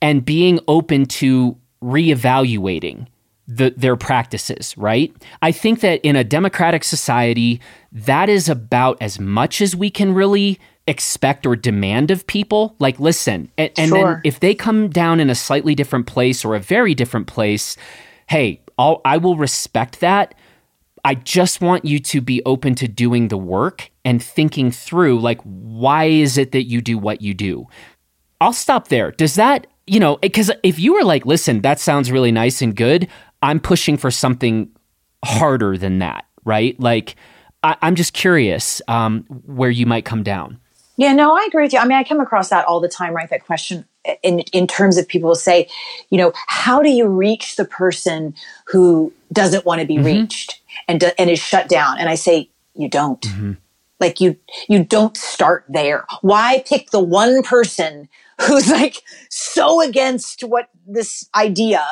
and 0.03 0.25
being 0.25 0.59
open 0.67 1.07
to 1.07 1.57
reevaluating 1.83 3.07
the, 3.51 3.75
their 3.77 3.97
practices, 3.97 4.77
right? 4.79 5.13
I 5.43 5.53
think 5.53 5.81
that 5.81 6.01
in 6.03 6.17
a 6.17 6.25
democratic 6.25 6.85
society, 6.85 7.61
that 7.93 8.29
is 8.29 8.49
about 8.49 8.97
as 9.01 9.19
much 9.19 9.61
as 9.61 9.75
we 9.75 9.91
can 9.91 10.15
really 10.15 10.61
expect 10.87 11.47
or 11.47 11.57
demand 11.57 12.11
of 12.11 12.27
people. 12.27 12.77
Like, 12.79 13.01
listen, 13.01 13.51
and, 13.59 13.71
and 13.77 13.89
sure. 13.89 14.15
then 14.15 14.21
if 14.25 14.41
they 14.41 14.55
come 14.55 14.89
down 14.89 15.21
in 15.21 15.31
a 15.31 15.35
slightly 15.35 15.75
different 15.75 16.07
place 16.07 16.45
or 16.45 16.55
a 16.55 16.61
very 16.61 16.95
different 16.95 17.27
place, 17.27 17.77
hey, 18.29 18.61
I'll, 18.79 19.01
I 19.05 19.17
will 19.17 19.37
respect 19.37 20.01
that. 20.01 20.35
I 21.05 21.15
just 21.15 21.61
want 21.61 21.85
you 21.85 21.99
to 21.99 22.21
be 22.21 22.43
open 22.45 22.75
to 22.77 22.87
doing 22.87 23.29
the 23.29 23.39
work 23.39 23.91
and 24.05 24.23
thinking 24.23 24.71
through, 24.71 25.21
like, 25.21 25.41
why 25.43 26.05
is 26.05 26.39
it 26.39 26.53
that 26.53 26.65
you 26.65 26.81
do 26.81 26.99
what 26.99 27.21
you 27.21 27.35
do? 27.35 27.67
I'll 28.41 28.53
stop 28.53 28.89
there. 28.89 29.11
Does 29.13 29.35
that, 29.35 29.67
you 29.87 29.99
know, 29.99 30.17
because 30.19 30.51
if 30.63 30.79
you 30.79 30.95
were 30.95 31.05
like, 31.05 31.27
listen, 31.27 31.63
that 31.63 31.81
sounds 31.81 32.13
really 32.13 32.33
nice 32.33 32.63
and 32.63 32.77
good, 32.77 33.09
I'm 33.43 33.61
pushing 33.61 33.97
for 33.97 34.11
something 34.11 34.71
harder 35.25 35.77
than 35.77 35.99
that, 35.99 36.27
right? 36.45 36.79
Like, 36.81 37.17
I, 37.63 37.77
am 37.83 37.95
just 37.95 38.13
curious 38.13 38.81
um, 38.89 39.25
where 39.47 39.71
you 39.71 39.87
might 39.87 40.05
come 40.05 40.23
down. 40.23 40.59
Yeah, 40.97 41.15
no, 41.15 41.35
I 41.35 41.47
agree 41.49 41.65
with 41.65 41.73
you. 41.73 41.79
I 41.79 41.87
mean, 41.87 41.97
I 41.97 42.05
come 42.05 42.21
across 42.21 42.51
that 42.51 42.67
all 42.67 42.81
the 42.81 42.89
time, 42.89 43.15
right? 43.15 43.29
That 43.31 43.47
question 43.47 43.87
in 44.23 44.41
in 44.53 44.67
terms 44.67 44.99
of 44.99 45.09
people 45.09 45.35
say, 45.35 45.69
you 46.11 46.19
know, 46.19 46.33
how 46.47 46.83
do 46.83 46.91
you 46.91 47.07
reach 47.07 47.57
the 47.57 47.65
person 47.65 48.35
who 48.67 49.13
doesn't 49.33 49.65
want 49.65 49.81
to 49.81 49.87
be 49.87 49.97
mm-hmm. 49.97 50.05
reached 50.05 50.61
and 50.89 51.01
do, 51.01 51.11
and 51.19 51.31
is 51.31 51.39
shut 51.39 51.69
down? 51.69 51.99
And 51.99 52.09
I 52.09 52.17
say, 52.17 52.51
you 52.75 52.89
don't. 52.89 53.21
Mm-hmm. 53.23 53.53
Like 53.99 54.21
you 54.21 54.37
you 54.69 54.85
don't 54.85 55.17
start 55.17 55.65
there. 55.69 56.07
Why 56.23 56.65
pick 56.67 56.91
the 56.91 57.01
one 57.01 57.43
person 57.43 58.09
who's 58.47 58.71
like 58.71 59.03
so 59.29 59.83
against 59.83 60.43
what 60.43 60.69
this 60.87 61.29
idea 61.35 61.85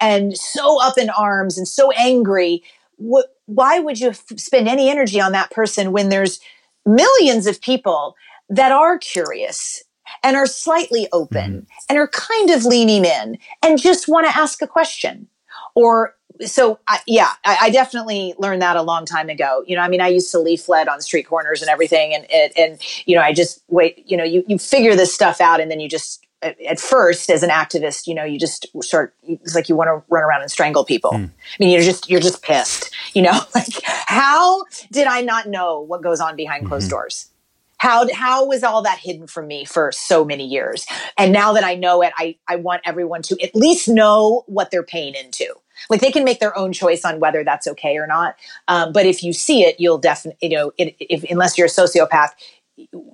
and 0.00 0.36
so 0.36 0.80
up 0.82 0.98
in 0.98 1.10
arms 1.10 1.56
and 1.56 1.68
so 1.68 1.90
angry. 1.92 2.62
What, 2.96 3.36
why 3.46 3.78
would 3.78 4.00
you 4.00 4.10
f- 4.10 4.24
spend 4.36 4.68
any 4.68 4.88
energy 4.88 5.20
on 5.20 5.32
that 5.32 5.50
person 5.50 5.92
when 5.92 6.08
there's 6.08 6.40
millions 6.84 7.46
of 7.46 7.60
people 7.60 8.16
that 8.48 8.72
are 8.72 8.98
curious 8.98 9.82
and 10.22 10.36
are 10.36 10.46
slightly 10.46 11.08
open 11.12 11.52
mm-hmm. 11.52 11.84
and 11.88 11.98
are 11.98 12.08
kind 12.08 12.50
of 12.50 12.64
leaning 12.64 13.04
in 13.04 13.38
and 13.62 13.80
just 13.80 14.08
want 14.08 14.26
to 14.26 14.36
ask 14.36 14.60
a 14.62 14.66
question 14.66 15.28
or 15.74 16.14
so 16.46 16.78
I, 16.88 17.00
yeah, 17.06 17.30
I, 17.44 17.58
I, 17.62 17.70
definitely 17.70 18.34
learned 18.38 18.62
that 18.62 18.76
a 18.76 18.82
long 18.82 19.04
time 19.04 19.28
ago. 19.28 19.62
You 19.66 19.76
know, 19.76 19.82
I 19.82 19.88
mean, 19.88 20.00
I 20.00 20.08
used 20.08 20.30
to 20.32 20.38
leaflet 20.38 20.88
on 20.88 21.00
street 21.00 21.24
corners 21.24 21.60
and 21.62 21.68
everything, 21.68 22.14
and 22.14 22.30
and, 22.30 22.52
and 22.56 22.80
you 23.06 23.14
know, 23.14 23.22
I 23.22 23.32
just 23.32 23.62
wait. 23.68 24.02
You 24.06 24.16
know, 24.16 24.24
you 24.24 24.44
you 24.46 24.58
figure 24.58 24.94
this 24.94 25.14
stuff 25.14 25.40
out, 25.40 25.60
and 25.60 25.70
then 25.70 25.80
you 25.80 25.88
just 25.88 26.26
at 26.42 26.80
first 26.80 27.30
as 27.30 27.42
an 27.42 27.50
activist, 27.50 28.06
you 28.06 28.14
know, 28.14 28.24
you 28.24 28.38
just 28.38 28.66
start. 28.82 29.14
It's 29.22 29.54
like 29.54 29.68
you 29.68 29.76
want 29.76 29.88
to 29.88 30.02
run 30.12 30.24
around 30.24 30.42
and 30.42 30.50
strangle 30.50 30.84
people. 30.84 31.12
Mm. 31.12 31.30
I 31.30 31.56
mean, 31.60 31.70
you're 31.70 31.82
just 31.82 32.10
you're 32.10 32.20
just 32.20 32.42
pissed. 32.42 32.90
You 33.14 33.20
know, 33.20 33.38
like 33.54 33.66
how 33.84 34.64
did 34.90 35.06
I 35.06 35.20
not 35.20 35.46
know 35.46 35.80
what 35.80 36.02
goes 36.02 36.18
on 36.18 36.34
behind 36.34 36.66
closed 36.66 36.86
mm-hmm. 36.86 36.94
doors? 36.94 37.28
How, 37.76 38.06
how 38.14 38.46
was 38.46 38.62
all 38.62 38.80
that 38.82 39.00
hidden 39.00 39.26
from 39.26 39.48
me 39.48 39.66
for 39.66 39.92
so 39.92 40.24
many 40.24 40.46
years? 40.46 40.86
And 41.18 41.30
now 41.30 41.52
that 41.52 41.64
I 41.64 41.74
know 41.74 42.00
it, 42.00 42.12
I, 42.16 42.36
I 42.48 42.56
want 42.56 42.80
everyone 42.86 43.20
to 43.22 43.36
at 43.42 43.54
least 43.54 43.86
know 43.86 44.44
what 44.46 44.70
they're 44.70 44.82
paying 44.82 45.14
into 45.14 45.52
like 45.90 46.00
they 46.00 46.10
can 46.10 46.24
make 46.24 46.40
their 46.40 46.56
own 46.56 46.72
choice 46.72 47.04
on 47.04 47.20
whether 47.20 47.44
that's 47.44 47.66
okay 47.66 47.96
or 47.96 48.06
not. 48.06 48.36
Um, 48.68 48.92
but 48.92 49.06
if 49.06 49.22
you 49.22 49.32
see 49.32 49.62
it, 49.62 49.76
you'll 49.78 49.98
definitely, 49.98 50.48
you 50.48 50.56
know, 50.56 50.72
it, 50.78 50.96
if, 51.00 51.24
unless 51.30 51.56
you're 51.56 51.66
a 51.66 51.70
sociopath, 51.70 52.30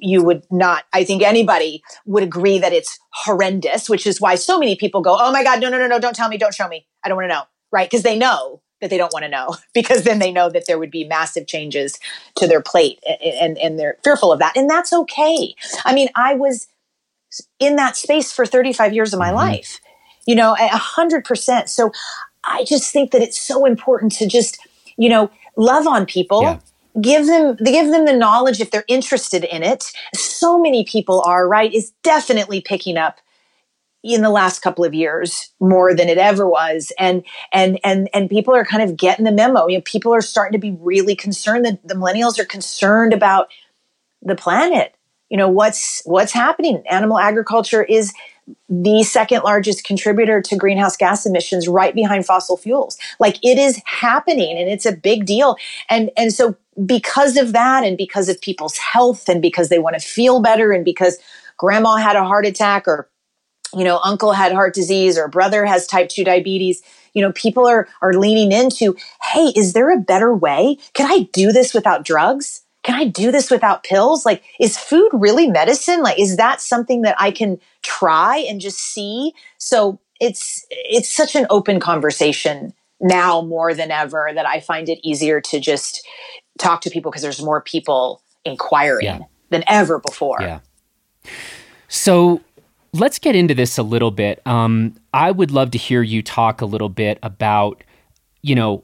you 0.00 0.22
would 0.22 0.44
not, 0.50 0.84
I 0.92 1.04
think 1.04 1.22
anybody 1.22 1.82
would 2.06 2.22
agree 2.22 2.58
that 2.58 2.72
it's 2.72 2.98
horrendous, 3.12 3.88
which 3.88 4.06
is 4.06 4.20
why 4.20 4.36
so 4.36 4.58
many 4.58 4.76
people 4.76 5.00
go, 5.00 5.16
Oh 5.18 5.32
my 5.32 5.42
God, 5.42 5.60
no, 5.60 5.68
no, 5.68 5.78
no, 5.78 5.86
no, 5.86 5.98
don't 5.98 6.14
tell 6.14 6.28
me, 6.28 6.38
don't 6.38 6.54
show 6.54 6.68
me. 6.68 6.86
I 7.04 7.08
don't 7.08 7.16
want 7.16 7.24
to 7.24 7.34
know. 7.34 7.42
Right. 7.70 7.90
Cause 7.90 8.02
they 8.02 8.16
know 8.16 8.62
that 8.80 8.90
they 8.90 8.96
don't 8.96 9.12
want 9.12 9.24
to 9.24 9.28
know 9.28 9.56
because 9.74 10.04
then 10.04 10.18
they 10.18 10.32
know 10.32 10.48
that 10.48 10.66
there 10.66 10.78
would 10.78 10.90
be 10.90 11.04
massive 11.04 11.46
changes 11.46 11.98
to 12.36 12.46
their 12.46 12.62
plate 12.62 13.02
and, 13.06 13.34
and, 13.34 13.58
and 13.58 13.78
they're 13.78 13.96
fearful 14.04 14.32
of 14.32 14.38
that. 14.38 14.56
And 14.56 14.70
that's 14.70 14.92
okay. 14.92 15.54
I 15.84 15.94
mean, 15.94 16.08
I 16.14 16.34
was 16.34 16.68
in 17.58 17.76
that 17.76 17.96
space 17.96 18.32
for 18.32 18.46
35 18.46 18.92
years 18.92 19.12
of 19.12 19.18
my 19.18 19.28
mm-hmm. 19.28 19.36
life, 19.36 19.80
you 20.26 20.34
know, 20.34 20.56
a 20.58 20.68
hundred 20.68 21.24
percent. 21.24 21.68
So 21.68 21.92
I 22.48 22.64
just 22.64 22.92
think 22.92 23.10
that 23.12 23.22
it's 23.22 23.40
so 23.40 23.64
important 23.64 24.12
to 24.12 24.26
just, 24.26 24.58
you 24.96 25.08
know, 25.08 25.30
love 25.56 25.86
on 25.86 26.06
people. 26.06 26.42
Yeah. 26.42 26.58
Give 27.00 27.26
them, 27.26 27.56
give 27.64 27.92
them 27.92 28.06
the 28.06 28.12
knowledge 28.12 28.60
if 28.60 28.72
they're 28.72 28.84
interested 28.88 29.44
in 29.44 29.62
it. 29.62 29.92
So 30.14 30.58
many 30.58 30.84
people 30.84 31.22
are, 31.24 31.46
right? 31.46 31.72
Is 31.72 31.92
definitely 32.02 32.60
picking 32.60 32.96
up 32.96 33.18
in 34.02 34.22
the 34.22 34.30
last 34.30 34.60
couple 34.60 34.84
of 34.84 34.94
years 34.94 35.50
more 35.60 35.94
than 35.94 36.08
it 36.08 36.18
ever 36.18 36.48
was 36.48 36.92
and 36.98 37.24
and 37.52 37.80
and 37.82 38.08
and 38.14 38.30
people 38.30 38.54
are 38.54 38.64
kind 38.64 38.82
of 38.82 38.96
getting 38.96 39.24
the 39.24 39.32
memo 39.32 39.66
you 39.66 39.76
know 39.76 39.82
people 39.84 40.14
are 40.14 40.20
starting 40.20 40.52
to 40.52 40.58
be 40.58 40.76
really 40.80 41.16
concerned 41.16 41.64
that 41.64 41.86
the 41.86 41.94
millennials 41.94 42.38
are 42.38 42.44
concerned 42.44 43.12
about 43.12 43.48
the 44.22 44.36
planet 44.36 44.94
you 45.28 45.36
know 45.36 45.48
what's 45.48 46.00
what's 46.04 46.32
happening 46.32 46.82
animal 46.88 47.18
agriculture 47.18 47.82
is 47.82 48.12
the 48.68 49.02
second 49.02 49.42
largest 49.42 49.84
contributor 49.84 50.40
to 50.42 50.56
greenhouse 50.56 50.96
gas 50.96 51.26
emissions 51.26 51.68
right 51.68 51.94
behind 51.94 52.26
fossil 52.26 52.56
fuels. 52.56 52.96
Like 53.18 53.36
it 53.42 53.58
is 53.58 53.80
happening 53.84 54.58
and 54.58 54.68
it's 54.68 54.86
a 54.86 54.92
big 54.92 55.26
deal. 55.26 55.56
And, 55.88 56.10
and 56.16 56.32
so 56.32 56.56
because 56.84 57.36
of 57.36 57.52
that 57.52 57.84
and 57.84 57.96
because 57.96 58.28
of 58.28 58.40
people's 58.40 58.76
health 58.76 59.28
and 59.28 59.42
because 59.42 59.68
they 59.68 59.78
want 59.78 59.98
to 59.98 60.06
feel 60.06 60.40
better 60.40 60.72
and 60.72 60.84
because 60.84 61.18
grandma 61.56 61.96
had 61.96 62.16
a 62.16 62.24
heart 62.24 62.46
attack 62.46 62.86
or, 62.86 63.08
you 63.74 63.84
know, 63.84 63.98
uncle 64.04 64.32
had 64.32 64.52
heart 64.52 64.74
disease 64.74 65.18
or 65.18 65.28
brother 65.28 65.64
has 65.66 65.86
type 65.86 66.08
2 66.08 66.24
diabetes, 66.24 66.82
you 67.14 67.22
know, 67.22 67.32
people 67.32 67.66
are, 67.66 67.88
are 68.00 68.14
leaning 68.14 68.52
into, 68.52 68.96
hey, 69.22 69.52
is 69.56 69.72
there 69.72 69.90
a 69.90 69.98
better 69.98 70.34
way? 70.34 70.78
Can 70.94 71.10
I 71.10 71.28
do 71.32 71.52
this 71.52 71.74
without 71.74 72.04
drugs? 72.04 72.62
Can 72.88 72.98
I 72.98 73.04
do 73.04 73.30
this 73.30 73.50
without 73.50 73.84
pills? 73.84 74.24
Like, 74.24 74.42
is 74.58 74.78
food 74.78 75.10
really 75.12 75.46
medicine? 75.46 76.00
Like, 76.02 76.18
is 76.18 76.38
that 76.38 76.62
something 76.62 77.02
that 77.02 77.16
I 77.18 77.30
can 77.30 77.60
try 77.82 78.38
and 78.48 78.62
just 78.62 78.78
see? 78.78 79.34
So 79.58 80.00
it's, 80.22 80.64
it's 80.70 81.10
such 81.10 81.36
an 81.36 81.46
open 81.50 81.80
conversation 81.80 82.72
now 82.98 83.42
more 83.42 83.74
than 83.74 83.90
ever 83.90 84.30
that 84.34 84.46
I 84.46 84.60
find 84.60 84.88
it 84.88 85.00
easier 85.02 85.38
to 85.38 85.60
just 85.60 86.02
talk 86.58 86.80
to 86.80 86.88
people 86.88 87.10
because 87.10 87.20
there's 87.20 87.42
more 87.42 87.60
people 87.60 88.22
inquiring 88.46 89.04
yeah. 89.04 89.18
than 89.50 89.64
ever 89.68 89.98
before. 89.98 90.38
Yeah. 90.40 90.60
So 91.88 92.40
let's 92.94 93.18
get 93.18 93.36
into 93.36 93.52
this 93.52 93.76
a 93.76 93.82
little 93.82 94.10
bit. 94.10 94.40
Um, 94.46 94.94
I 95.12 95.30
would 95.30 95.50
love 95.50 95.72
to 95.72 95.78
hear 95.78 96.00
you 96.00 96.22
talk 96.22 96.62
a 96.62 96.66
little 96.66 96.88
bit 96.88 97.18
about, 97.22 97.84
you 98.40 98.54
know, 98.54 98.82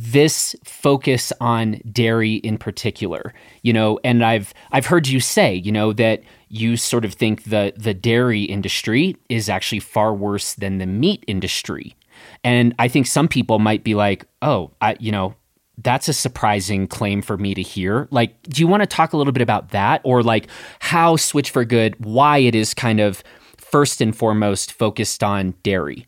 this 0.00 0.54
focus 0.64 1.32
on 1.40 1.80
dairy 1.90 2.34
in 2.36 2.56
particular 2.56 3.34
you 3.62 3.72
know 3.72 3.98
and 4.04 4.24
i've 4.24 4.54
i've 4.70 4.86
heard 4.86 5.08
you 5.08 5.18
say 5.18 5.54
you 5.54 5.72
know 5.72 5.92
that 5.92 6.22
you 6.48 6.76
sort 6.76 7.04
of 7.04 7.14
think 7.14 7.44
the 7.44 7.72
the 7.76 7.94
dairy 7.94 8.42
industry 8.42 9.16
is 9.28 9.48
actually 9.48 9.80
far 9.80 10.14
worse 10.14 10.54
than 10.54 10.78
the 10.78 10.86
meat 10.86 11.24
industry. 11.26 11.94
And 12.44 12.74
i 12.78 12.88
think 12.88 13.06
some 13.06 13.28
people 13.28 13.58
might 13.58 13.84
be 13.84 13.94
like 13.94 14.24
oh 14.42 14.70
i 14.80 14.96
you 14.98 15.12
know 15.12 15.34
that's 15.80 16.08
a 16.08 16.12
surprising 16.12 16.88
claim 16.88 17.22
for 17.22 17.38
me 17.38 17.54
to 17.54 17.62
hear. 17.62 18.08
Like 18.10 18.42
do 18.42 18.60
you 18.60 18.66
want 18.66 18.82
to 18.82 18.86
talk 18.86 19.12
a 19.12 19.16
little 19.16 19.32
bit 19.32 19.42
about 19.42 19.68
that? 19.68 20.00
Or 20.02 20.24
like 20.24 20.48
how 20.80 21.14
switch 21.14 21.50
for 21.50 21.64
good 21.64 21.94
why 22.04 22.38
it 22.38 22.56
is 22.56 22.74
kind 22.74 22.98
of 22.98 23.22
first 23.58 24.00
and 24.00 24.16
foremost 24.16 24.72
focused 24.72 25.22
on 25.22 25.54
dairy 25.62 26.06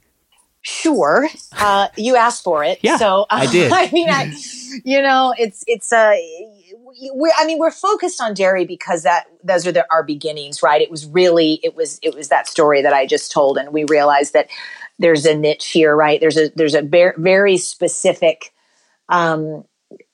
Sure, 0.62 1.28
uh, 1.52 1.88
you 1.96 2.16
asked 2.16 2.44
for 2.44 2.62
it. 2.62 2.80
Yeah, 2.82 2.98
so 2.98 3.22
uh, 3.22 3.26
I 3.30 3.46
did. 3.46 3.72
I 3.74 3.90
mean, 3.90 4.10
I, 4.10 4.32
you 4.84 5.00
know, 5.00 5.34
it's 5.38 5.64
it's 5.66 5.92
uh, 5.92 6.14
we're 7.12 7.32
I 7.38 7.46
mean, 7.46 7.58
we're 7.58 7.70
focused 7.70 8.20
on 8.20 8.34
dairy 8.34 8.66
because 8.66 9.02
that 9.04 9.24
those 9.42 9.66
are 9.66 9.72
the, 9.72 9.86
our 9.90 10.02
beginnings, 10.02 10.62
right? 10.62 10.80
It 10.80 10.90
was 10.90 11.06
really 11.06 11.60
it 11.62 11.74
was 11.74 11.98
it 12.02 12.14
was 12.14 12.28
that 12.28 12.46
story 12.46 12.82
that 12.82 12.92
I 12.92 13.06
just 13.06 13.32
told, 13.32 13.56
and 13.56 13.72
we 13.72 13.84
realized 13.84 14.34
that 14.34 14.48
there's 14.98 15.24
a 15.24 15.34
niche 15.34 15.68
here, 15.68 15.96
right? 15.96 16.20
There's 16.20 16.36
a 16.36 16.50
there's 16.54 16.74
a 16.74 16.82
very, 16.82 17.14
very 17.16 17.56
specific 17.56 18.52
um, 19.08 19.64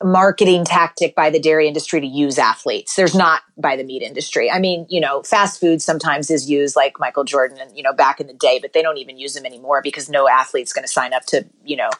marketing 0.02 0.64
tactic 0.64 1.14
by 1.14 1.30
the 1.30 1.38
dairy 1.38 1.66
industry 1.66 2.00
to 2.00 2.06
use 2.06 2.38
athletes. 2.38 2.94
There's 2.94 3.14
not 3.14 3.42
by 3.58 3.76
the 3.76 3.84
meat 3.84 4.02
industry. 4.02 4.50
I 4.50 4.58
mean, 4.58 4.86
you 4.88 5.00
know, 5.00 5.22
fast 5.22 5.60
food 5.60 5.82
sometimes 5.82 6.30
is 6.30 6.48
used 6.48 6.76
like 6.76 6.98
Michael 6.98 7.24
Jordan 7.24 7.58
and, 7.60 7.76
you 7.76 7.82
know, 7.82 7.92
back 7.92 8.20
in 8.20 8.26
the 8.26 8.34
day, 8.34 8.58
but 8.60 8.72
they 8.72 8.82
don't 8.82 8.98
even 8.98 9.18
use 9.18 9.34
them 9.34 9.46
anymore 9.46 9.80
because 9.82 10.08
no 10.08 10.28
athlete's 10.28 10.72
going 10.72 10.84
to 10.84 10.90
sign 10.90 11.12
up 11.12 11.24
to, 11.26 11.46
you 11.64 11.76
know, 11.76 11.90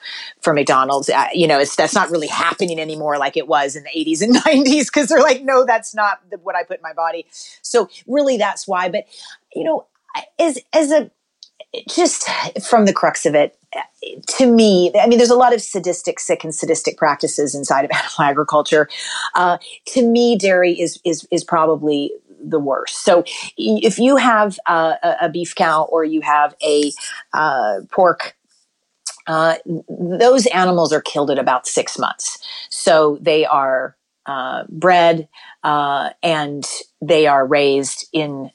for 0.41 0.53
McDonald's. 0.53 1.09
Uh, 1.09 1.27
you 1.33 1.47
know, 1.47 1.59
it's, 1.59 1.77
that's 1.77 1.95
not 1.95 2.11
really 2.11 2.29
happening 2.29 2.79
anymore 2.79 3.19
like 3.19 3.37
it 3.37 3.49
was 3.49 3.77
in 3.77 3.85
the 3.85 3.91
80s 3.91 4.23
and 4.23 4.35
90s 4.67 4.87
because 4.87 5.09
they're 5.09 5.21
like, 5.21 5.43
no, 5.43 5.65
that's 5.65 5.95
not 5.95 6.21
the, 6.31 6.39
what 6.39 6.55
I 6.55 6.65
put 6.65 6.79
in 6.79 6.83
my 6.83 6.95
body. 6.95 7.27
So 7.63 7.89
really 8.07 8.37
that's 8.37 8.69
why. 8.69 8.89
But, 8.89 9.05
you 9.55 9.65
know, 9.65 9.87
as, 10.39 10.59
as 10.73 10.91
a, 10.93 11.11
just 11.89 12.29
from 12.69 12.87
the 12.87 12.93
crux 12.93 13.27
of 13.27 13.35
it, 13.35 13.59
to 14.39 14.47
me, 14.47 14.93
I 14.99 15.07
mean, 15.07 15.19
there's 15.19 15.31
a 15.31 15.37
lot 15.37 15.55
of 15.55 15.61
sadistic, 15.61 16.21
sick, 16.21 16.45
and 16.45 16.55
sadistic 16.55 16.97
practices 16.97 17.55
inside 17.55 17.85
of 17.85 17.91
animal 17.95 18.21
agriculture. 18.21 18.89
Uh, 19.35 19.59
to 19.87 20.07
me, 20.07 20.37
dairy 20.37 20.79
is 20.79 21.01
is 21.05 21.27
is 21.31 21.45
probably 21.45 22.13
the 22.43 22.59
worst. 22.59 23.05
So, 23.05 23.25
if 23.57 23.99
you 23.99 24.17
have 24.17 24.59
a 24.67 25.29
beef 25.33 25.55
cow 25.55 25.85
or 25.85 26.05
you 26.05 26.21
have 26.21 26.55
a 26.63 26.93
uh, 27.33 27.81
pork 27.91 28.37
uh, 29.27 29.57
those 29.89 30.47
animals 30.47 30.93
are 30.93 31.01
killed 31.01 31.31
at 31.31 31.39
about 31.39 31.67
six 31.67 31.99
months. 31.99 32.39
So 32.71 33.19
they 33.21 33.45
are 33.45 33.97
uh, 34.27 34.65
bred 34.69 35.29
uh, 35.63 36.11
and 36.23 36.65
they 37.01 37.27
are 37.27 37.47
raised 37.47 38.09
in 38.13 38.51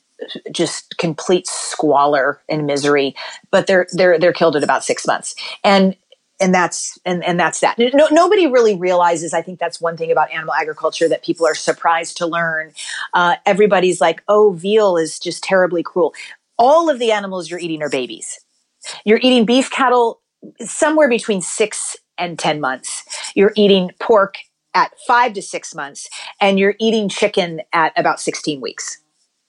just 0.52 0.98
complete 0.98 1.48
squalor 1.48 2.42
and 2.50 2.66
misery, 2.66 3.16
but 3.50 3.68
they're 3.68 3.88
they're 3.94 4.20
they're 4.20 4.34
killed 4.34 4.56
at 4.56 4.64
about 4.64 4.84
six 4.84 5.06
months. 5.06 5.36
And 5.64 5.96
and 6.42 6.54
that's 6.54 6.98
and, 7.06 7.24
and 7.24 7.40
that's 7.40 7.60
that. 7.60 7.78
No, 7.78 8.08
nobody 8.12 8.48
really 8.48 8.76
realizes. 8.76 9.34
I 9.34 9.42
think 9.42 9.60
that's 9.60 9.80
one 9.80 9.96
thing 9.96 10.12
about 10.12 10.32
animal 10.32 10.54
agriculture 10.54 11.08
that 11.08 11.24
people 11.24 11.46
are 11.46 11.56
surprised 11.56 12.18
to 12.18 12.26
learn. 12.26 12.74
Uh, 13.14 13.36
everybody's 13.46 14.02
like, 14.02 14.24
"Oh, 14.28 14.52
veal 14.54 14.98
is 14.98 15.20
just 15.20 15.44
terribly 15.44 15.84
cruel." 15.84 16.14
All 16.58 16.90
of 16.90 17.00
the 17.00 17.12
animals 17.12 17.50
you're 17.50 17.60
eating 17.60 17.82
are 17.82 17.90
babies. 17.90 18.40
You're 19.06 19.20
eating 19.22 19.46
beef 19.46 19.70
cattle 19.70 20.22
somewhere 20.60 21.08
between 21.10 21.42
six 21.42 21.96
and 22.18 22.38
ten 22.40 22.60
months. 22.60 23.04
You're 23.36 23.54
eating 23.56 23.92
pork 24.00 24.36
at 24.74 24.92
five 25.06 25.34
to 25.34 25.42
six 25.42 25.76
months, 25.76 26.10
and 26.40 26.58
you're 26.58 26.76
eating 26.80 27.08
chicken 27.08 27.62
at 27.72 27.94
about 27.96 28.20
sixteen 28.20 28.62
weeks. 28.62 28.98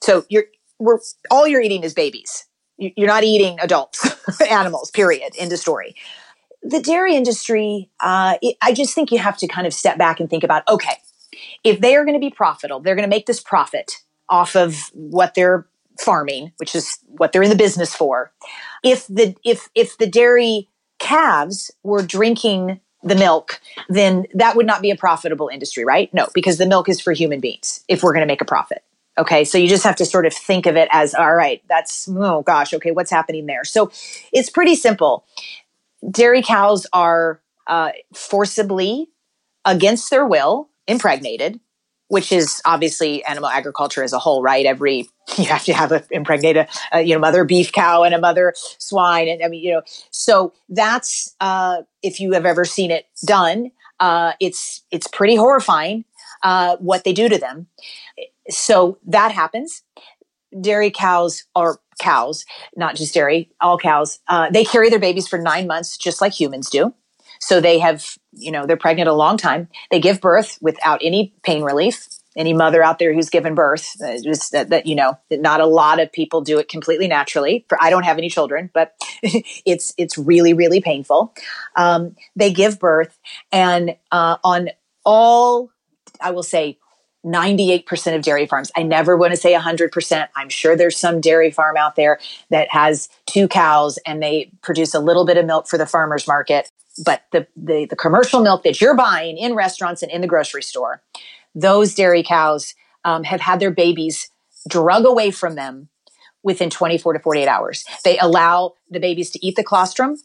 So 0.03 0.27
you're 0.29 0.45
we're 0.83 0.99
all 1.31 1.47
you're 1.47 1.63
eating 1.63 1.85
is 1.85 1.95
babies. 1.95 2.47
You're 2.79 3.09
not 3.09 3.23
eating 3.23 3.59
adults, 3.61 4.17
animals. 4.51 4.91
Period. 4.91 5.33
End 5.39 5.53
of 5.53 5.59
story 5.59 5.95
the 6.63 6.81
dairy 6.81 7.17
industry, 7.17 7.91
uh, 8.01 8.37
I 8.61 8.73
just 8.73 8.95
think 8.95 9.11
you 9.11 9.19
have 9.19 9.37
to 9.39 9.49
kind 9.49 9.67
of 9.67 9.75
step 9.75 9.99
back 9.99 10.21
and 10.21 10.31
think 10.31 10.45
about 10.45 10.67
okay, 10.69 10.95
if 11.65 11.81
they 11.81 11.97
are 11.97 12.05
going 12.05 12.15
to 12.15 12.21
be 12.21 12.31
profitable, 12.31 12.81
they're 12.81 12.95
going 12.95 13.09
to 13.09 13.15
make 13.15 13.27
this 13.27 13.41
profit 13.41 14.03
off 14.29 14.55
of 14.55 14.91
what 14.95 15.35
they're 15.35 15.67
farming, 16.01 16.53
which 16.59 16.75
is 16.75 16.99
what 17.07 17.33
they're 17.33 17.43
in 17.43 17.51
the 17.51 17.57
business 17.57 17.95
for. 17.95 18.33
If 18.83 19.07
the 19.09 19.35
if 19.45 19.69
if 19.75 19.99
the 19.99 20.07
dairy 20.07 20.69
calves 20.99 21.71
were 21.83 22.03
drinking 22.03 22.81
the 23.03 23.17
milk, 23.17 23.61
then 23.89 24.27
that 24.35 24.55
would 24.55 24.67
not 24.67 24.81
be 24.81 24.91
a 24.91 24.97
profitable 24.97 25.49
industry, 25.49 25.85
right? 25.85 26.13
No, 26.15 26.29
because 26.35 26.59
the 26.59 26.67
milk 26.67 26.89
is 26.89 27.01
for 27.01 27.13
human 27.13 27.41
beings 27.41 27.85
if 27.89 28.03
we're 28.03 28.13
going 28.13 28.23
to 28.23 28.33
make 28.33 28.41
a 28.41 28.47
profit. 28.47 28.85
Okay, 29.19 29.45
so 29.45 29.59
you 29.59 29.69
just 29.69 29.85
have 29.85 29.97
to 29.97 30.07
sort 30.07 30.25
of 30.25 30.33
think 30.33 30.67
of 30.67 30.77
it 30.77 30.89
as 30.91 31.15
all 31.15 31.35
right, 31.35 31.63
that's 31.69 32.09
oh 32.09 32.43
gosh, 32.43 32.73
okay, 32.75 32.93
what's 32.93 33.11
happening 33.11 33.47
there? 33.47 33.65
So 33.65 33.91
it's 34.33 34.49
pretty 34.51 34.75
simple 34.75 35.25
dairy 36.11 36.43
cows 36.43 36.87
are 36.93 37.41
uh, 37.67 37.91
forcibly, 38.15 39.09
against 39.65 40.11
their 40.11 40.27
will, 40.27 40.69
impregnated, 40.89 41.61
which 42.09 42.33
is 42.33 42.61
obviously 42.65 43.25
animal 43.25 43.49
agriculture 43.49 44.03
as 44.03 44.13
a 44.13 44.19
whole, 44.19 44.43
right? 44.43 44.67
Every 44.67 45.09
you 45.37 45.45
have 45.45 45.65
to 45.65 45.73
have 45.73 45.93
a 45.93 46.05
impregnate 46.11 46.57
a, 46.57 46.69
a 46.93 47.03
you 47.03 47.15
know 47.15 47.21
mother 47.21 47.45
beef 47.45 47.73
cow 47.73 48.03
and 48.03 48.15
a 48.15 48.21
mother 48.21 48.55
swine, 48.57 49.29
and 49.29 49.43
I 49.43 49.49
mean 49.49 49.63
you 49.63 49.73
know 49.73 49.83
so 50.11 50.53
that's 50.69 51.35
uh, 51.41 51.83
if 52.03 52.21
you 52.21 52.33
have 52.33 52.47
ever 52.47 52.65
seen 52.65 52.91
it 52.91 53.07
done, 53.25 53.71
uh, 54.01 54.33
it's 54.41 54.83
it's 54.91 55.07
pretty 55.07 55.37
horrifying 55.37 56.05
uh, 56.43 56.77
what 56.79 57.05
they 57.05 57.13
do 57.13 57.29
to 57.29 57.39
them. 57.39 57.69
So 58.49 58.99
that 59.07 59.33
happens. 59.33 59.83
Dairy 60.61 60.91
cows 60.91 61.45
are 61.55 61.79
cows, 62.01 62.45
not 62.77 62.97
just 62.97 63.15
dairy, 63.15 63.51
all 63.61 63.79
cows, 63.79 64.19
uh, 64.29 64.51
they 64.51 64.65
carry 64.65 64.91
their 64.91 64.99
babies 64.99 65.29
for 65.29 65.39
nine 65.39 65.67
months, 65.67 65.97
just 65.97 66.21
like 66.21 66.39
humans 66.39 66.69
do. 66.69 66.93
So 67.41 67.61
they 67.61 67.79
have, 67.81 68.17
you 68.33 68.53
know, 68.53 68.67
they're 68.67 68.77
pregnant 68.77 69.09
a 69.09 69.13
long 69.15 69.37
time. 69.37 69.69
They 69.91 70.01
give 70.01 70.21
birth 70.21 70.59
without 70.61 71.01
any 71.03 71.35
pain 71.43 71.63
relief. 71.63 72.07
Any 72.35 72.55
mother 72.55 72.83
out 72.83 72.99
there 72.99 73.13
who's 73.13 73.29
given 73.29 73.55
birth, 73.55 73.87
uh, 74.01 74.17
that, 74.53 74.69
that, 74.71 74.87
you 74.87 74.95
know, 74.95 75.19
not 75.31 75.61
a 75.61 75.67
lot 75.67 76.01
of 76.01 76.11
people 76.11 76.41
do 76.41 76.59
it 76.59 76.69
completely 76.69 77.07
naturally. 77.07 77.67
For, 77.69 77.77
I 77.79 77.91
don't 77.91 78.05
have 78.05 78.17
any 78.17 78.31
children, 78.31 78.71
but 78.73 78.95
it's 79.23 79.93
it's 79.99 80.17
really 80.17 80.55
really 80.55 80.81
painful. 80.81 81.35
Um, 81.77 82.17
they 82.35 82.51
give 82.51 82.79
birth, 82.79 83.19
and 83.51 83.97
uh, 84.11 84.39
on 84.43 84.71
all, 85.05 85.69
I 86.23 86.31
will 86.31 86.43
say, 86.43 86.79
98% 87.25 88.17
of 88.17 88.23
dairy 88.23 88.47
farms. 88.47 88.71
I 88.77 88.83
never 88.83 89.17
want 89.17 89.33
to 89.33 89.37
say 89.37 89.55
100%. 89.55 90.29
I'm 90.35 90.49
sure 90.49 90.77
there's 90.77 90.97
some 90.97 91.21
dairy 91.21 91.51
farm 91.51 91.77
out 91.77 91.97
there 91.97 92.19
that 92.51 92.71
has 92.71 93.09
two 93.27 93.47
cows 93.47 93.99
and 94.07 94.23
they 94.23 94.51
produce 94.63 94.95
a 94.95 95.01
little 95.01 95.25
bit 95.25 95.37
of 95.37 95.47
milk 95.47 95.69
for 95.69 95.79
the 95.79 95.87
farmer's 95.87 96.27
market. 96.27 96.71
But 97.05 97.23
the, 97.31 97.47
the, 97.57 97.87
the 97.87 97.97
commercial 97.97 98.43
milk 98.43 98.65
that 98.65 98.81
you're 98.81 98.97
buying 98.97 99.39
in 99.39 99.55
restaurants 99.55 100.03
and 100.03 100.11
in 100.11 100.21
the 100.21 100.27
grocery 100.27 100.63
store, 100.63 101.01
those 101.55 101.95
dairy 101.95 102.23
cows 102.23 102.75
um, 103.05 103.25
have 103.25 103.41
had 103.41 103.61
their 103.61 103.71
babies 103.71 104.31
drug 104.69 105.07
away 105.07 105.31
from 105.31 105.55
them 105.55 105.89
within 106.43 106.71
24 106.71 107.15
to 107.15 107.19
48 107.21 107.47
hours. 107.47 107.85
They 108.05 108.19
allow 108.19 108.75
the 108.91 109.01
babies 109.01 109.31
to 109.31 109.47
eat 109.47 109.57
the 109.57 109.65
colostrum 109.65 110.17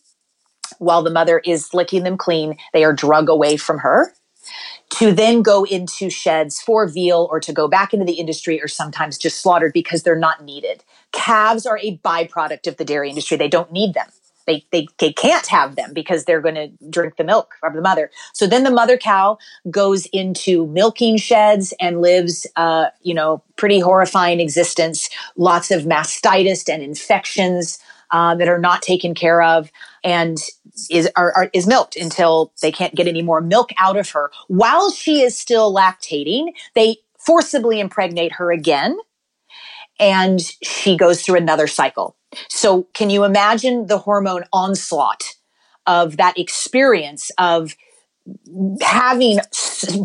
while 0.80 1.04
the 1.04 1.12
mother 1.12 1.40
is 1.46 1.74
licking 1.74 2.04
them 2.04 2.18
clean. 2.18 2.58
They 2.74 2.84
are 2.84 2.94
drug 2.94 3.30
away 3.30 3.58
from 3.58 3.80
her 3.80 4.14
to 4.90 5.12
then 5.12 5.42
go 5.42 5.64
into 5.66 6.10
sheds 6.10 6.62
for 6.62 6.88
veal 6.88 7.28
or 7.30 7.40
to 7.40 7.54
go 7.54 7.68
back 7.68 7.94
into 7.94 8.06
the 8.06 8.14
industry 8.14 8.62
or 8.62 8.68
sometimes 8.68 9.18
just 9.18 9.42
slaughtered 9.42 9.74
because 9.74 10.04
they're 10.04 10.18
not 10.18 10.44
needed. 10.44 10.84
Calves 11.12 11.66
are 11.66 11.80
a 11.82 11.98
byproduct 11.98 12.68
of 12.68 12.78
the 12.78 12.86
dairy 12.86 13.10
industry. 13.10 13.38
They 13.38 13.50
don't 13.50 13.72
need 13.72 13.94
them. 13.94 14.08
They, 14.46 14.66
they, 14.72 14.88
they 15.00 15.12
can't 15.12 15.46
have 15.48 15.76
them 15.76 15.94
because 15.94 16.24
they're 16.24 16.42
going 16.42 16.56
to 16.56 16.72
drink 16.90 17.18
the 17.18 17.26
milk 17.26 17.56
of 17.64 17.74
the 17.74 17.82
mother. 17.82 18.10
So 18.34 18.48
then 18.48 18.64
the 18.64 18.72
mother 18.72 18.98
cow 18.98 19.38
goes 19.70 20.06
into 20.08 20.68
milking 20.68 21.18
sheds 21.18 21.74
and 21.82 22.02
lives, 22.02 22.48
uh, 22.56 22.86
you 23.02 23.14
know, 23.14 23.44
pretty 23.58 23.80
horrifying 23.80 24.40
existence. 24.40 25.10
Lots 25.36 25.70
of 25.70 25.84
mastitis 25.84 26.74
and 26.74 26.82
infections 26.82 27.78
uh, 28.12 28.36
that 28.36 28.48
are 28.48 28.58
not 28.58 28.82
taken 28.82 29.14
care 29.14 29.42
of. 29.42 29.70
And 30.08 30.38
is 30.90 31.10
are, 31.18 31.34
are, 31.34 31.50
is 31.54 31.68
milked 31.68 31.98
until 31.98 32.54
they 32.62 32.72
can't 32.72 32.96
get 32.96 33.08
any 33.08 33.22
more 33.22 33.42
milk 33.42 33.72
out 33.78 33.98
of 33.98 34.10
her. 34.12 34.32
While 34.48 34.90
she 34.90 35.22
is 35.22 35.38
still 35.38 35.74
lactating, 35.74 36.54
they 36.76 37.00
forcibly 37.20 37.82
impregnate 37.82 38.32
her 38.32 38.54
again, 38.54 38.98
and 40.00 40.40
she 40.64 40.96
goes 40.96 41.22
through 41.22 41.36
another 41.36 41.68
cycle. 41.68 42.16
So, 42.48 42.84
can 42.94 43.10
you 43.10 43.26
imagine 43.26 43.88
the 43.88 43.98
hormone 43.98 44.46
onslaught 44.54 45.36
of 45.86 46.16
that 46.16 46.40
experience 46.40 47.30
of 47.38 47.76
having 48.82 49.40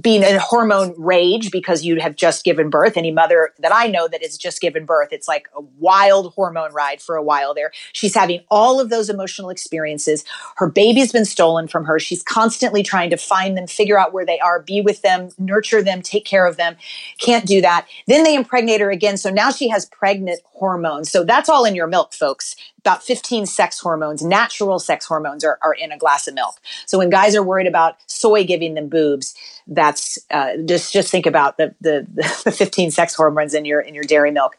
been 0.01 0.23
a 0.23 0.39
hormone 0.39 0.95
rage 0.99 1.51
because 1.51 1.85
you 1.85 2.01
have 2.01 2.14
just 2.16 2.45
given 2.45 2.70
birth. 2.70 2.97
Any 2.97 3.11
mother 3.11 3.53
that 3.59 3.75
i 3.75 3.87
know 3.87 4.09
that 4.09 4.23
has 4.23 4.37
just 4.37 4.61
given 4.61 4.85
birth 4.85 5.09
it's 5.12 5.29
like 5.29 5.49
a 5.57 5.61
wild 5.79 6.33
hormone 6.35 6.73
ride 6.73 7.01
for 7.01 7.16
a 7.16 7.23
while 7.23 7.55
there. 7.55 7.73
She's 7.93 8.14
having 8.14 8.41
all 8.51 8.81
of 8.81 8.91
those 8.91 9.09
emotional 9.09 9.51
experiences. 9.51 10.25
Her 10.57 10.68
baby's 10.68 11.12
been 11.12 11.25
stolen 11.25 11.68
from 11.68 11.85
her. 11.85 11.99
She's 11.99 12.23
constantly 12.23 12.83
trying 12.83 13.11
to 13.11 13.16
find 13.16 13.57
them 13.57 13.66
figure 13.66 13.99
out 13.99 14.12
where 14.12 14.27
they 14.27 14.39
are 14.41 14.61
be 14.61 14.81
with 14.81 15.03
them 15.03 15.31
nurture 15.39 15.83
them 15.83 16.03
take 16.03 16.25
care 16.25 16.47
of 16.47 16.57
them. 16.57 16.77
Can't 17.18 17.47
do 17.47 17.61
that. 17.61 17.87
Then 18.07 18.25
they 18.25 18.35
impregnate 18.35 18.81
her 18.81 18.91
again. 18.91 19.16
So 19.16 19.31
now 19.31 19.51
she 19.51 19.68
has 19.68 19.87
pregnant 19.87 20.41
hormones. 20.53 21.11
So 21.11 21.25
that's 21.25 21.49
all 21.49 21.64
in 21.64 21.75
your 21.75 21.87
milk 21.87 22.12
folks 22.12 22.57
about 22.85 23.03
15 23.03 23.47
sex 23.47 23.78
hormones, 23.78 24.22
natural 24.22 24.78
sex 24.78 25.07
hormones 25.07 25.45
are, 25.45 25.59
are 25.62 25.72
in 25.72 25.93
a 25.93 25.99
glass 25.99 26.26
of 26.26 26.35
milk. 26.35 26.57
So 26.87 26.99
when 26.99 27.11
guys 27.11 27.37
are 27.37 27.43
worried 27.43 27.68
about 27.68 27.97
soy 28.07 28.45
giving 28.45 28.74
them 28.74 28.89
boobs, 28.89 29.35
that's 29.68 30.18
uh, 30.30 30.57
just 30.64 30.93
just 30.93 31.11
think 31.11 31.26
about 31.26 31.57
the, 31.59 31.74
the 31.80 32.07
the 32.45 32.51
15 32.51 32.91
sex 32.91 33.14
hormones 33.14 33.55
in 33.55 33.64
your 33.64 33.80
in 33.80 33.95
your 33.95 34.05
dairy 34.05 34.33
milk. 34.33 34.57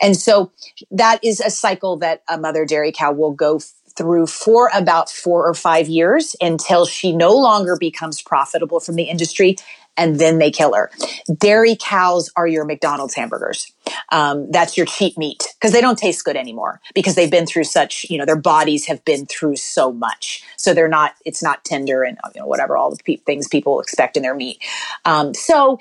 And 0.00 0.16
so 0.16 0.52
that 0.90 1.22
is 1.24 1.40
a 1.40 1.50
cycle 1.50 1.96
that 1.96 2.22
a 2.28 2.38
mother 2.38 2.64
dairy 2.64 2.92
cow 2.92 3.12
will 3.12 3.32
go 3.32 3.60
through 3.96 4.26
for 4.26 4.70
about 4.74 5.10
four 5.10 5.46
or 5.46 5.54
five 5.54 5.88
years 5.88 6.36
until 6.40 6.86
she 6.86 7.12
no 7.12 7.34
longer 7.34 7.76
becomes 7.76 8.20
profitable 8.22 8.78
from 8.78 8.94
the 8.94 9.04
industry 9.04 9.56
and 9.96 10.18
then 10.18 10.38
they 10.38 10.50
kill 10.50 10.74
her. 10.74 10.90
Dairy 11.38 11.76
cows 11.78 12.30
are 12.36 12.46
your 12.46 12.64
McDonald's 12.64 13.14
hamburgers. 13.14 13.72
Um, 14.10 14.50
that's 14.50 14.76
your 14.76 14.86
cheap 14.86 15.16
meat 15.16 15.42
because 15.54 15.72
they 15.72 15.80
don't 15.80 15.98
taste 15.98 16.24
good 16.24 16.36
anymore 16.36 16.80
because 16.94 17.14
they've 17.14 17.30
been 17.30 17.46
through 17.46 17.64
such, 17.64 18.06
you 18.08 18.18
know, 18.18 18.24
their 18.24 18.36
bodies 18.36 18.86
have 18.86 19.04
been 19.04 19.26
through 19.26 19.56
so 19.56 19.92
much. 19.92 20.44
So 20.56 20.74
they're 20.74 20.88
not, 20.88 21.14
it's 21.24 21.42
not 21.42 21.64
tender 21.64 22.02
and, 22.02 22.18
you 22.34 22.40
know, 22.40 22.46
whatever, 22.46 22.76
all 22.76 22.90
the 22.90 23.02
pe- 23.02 23.16
things 23.16 23.48
people 23.48 23.80
expect 23.80 24.16
in 24.16 24.22
their 24.22 24.34
meat. 24.34 24.58
Um, 25.04 25.34
so 25.34 25.78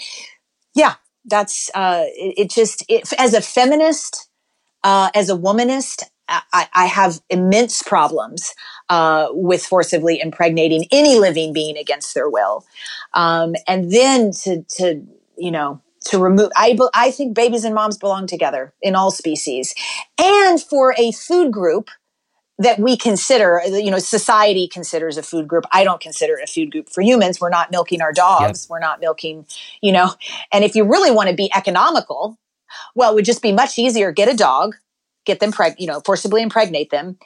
yeah, 0.75 0.95
that's, 1.25 1.69
uh, 1.73 2.03
it, 2.07 2.33
it 2.37 2.49
just, 2.49 2.85
it, 2.87 3.11
as 3.17 3.33
a 3.33 3.41
feminist, 3.41 4.29
uh, 4.83 5.09
as 5.15 5.29
a 5.29 5.35
womanist, 5.35 6.03
I, 6.27 6.67
I, 6.73 6.85
have 6.87 7.21
immense 7.29 7.83
problems 7.83 8.53
uh, 8.89 9.27
with 9.31 9.63
forcibly 9.63 10.19
impregnating 10.19 10.85
any 10.91 11.19
living 11.19 11.53
being 11.53 11.77
against 11.77 12.13
their 12.13 12.29
will, 12.29 12.65
um, 13.13 13.55
and 13.67 13.91
then 13.91 14.31
to 14.43 14.63
to 14.63 15.05
you 15.37 15.51
know 15.51 15.81
to 16.05 16.19
remove. 16.19 16.51
I 16.55 16.77
I 16.93 17.11
think 17.11 17.35
babies 17.35 17.63
and 17.63 17.75
moms 17.75 17.97
belong 17.97 18.27
together 18.27 18.73
in 18.81 18.95
all 18.95 19.11
species, 19.11 19.75
and 20.19 20.61
for 20.61 20.95
a 20.97 21.11
food 21.11 21.51
group 21.51 21.89
that 22.57 22.79
we 22.79 22.95
consider, 22.95 23.61
you 23.65 23.91
know, 23.91 23.99
society 23.99 24.67
considers 24.67 25.17
a 25.17 25.23
food 25.23 25.47
group. 25.47 25.65
I 25.73 25.83
don't 25.83 25.99
consider 25.99 26.37
it 26.37 26.49
a 26.49 26.51
food 26.51 26.71
group 26.71 26.89
for 26.89 27.01
humans. 27.01 27.41
We're 27.41 27.49
not 27.49 27.69
milking 27.69 28.01
our 28.01 28.13
dogs. 28.13 28.63
Yep. 28.63 28.69
We're 28.69 28.79
not 28.79 29.01
milking, 29.01 29.45
you 29.81 29.91
know. 29.91 30.13
And 30.51 30.63
if 30.63 30.73
you 30.73 30.85
really 30.85 31.11
want 31.11 31.29
to 31.29 31.35
be 31.35 31.51
economical, 31.53 32.39
well, 32.95 33.11
it 33.11 33.15
would 33.15 33.25
just 33.25 33.41
be 33.41 33.51
much 33.51 33.77
easier 33.77 34.11
get 34.11 34.29
a 34.29 34.35
dog 34.35 34.75
get 35.25 35.39
them 35.39 35.51
preg, 35.51 35.75
you 35.77 35.87
know, 35.87 36.01
forcibly 36.05 36.41
impregnate 36.41 36.89
them, 36.89 37.17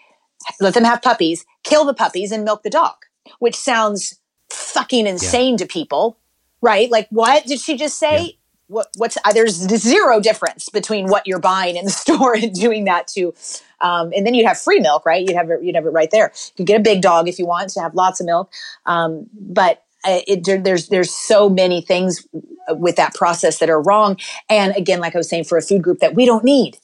let 0.59 0.73
them 0.73 0.83
have 0.83 1.01
puppies, 1.01 1.45
kill 1.63 1.85
the 1.85 1.93
puppies 1.93 2.31
and 2.31 2.43
milk 2.43 2.63
the 2.63 2.69
dog, 2.69 2.95
which 3.39 3.55
sounds 3.55 4.19
fucking 4.49 5.07
insane 5.07 5.53
yeah. 5.53 5.57
to 5.57 5.65
people, 5.67 6.17
right? 6.61 6.89
Like, 6.89 7.07
what 7.09 7.45
did 7.45 7.59
she 7.59 7.77
just 7.77 7.97
say? 7.97 8.21
Yeah. 8.21 8.31
What, 8.67 8.87
what's 8.97 9.17
uh, 9.25 9.33
there's 9.33 9.55
zero 9.55 10.19
difference 10.19 10.69
between 10.69 11.07
what 11.07 11.25
you're 11.25 11.39
buying 11.39 11.75
in 11.75 11.85
the 11.85 11.91
store 12.05 12.35
and 12.35 12.53
doing 12.53 12.85
that 12.85 13.07
to 13.09 13.33
um, 13.81 14.11
and 14.15 14.27
then 14.27 14.35
you'd 14.35 14.45
have 14.45 14.59
free 14.59 14.79
milk 14.79 15.07
right 15.07 15.27
you'd 15.27 15.35
have 15.35 15.49
it 15.49 15.63
you'd 15.63 15.73
have 15.73 15.87
it 15.87 15.89
right 15.89 16.11
there 16.11 16.31
you 16.35 16.51
could 16.57 16.67
get 16.67 16.79
a 16.79 16.83
big 16.83 17.01
dog 17.01 17.27
if 17.27 17.39
you 17.39 17.47
want 17.47 17.71
to 17.71 17.79
have 17.79 17.95
lots 17.95 18.19
of 18.19 18.27
milk 18.27 18.53
um, 18.85 19.25
but 19.33 19.85
uh, 20.05 20.19
it, 20.27 20.63
there's 20.63 20.89
there's 20.89 21.11
so 21.11 21.49
many 21.49 21.81
things 21.81 22.27
with 22.69 22.95
that 22.95 23.15
process 23.15 23.57
that 23.57 23.71
are 23.71 23.81
wrong 23.81 24.15
and 24.49 24.75
again 24.75 24.99
like 24.99 25.15
i 25.15 25.17
was 25.17 25.27
saying 25.27 25.43
for 25.43 25.57
a 25.57 25.63
food 25.63 25.81
group 25.81 25.97
that 25.97 26.13
we 26.13 26.23
don't 26.23 26.43
need 26.43 26.77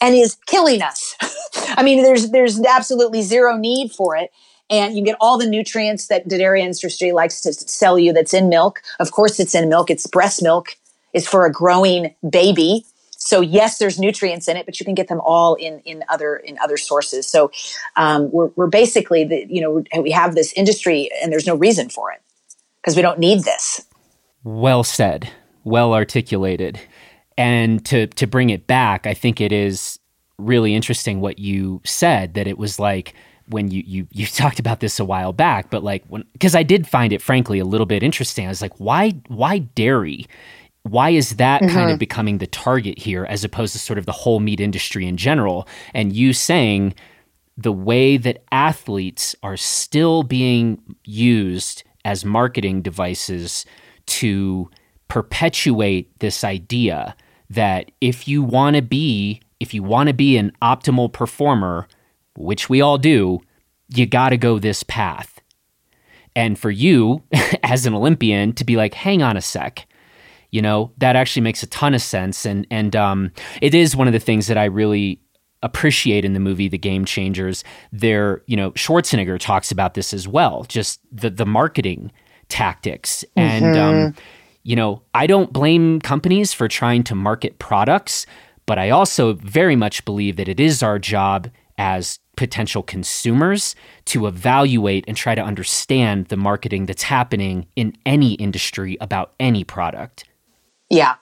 and 0.00 0.14
is 0.14 0.36
killing 0.46 0.82
us 0.82 1.16
i 1.76 1.82
mean 1.82 2.02
there's 2.02 2.30
there's 2.30 2.60
absolutely 2.64 3.22
zero 3.22 3.56
need 3.56 3.90
for 3.90 4.16
it 4.16 4.30
and 4.68 4.96
you 4.96 5.04
get 5.04 5.16
all 5.20 5.38
the 5.38 5.48
nutrients 5.48 6.08
that 6.08 6.26
dairy 6.26 6.62
industry 6.62 7.12
likes 7.12 7.40
to 7.42 7.52
sell 7.52 7.98
you 7.98 8.12
that's 8.12 8.34
in 8.34 8.48
milk. 8.48 8.82
Of 8.98 9.12
course, 9.12 9.38
it's 9.38 9.54
in 9.54 9.68
milk. 9.68 9.90
It's 9.90 10.06
breast 10.06 10.42
milk. 10.42 10.76
It's 11.12 11.26
for 11.26 11.46
a 11.46 11.52
growing 11.52 12.14
baby. 12.28 12.84
So 13.10 13.40
yes, 13.40 13.78
there's 13.78 13.98
nutrients 13.98 14.48
in 14.48 14.56
it, 14.56 14.66
but 14.66 14.78
you 14.78 14.84
can 14.84 14.94
get 14.94 15.08
them 15.08 15.20
all 15.24 15.54
in 15.54 15.80
in 15.80 16.04
other 16.08 16.36
in 16.36 16.58
other 16.58 16.76
sources. 16.76 17.26
So 17.26 17.50
um, 17.96 18.30
we're 18.30 18.50
we're 18.56 18.66
basically 18.66 19.24
the 19.24 19.46
you 19.48 19.60
know 19.60 20.02
we 20.02 20.10
have 20.10 20.34
this 20.34 20.52
industry, 20.52 21.10
and 21.22 21.32
there's 21.32 21.46
no 21.46 21.56
reason 21.56 21.88
for 21.88 22.12
it 22.12 22.20
because 22.80 22.94
we 22.94 23.02
don't 23.02 23.18
need 23.18 23.44
this. 23.44 23.80
Well 24.44 24.84
said. 24.84 25.30
Well 25.64 25.94
articulated. 25.94 26.78
And 27.38 27.84
to 27.86 28.06
to 28.06 28.26
bring 28.26 28.50
it 28.50 28.66
back, 28.66 29.06
I 29.06 29.14
think 29.14 29.40
it 29.40 29.52
is 29.52 29.98
really 30.38 30.74
interesting 30.74 31.20
what 31.20 31.38
you 31.38 31.80
said 31.84 32.34
that 32.34 32.46
it 32.46 32.58
was 32.58 32.78
like 32.78 33.14
when 33.48 33.70
you 33.70 33.82
you 33.86 34.06
you 34.12 34.26
talked 34.42 34.58
about 34.58 34.80
this 34.80 34.98
a 34.98 35.04
while 35.04 35.32
back, 35.32 35.70
but 35.70 35.82
like 35.82 36.04
when 36.08 36.24
because 36.32 36.54
I 36.54 36.62
did 36.62 36.86
find 36.86 37.12
it 37.12 37.22
frankly 37.22 37.58
a 37.58 37.64
little 37.64 37.86
bit 37.86 38.02
interesting. 38.02 38.46
I 38.46 38.48
was 38.48 38.62
like, 38.62 38.78
why 38.78 39.10
why 39.28 39.58
dairy? 39.58 40.26
Why 40.82 41.10
is 41.10 41.36
that 41.36 41.62
mm-hmm. 41.62 41.74
kind 41.74 41.90
of 41.90 41.98
becoming 41.98 42.38
the 42.38 42.46
target 42.46 42.96
here 42.96 43.24
as 43.24 43.42
opposed 43.42 43.72
to 43.72 43.78
sort 43.80 43.98
of 43.98 44.06
the 44.06 44.12
whole 44.12 44.38
meat 44.38 44.60
industry 44.60 45.04
in 45.04 45.16
general? 45.16 45.66
And 45.94 46.12
you 46.12 46.32
saying 46.32 46.94
the 47.58 47.72
way 47.72 48.16
that 48.16 48.44
athletes 48.52 49.34
are 49.42 49.56
still 49.56 50.22
being 50.22 50.80
used 51.04 51.82
as 52.04 52.24
marketing 52.24 52.82
devices 52.82 53.66
to 54.06 54.70
perpetuate 55.08 56.16
this 56.20 56.44
idea 56.44 57.16
that 57.50 57.90
if 58.00 58.26
you 58.26 58.42
want 58.42 58.76
to 58.76 58.82
be 58.82 59.40
if 59.58 59.72
you 59.72 59.82
want 59.82 60.08
to 60.08 60.14
be 60.14 60.36
an 60.36 60.52
optimal 60.60 61.10
performer 61.12 61.88
which 62.36 62.68
we 62.68 62.80
all 62.80 62.98
do, 62.98 63.40
you 63.88 64.06
got 64.06 64.30
to 64.30 64.36
go 64.36 64.58
this 64.58 64.82
path. 64.82 65.40
And 66.34 66.58
for 66.58 66.70
you, 66.70 67.22
as 67.62 67.86
an 67.86 67.94
Olympian, 67.94 68.52
to 68.54 68.64
be 68.64 68.76
like, 68.76 68.94
hang 68.94 69.22
on 69.22 69.36
a 69.36 69.40
sec, 69.40 69.86
you 70.50 70.62
know, 70.62 70.92
that 70.98 71.16
actually 71.16 71.42
makes 71.42 71.62
a 71.62 71.66
ton 71.66 71.94
of 71.94 72.02
sense. 72.02 72.44
And 72.44 72.66
and 72.70 72.94
um, 72.94 73.32
it 73.60 73.74
is 73.74 73.96
one 73.96 74.06
of 74.06 74.12
the 74.12 74.20
things 74.20 74.46
that 74.46 74.58
I 74.58 74.64
really 74.64 75.20
appreciate 75.62 76.24
in 76.24 76.34
the 76.34 76.40
movie 76.40 76.68
The 76.68 76.78
Game 76.78 77.04
Changers. 77.04 77.64
There, 77.90 78.42
you 78.46 78.56
know, 78.56 78.70
Schwarzenegger 78.72 79.40
talks 79.40 79.70
about 79.70 79.94
this 79.94 80.14
as 80.14 80.28
well, 80.28 80.64
just 80.64 81.00
the 81.10 81.30
the 81.30 81.46
marketing 81.46 82.12
tactics. 82.48 83.24
Mm-hmm. 83.36 83.64
And 83.64 83.76
um, 83.76 84.14
you 84.66 84.74
know, 84.74 85.00
I 85.14 85.28
don't 85.28 85.52
blame 85.52 86.00
companies 86.00 86.52
for 86.52 86.66
trying 86.66 87.04
to 87.04 87.14
market 87.14 87.60
products, 87.60 88.26
but 88.66 88.80
I 88.80 88.90
also 88.90 89.34
very 89.34 89.76
much 89.76 90.04
believe 90.04 90.34
that 90.36 90.48
it 90.48 90.58
is 90.58 90.82
our 90.82 90.98
job 90.98 91.48
as 91.78 92.18
potential 92.36 92.82
consumers 92.82 93.76
to 94.06 94.26
evaluate 94.26 95.04
and 95.06 95.16
try 95.16 95.36
to 95.36 95.40
understand 95.40 96.26
the 96.26 96.36
marketing 96.36 96.86
that's 96.86 97.04
happening 97.04 97.68
in 97.76 97.96
any 98.04 98.32
industry 98.34 98.98
about 99.00 99.34
any 99.38 99.62
product. 99.62 100.24
Yeah. 100.90 101.14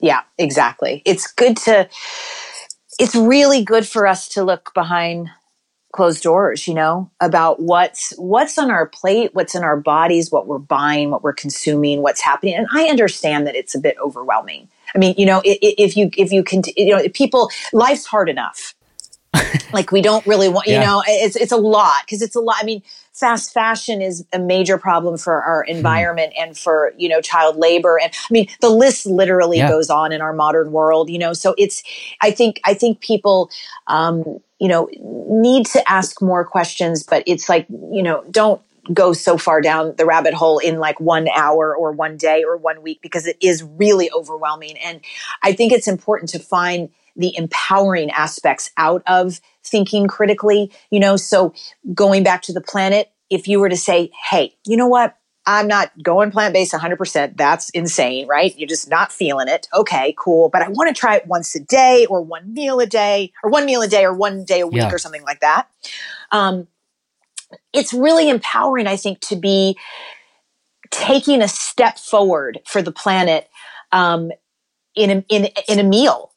Yeah, 0.00 0.20
exactly. 0.38 1.02
It's 1.04 1.26
good 1.32 1.56
to 1.58 1.88
it's 3.00 3.16
really 3.16 3.64
good 3.64 3.86
for 3.86 4.06
us 4.06 4.28
to 4.28 4.44
look 4.44 4.72
behind 4.74 5.28
closed 5.96 6.22
doors, 6.22 6.68
you 6.68 6.74
know, 6.74 7.10
about 7.20 7.60
what's 7.60 8.12
what's 8.16 8.58
on 8.58 8.70
our 8.70 8.86
plate, 8.86 9.30
what's 9.34 9.54
in 9.54 9.64
our 9.64 9.76
bodies, 9.76 10.30
what 10.30 10.46
we're 10.46 10.58
buying, 10.58 11.10
what 11.10 11.22
we're 11.22 11.32
consuming, 11.32 12.02
what's 12.02 12.20
happening. 12.20 12.54
And 12.54 12.66
I 12.72 12.84
understand 12.84 13.46
that 13.46 13.56
it's 13.56 13.74
a 13.74 13.78
bit 13.78 13.96
overwhelming. 14.02 14.68
I 14.94 14.98
mean, 14.98 15.14
you 15.18 15.26
know, 15.26 15.42
if 15.44 15.96
you 15.96 16.10
if 16.16 16.32
you 16.32 16.44
can, 16.44 16.62
you 16.76 16.94
know, 16.94 17.08
people, 17.08 17.50
life's 17.72 18.06
hard 18.06 18.28
enough 18.28 18.74
like 19.72 19.92
we 19.92 20.02
don't 20.02 20.26
really 20.26 20.48
want, 20.48 20.66
you 20.66 20.74
yeah. 20.74 20.84
know, 20.84 21.02
it's, 21.06 21.36
it's 21.36 21.52
a 21.52 21.56
lot 21.56 22.02
because 22.04 22.22
it's 22.22 22.36
a 22.36 22.40
lot. 22.40 22.56
I 22.60 22.64
mean, 22.64 22.82
fast 23.16 23.54
fashion 23.54 24.02
is 24.02 24.26
a 24.32 24.38
major 24.38 24.76
problem 24.76 25.16
for 25.16 25.42
our 25.42 25.64
hmm. 25.64 25.76
environment 25.76 26.34
mm. 26.38 26.42
and 26.42 26.58
for, 26.58 26.92
you 26.98 27.08
know, 27.08 27.20
child 27.20 27.56
labor. 27.56 27.98
And 27.98 28.12
I 28.12 28.32
mean, 28.32 28.48
the 28.60 28.68
list 28.68 29.06
literally 29.06 29.58
yeah. 29.58 29.70
goes 29.70 29.88
on 29.88 30.12
in 30.12 30.20
our 30.20 30.34
modern 30.34 30.70
world, 30.70 31.08
you 31.08 31.18
know, 31.18 31.32
so 31.32 31.54
it's, 31.56 31.82
I 32.20 32.30
think, 32.30 32.60
I 32.64 32.74
think 32.74 33.00
people, 33.00 33.50
um, 33.86 34.22
you 34.60 34.68
know, 34.68 34.88
need 35.00 35.66
to 35.66 35.90
ask 35.90 36.20
more 36.20 36.44
questions, 36.44 37.02
but 37.02 37.22
it's 37.26 37.48
like, 37.48 37.66
you 37.70 38.02
know, 38.02 38.24
don't, 38.30 38.60
go 38.92 39.12
so 39.12 39.36
far 39.36 39.60
down 39.60 39.94
the 39.96 40.06
rabbit 40.06 40.32
hole 40.32 40.58
in 40.58 40.78
like 40.78 41.00
one 41.00 41.26
hour 41.34 41.74
or 41.74 41.90
one 41.90 42.16
day 42.16 42.44
or 42.44 42.56
one 42.56 42.82
week 42.82 43.00
because 43.02 43.26
it 43.26 43.36
is 43.40 43.64
really 43.64 44.08
overwhelming. 44.12 44.76
And 44.78 45.00
I 45.42 45.54
think 45.54 45.72
it's 45.72 45.88
important 45.88 46.30
to 46.30 46.38
find 46.38 46.90
the 47.16 47.36
empowering 47.36 48.10
aspects 48.10 48.70
out 48.76 49.02
of 49.06 49.40
thinking 49.66 50.06
critically, 50.06 50.72
you 50.90 51.00
know, 51.00 51.16
so 51.16 51.52
going 51.94 52.22
back 52.22 52.42
to 52.42 52.52
the 52.52 52.60
planet, 52.60 53.10
if 53.30 53.48
you 53.48 53.60
were 53.60 53.68
to 53.68 53.76
say, 53.76 54.10
Hey, 54.30 54.56
you 54.66 54.76
know 54.76 54.86
what? 54.86 55.16
I'm 55.48 55.68
not 55.68 55.92
going 56.02 56.32
plant 56.32 56.52
based 56.52 56.72
100%. 56.72 57.36
That's 57.36 57.70
insane, 57.70 58.26
right? 58.26 58.56
You're 58.58 58.68
just 58.68 58.90
not 58.90 59.12
feeling 59.12 59.46
it. 59.46 59.68
Okay, 59.72 60.12
cool. 60.18 60.48
But 60.48 60.62
I 60.62 60.68
want 60.68 60.94
to 60.94 60.98
try 60.98 61.16
it 61.16 61.26
once 61.26 61.54
a 61.54 61.60
day 61.60 62.04
or 62.10 62.20
one 62.20 62.52
meal 62.52 62.80
a 62.80 62.86
day 62.86 63.32
or 63.44 63.50
one 63.50 63.64
meal 63.64 63.80
a 63.80 63.86
day 63.86 64.04
or 64.04 64.12
one 64.12 64.44
day 64.44 64.60
a 64.60 64.66
week 64.66 64.82
yeah. 64.82 64.90
or 64.90 64.98
something 64.98 65.22
like 65.22 65.40
that. 65.40 65.68
Um, 66.32 66.66
it's 67.72 67.94
really 67.94 68.28
empowering, 68.28 68.88
I 68.88 68.96
think, 68.96 69.20
to 69.20 69.36
be 69.36 69.78
taking 70.90 71.42
a 71.42 71.48
step 71.48 71.96
forward 71.96 72.60
for 72.66 72.82
the 72.82 72.92
planet 72.92 73.48
um, 73.92 74.32
in, 74.96 75.10
a, 75.10 75.24
in, 75.28 75.48
in 75.68 75.78
a 75.78 75.84
meal 75.84 76.32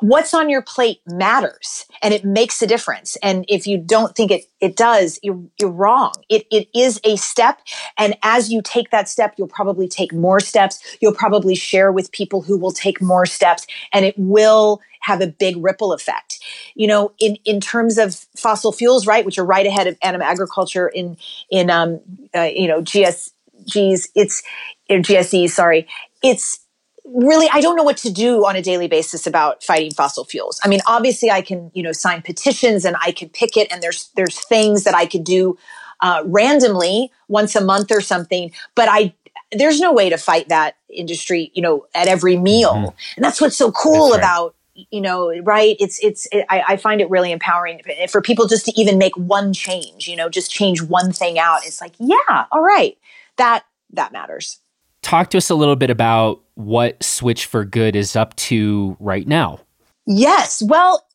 what's 0.00 0.32
on 0.34 0.48
your 0.48 0.62
plate 0.62 1.00
matters 1.06 1.86
and 2.02 2.14
it 2.14 2.24
makes 2.24 2.62
a 2.62 2.66
difference. 2.66 3.16
And 3.22 3.44
if 3.48 3.66
you 3.66 3.78
don't 3.78 4.14
think 4.14 4.30
it, 4.30 4.44
it 4.60 4.76
does, 4.76 5.18
you're, 5.22 5.42
you're 5.60 5.70
wrong. 5.70 6.12
It, 6.28 6.46
it 6.50 6.68
is 6.74 7.00
a 7.04 7.16
step. 7.16 7.60
And 7.98 8.16
as 8.22 8.50
you 8.50 8.62
take 8.62 8.90
that 8.90 9.08
step, 9.08 9.34
you'll 9.36 9.48
probably 9.48 9.88
take 9.88 10.12
more 10.12 10.40
steps. 10.40 10.96
You'll 11.00 11.14
probably 11.14 11.54
share 11.54 11.90
with 11.90 12.12
people 12.12 12.42
who 12.42 12.56
will 12.56 12.70
take 12.70 13.00
more 13.00 13.26
steps 13.26 13.66
and 13.92 14.04
it 14.04 14.14
will 14.16 14.80
have 15.00 15.20
a 15.20 15.26
big 15.26 15.56
ripple 15.62 15.92
effect. 15.92 16.38
You 16.74 16.86
know, 16.86 17.12
in, 17.18 17.36
in 17.44 17.60
terms 17.60 17.98
of 17.98 18.14
fossil 18.36 18.72
fuels, 18.72 19.06
right, 19.06 19.24
which 19.24 19.38
are 19.38 19.44
right 19.44 19.66
ahead 19.66 19.86
of 19.86 19.96
animal 20.02 20.26
agriculture 20.26 20.88
in, 20.88 21.16
in, 21.50 21.70
um, 21.70 22.00
uh, 22.34 22.42
you 22.42 22.68
know, 22.68 22.82
GSGs, 22.82 24.08
it's, 24.14 24.42
GSE, 24.90 25.48
sorry, 25.50 25.88
it's, 26.22 26.65
really 27.14 27.48
i 27.52 27.60
don't 27.60 27.76
know 27.76 27.82
what 27.82 27.96
to 27.96 28.10
do 28.10 28.44
on 28.46 28.56
a 28.56 28.62
daily 28.62 28.88
basis 28.88 29.26
about 29.26 29.62
fighting 29.62 29.92
fossil 29.92 30.24
fuels. 30.24 30.60
I 30.64 30.68
mean 30.68 30.80
obviously 30.86 31.30
i 31.30 31.42
can 31.42 31.70
you 31.74 31.82
know 31.82 31.92
sign 31.92 32.22
petitions 32.22 32.84
and 32.84 32.96
i 33.00 33.12
can 33.12 33.28
picket 33.28 33.68
and 33.70 33.82
there's 33.82 34.10
there's 34.16 34.38
things 34.46 34.84
that 34.84 34.94
i 34.94 35.06
could 35.06 35.24
do 35.24 35.56
uh, 36.00 36.22
randomly 36.26 37.10
once 37.28 37.56
a 37.56 37.60
month 37.60 37.90
or 37.90 38.00
something 38.00 38.52
but 38.74 38.88
i 38.90 39.14
there's 39.52 39.80
no 39.80 39.92
way 39.92 40.10
to 40.10 40.16
fight 40.16 40.48
that 40.48 40.76
industry 40.90 41.50
you 41.54 41.62
know 41.62 41.86
at 41.94 42.08
every 42.08 42.36
meal. 42.36 42.72
Mm-hmm. 42.72 42.96
and 43.16 43.24
that's 43.24 43.40
what's 43.40 43.56
so 43.56 43.70
cool 43.72 44.10
right. 44.10 44.18
about 44.18 44.54
you 44.74 45.00
know 45.00 45.32
right? 45.40 45.76
It's 45.78 45.98
it's 46.02 46.26
it, 46.32 46.44
I, 46.48 46.62
I 46.68 46.76
find 46.76 47.00
it 47.00 47.08
really 47.08 47.32
empowering 47.32 47.80
for 48.10 48.20
people 48.20 48.46
just 48.46 48.66
to 48.66 48.72
even 48.78 48.98
make 48.98 49.16
one 49.16 49.52
change 49.52 50.08
you 50.08 50.16
know 50.16 50.28
just 50.28 50.50
change 50.50 50.82
one 50.82 51.12
thing 51.12 51.38
out. 51.38 51.60
It's 51.64 51.80
like 51.80 51.94
yeah 51.98 52.46
all 52.50 52.62
right 52.62 52.98
that 53.36 53.64
that 53.92 54.12
matters. 54.12 54.58
Talk 55.02 55.30
to 55.30 55.38
us 55.38 55.50
a 55.50 55.54
little 55.54 55.76
bit 55.76 55.90
about 55.90 56.42
what 56.56 57.02
Switch 57.02 57.46
for 57.46 57.64
Good 57.64 57.94
is 57.94 58.16
up 58.16 58.34
to 58.36 58.96
right 58.98 59.26
now. 59.26 59.60
Yes. 60.06 60.62
Well, 60.62 61.06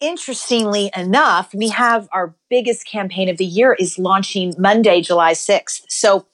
interestingly 0.00 0.90
enough, 0.96 1.52
we 1.52 1.68
have 1.70 2.08
our 2.12 2.34
biggest 2.48 2.86
campaign 2.86 3.28
of 3.28 3.38
the 3.38 3.44
year 3.44 3.74
is 3.78 3.98
launching 3.98 4.54
Monday, 4.58 5.00
July 5.00 5.32
6th. 5.32 5.82
So 5.88 6.26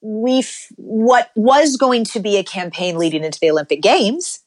we 0.00 0.44
what 0.76 1.30
was 1.34 1.76
going 1.76 2.04
to 2.04 2.20
be 2.20 2.36
a 2.36 2.44
campaign 2.44 2.96
leading 2.96 3.24
into 3.24 3.38
the 3.40 3.50
Olympic 3.50 3.82
Games 3.82 4.40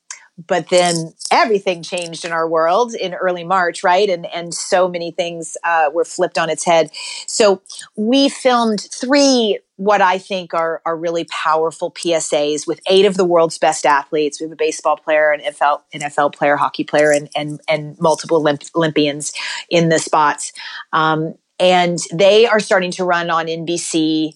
but 0.48 0.70
then 0.70 1.14
everything 1.32 1.84
changed 1.84 2.26
in 2.26 2.32
our 2.32 2.48
world 2.48 2.94
in 2.96 3.14
early 3.14 3.44
March, 3.44 3.84
right? 3.84 4.10
And 4.10 4.26
and 4.34 4.54
so 4.54 4.88
many 4.88 5.12
things 5.12 5.56
uh, 5.64 5.90
were 5.94 6.06
flipped 6.06 6.38
on 6.38 6.50
its 6.50 6.66
head. 6.66 6.90
So 7.28 7.62
we 7.96 8.30
filmed 8.30 8.82
three 8.92 9.60
what 9.78 10.02
I 10.02 10.18
think 10.18 10.54
are, 10.54 10.82
are 10.86 10.96
really 10.96 11.26
powerful 11.26 11.92
PSAs 11.92 12.68
with 12.68 12.80
eight 12.90 13.06
of 13.06 13.18
the 13.18 13.26
world's 13.26 13.58
best 13.58 13.86
athletes. 13.86 14.40
We 14.40 14.46
have 14.46 14.52
a 14.52 14.56
baseball 14.56 14.98
player, 14.98 15.32
an 15.32 15.42
NFL, 15.42 15.82
NFL 15.94 16.36
player, 16.36 16.56
hockey 16.56 16.84
player, 16.84 17.12
and, 17.12 17.30
and, 17.36 17.60
and 17.68 18.00
multiple 18.00 18.42
Olymp- 18.42 18.70
Olympians 18.76 19.34
in 19.70 19.90
the 19.90 20.00
spots. 20.00 20.54
Um, 20.92 21.36
and 21.60 22.00
they 22.14 22.46
are 22.46 22.60
starting 22.60 22.92
to 22.92 23.04
run 23.04 23.30
on 23.30 23.48
NBC 23.48 24.34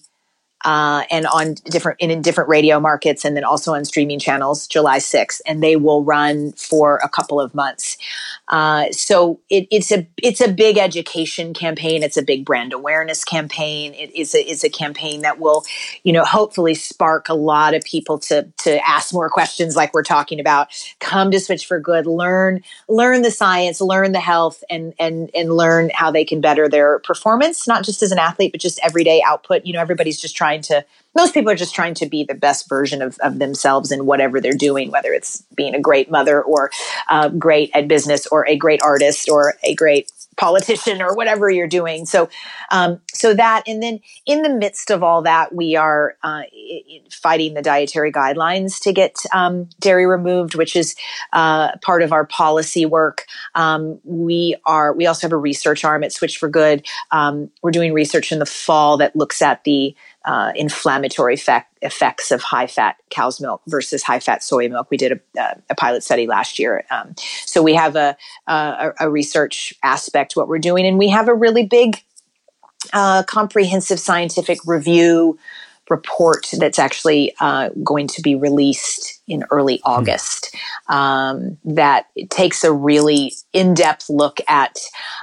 uh, 0.64 1.04
and 1.10 1.26
on 1.26 1.54
different 1.54 2.00
in, 2.00 2.20
different 2.20 2.48
radio 2.48 2.80
markets, 2.80 3.24
and 3.24 3.36
then 3.36 3.44
also 3.44 3.74
on 3.74 3.84
streaming 3.84 4.18
channels. 4.18 4.66
July 4.66 4.98
6th, 4.98 5.40
and 5.46 5.62
they 5.62 5.76
will 5.76 6.02
run 6.02 6.52
for 6.52 7.00
a 7.02 7.08
couple 7.08 7.40
of 7.40 7.54
months. 7.54 7.96
Uh, 8.48 8.90
so 8.92 9.38
it, 9.50 9.68
it's 9.70 9.92
a 9.92 10.06
it's 10.22 10.40
a 10.40 10.50
big 10.50 10.78
education 10.78 11.54
campaign. 11.54 12.02
It's 12.02 12.16
a 12.16 12.22
big 12.22 12.44
brand 12.44 12.72
awareness 12.72 13.24
campaign. 13.24 13.94
It 13.94 14.14
is 14.16 14.34
a, 14.34 14.38
is 14.38 14.64
a 14.64 14.70
campaign 14.70 15.22
that 15.22 15.38
will, 15.38 15.64
you 16.02 16.12
know, 16.12 16.24
hopefully 16.24 16.74
spark 16.74 17.28
a 17.28 17.34
lot 17.34 17.74
of 17.74 17.82
people 17.84 18.18
to 18.20 18.48
to 18.58 18.88
ask 18.88 19.12
more 19.12 19.28
questions, 19.28 19.76
like 19.76 19.94
we're 19.94 20.02
talking 20.02 20.40
about. 20.40 20.68
Come 20.98 21.30
to 21.30 21.40
Switch 21.40 21.66
for 21.66 21.78
Good, 21.78 22.06
learn 22.06 22.62
learn 22.88 23.22
the 23.22 23.30
science, 23.30 23.80
learn 23.80 24.12
the 24.12 24.20
health, 24.20 24.64
and 24.68 24.94
and 24.98 25.30
and 25.34 25.52
learn 25.52 25.90
how 25.94 26.10
they 26.10 26.24
can 26.24 26.40
better 26.40 26.68
their 26.68 26.98
performance, 27.00 27.68
not 27.68 27.84
just 27.84 28.02
as 28.02 28.12
an 28.12 28.18
athlete, 28.18 28.52
but 28.52 28.60
just 28.60 28.80
everyday 28.82 29.22
output. 29.24 29.64
You 29.64 29.74
know, 29.74 29.80
everybody's 29.80 30.20
just 30.20 30.34
trying 30.34 30.47
to 30.56 30.84
most 31.14 31.34
people 31.34 31.50
are 31.50 31.56
just 31.56 31.74
trying 31.74 31.94
to 31.94 32.06
be 32.06 32.22
the 32.22 32.34
best 32.34 32.68
version 32.68 33.02
of, 33.02 33.18
of 33.18 33.38
themselves 33.38 33.90
in 33.90 34.06
whatever 34.06 34.40
they're 34.40 34.52
doing, 34.52 34.90
whether 34.90 35.12
it's 35.12 35.42
being 35.56 35.74
a 35.74 35.80
great 35.80 36.10
mother 36.10 36.40
or 36.42 36.70
uh, 37.08 37.28
great 37.28 37.70
at 37.74 37.88
business 37.88 38.26
or 38.28 38.46
a 38.46 38.56
great 38.56 38.80
artist 38.82 39.28
or 39.28 39.54
a 39.64 39.74
great 39.74 40.10
politician 40.38 41.02
or 41.02 41.14
whatever 41.14 41.50
you're 41.50 41.66
doing. 41.66 42.06
So, 42.06 42.28
um, 42.70 43.00
so 43.12 43.34
that, 43.34 43.64
and 43.66 43.82
then 43.82 43.98
in 44.24 44.42
the 44.42 44.48
midst 44.48 44.90
of 44.90 45.02
all 45.02 45.22
that, 45.22 45.52
we 45.52 45.74
are 45.74 46.16
uh, 46.22 46.42
fighting 47.10 47.54
the 47.54 47.62
dietary 47.62 48.12
guidelines 48.12 48.80
to 48.82 48.92
get 48.92 49.16
um, 49.34 49.68
dairy 49.80 50.06
removed, 50.06 50.54
which 50.54 50.76
is 50.76 50.94
uh, 51.32 51.76
part 51.78 52.02
of 52.02 52.12
our 52.12 52.24
policy 52.24 52.86
work. 52.86 53.26
Um, 53.54 53.98
we 54.04 54.56
are. 54.64 54.92
We 54.92 55.06
also 55.06 55.26
have 55.26 55.32
a 55.32 55.36
research 55.36 55.84
arm 55.84 56.04
at 56.04 56.12
Switch 56.12 56.38
for 56.38 56.48
Good. 56.48 56.86
Um, 57.10 57.50
we're 57.62 57.72
doing 57.72 57.92
research 57.92 58.30
in 58.30 58.38
the 58.38 58.46
fall 58.46 58.96
that 58.98 59.16
looks 59.16 59.42
at 59.42 59.64
the 59.64 59.96
uh, 60.28 60.52
inflammatory 60.54 61.32
effect, 61.32 61.74
effects 61.80 62.30
of 62.30 62.42
high 62.42 62.66
fat 62.66 62.96
cow's 63.08 63.40
milk 63.40 63.62
versus 63.66 64.02
high 64.02 64.20
fat 64.20 64.42
soy 64.42 64.68
milk. 64.68 64.86
We 64.90 64.98
did 64.98 65.18
a, 65.38 65.56
a 65.70 65.74
pilot 65.74 66.04
study 66.04 66.26
last 66.26 66.58
year. 66.58 66.84
Um, 66.90 67.14
so 67.46 67.62
we 67.62 67.74
have 67.74 67.96
a, 67.96 68.14
a, 68.46 68.92
a, 69.00 69.10
research 69.10 69.72
aspect 69.82 70.36
what 70.36 70.46
we're 70.46 70.58
doing, 70.58 70.86
and 70.86 70.98
we 70.98 71.08
have 71.08 71.28
a 71.28 71.34
really 71.34 71.64
big, 71.64 72.02
uh, 72.92 73.22
comprehensive 73.22 73.98
scientific 73.98 74.58
review 74.66 75.38
report 75.88 76.46
that's 76.58 76.78
actually 76.78 77.34
uh, 77.40 77.70
going 77.82 78.06
to 78.08 78.20
be 78.20 78.34
released 78.34 79.22
in 79.28 79.44
early 79.50 79.80
hmm. 79.82 79.92
August 79.92 80.54
um, 80.88 81.56
that 81.64 82.04
takes 82.28 82.64
a 82.64 82.72
really 82.72 83.32
in 83.54 83.72
depth 83.72 84.10
look 84.10 84.40
at 84.46 84.78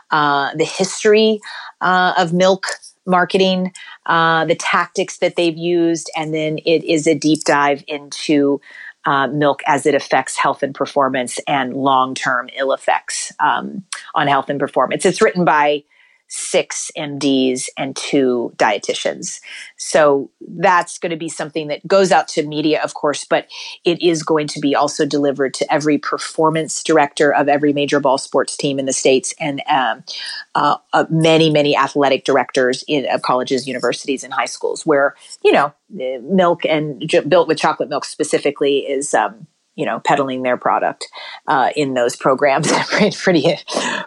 uh, 0.09 0.49
the 0.55 0.65
history 0.65 1.39
uh, 1.81 2.15
of 2.17 2.33
milk 2.33 2.65
marketing, 3.05 3.73
uh, 4.05 4.45
the 4.45 4.55
tactics 4.55 5.17
that 5.17 5.35
they've 5.35 5.57
used, 5.57 6.09
and 6.15 6.33
then 6.33 6.59
it 6.65 6.83
is 6.83 7.07
a 7.07 7.15
deep 7.15 7.43
dive 7.43 7.83
into 7.87 8.59
uh, 9.05 9.27
milk 9.27 9.61
as 9.67 9.85
it 9.85 9.93
affects 9.93 10.35
health 10.35 10.63
and 10.63 10.73
performance 10.73 11.39
and 11.47 11.75
long 11.75 12.15
term 12.15 12.49
ill 12.57 12.73
effects 12.73 13.31
um, 13.39 13.83
on 14.15 14.27
health 14.27 14.49
and 14.49 14.59
performance. 14.59 15.05
It's 15.05 15.21
written 15.21 15.45
by 15.45 15.83
six 16.28 16.91
MDs 16.97 17.69
and 17.78 17.95
two 17.95 18.53
dietitians. 18.57 19.39
So 19.78 20.32
that's 20.41 20.97
going 20.97 21.11
to 21.11 21.17
be 21.17 21.30
something 21.30 21.67
that 21.67 21.86
goes 21.88 22.11
out 22.11 22.28
to 22.30 22.45
media, 22.45 22.82
of 22.82 22.93
course, 22.93 23.26
but 23.26 23.47
it 23.84 24.01
is 24.01 24.23
going 24.23 24.47
to 24.47 24.59
be 24.59 24.76
also 24.76 25.05
delivered 25.05 25.53
to 25.55 25.73
every 25.73 25.97
performance 25.97 26.84
director 26.84 27.34
of 27.34 27.47
every 27.47 27.73
major 27.73 27.99
ball 27.99 28.17
sports 28.17 28.57
team 28.57 28.80
in 28.80 28.86
the 28.86 28.93
States 28.93 29.34
and 29.39 29.61
um, 29.69 30.03
uh, 30.55 30.78
uh, 30.93 31.05
many, 31.09 31.49
many 31.49 31.76
athletic 31.78 32.26
directors 32.26 32.84
in 32.88 33.05
of 33.05 33.21
colleges, 33.21 33.67
universities, 33.67 34.23
and 34.23 34.34
high 34.34 34.45
schools 34.45 34.86
where, 34.86 35.15
you 35.43 35.51
know, 35.51 35.73
milk 35.89 36.65
and 36.65 37.07
j- 37.07 37.21
built 37.21 37.47
with 37.47 37.57
chocolate 37.57 37.89
milk 37.89 38.05
specifically 38.05 38.80
is. 38.80 39.13
Um, 39.13 39.47
you 39.76 39.86
know, 39.86 39.99
peddling 39.99 40.43
their 40.43 40.57
product 40.57 41.07
uh, 41.47 41.69
in 41.76 41.93
those 41.93 42.15
programs 42.15 42.71
pretty, 43.15 43.55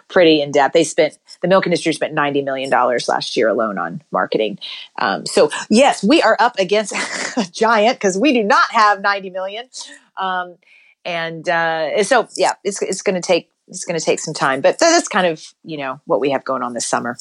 pretty 0.07 0.41
in 0.41 0.51
depth. 0.51 0.73
They 0.73 0.83
spent 0.83 1.17
the 1.41 1.47
milk 1.47 1.65
industry 1.65 1.93
spent 1.93 2.15
$90 2.15 2.43
million 2.43 2.69
last 2.69 3.37
year 3.37 3.47
alone 3.47 3.77
on 3.77 4.01
marketing. 4.11 4.59
Um, 4.99 5.25
so 5.25 5.49
yes, 5.69 6.03
we 6.03 6.21
are 6.21 6.35
up 6.39 6.57
against 6.59 6.93
a 7.37 7.49
giant 7.51 7.97
because 7.97 8.17
we 8.17 8.33
do 8.33 8.43
not 8.43 8.71
have 8.71 9.01
90 9.01 9.29
million. 9.29 9.69
Um, 10.17 10.57
and 11.05 11.47
uh, 11.47 12.03
so, 12.03 12.27
yeah, 12.35 12.53
it's, 12.63 12.81
it's 12.81 13.01
going 13.01 13.15
to 13.15 13.25
take, 13.25 13.49
it's 13.67 13.85
going 13.85 13.97
to 13.97 14.03
take 14.03 14.19
some 14.19 14.33
time, 14.33 14.61
but 14.61 14.79
that's 14.79 15.07
kind 15.07 15.27
of, 15.27 15.53
you 15.63 15.77
know, 15.77 16.01
what 16.05 16.19
we 16.19 16.31
have 16.31 16.43
going 16.43 16.63
on 16.63 16.73
this 16.73 16.85
summer. 16.85 17.17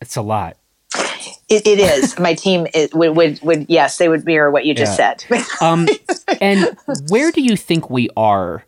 It's 0.00 0.16
a 0.16 0.22
lot. 0.22 0.56
It, 1.48 1.66
it 1.66 1.78
is. 1.78 2.18
My 2.18 2.34
team 2.34 2.66
is, 2.74 2.92
would, 2.92 3.16
would, 3.16 3.40
would, 3.42 3.66
yes, 3.68 3.98
they 3.98 4.08
would 4.08 4.24
mirror 4.24 4.50
what 4.50 4.64
you 4.64 4.74
just 4.74 4.98
yeah. 4.98 5.14
said. 5.18 5.44
um, 5.60 5.88
and 6.40 6.76
where 7.08 7.30
do 7.30 7.40
you 7.40 7.56
think 7.56 7.90
we 7.90 8.08
are 8.16 8.64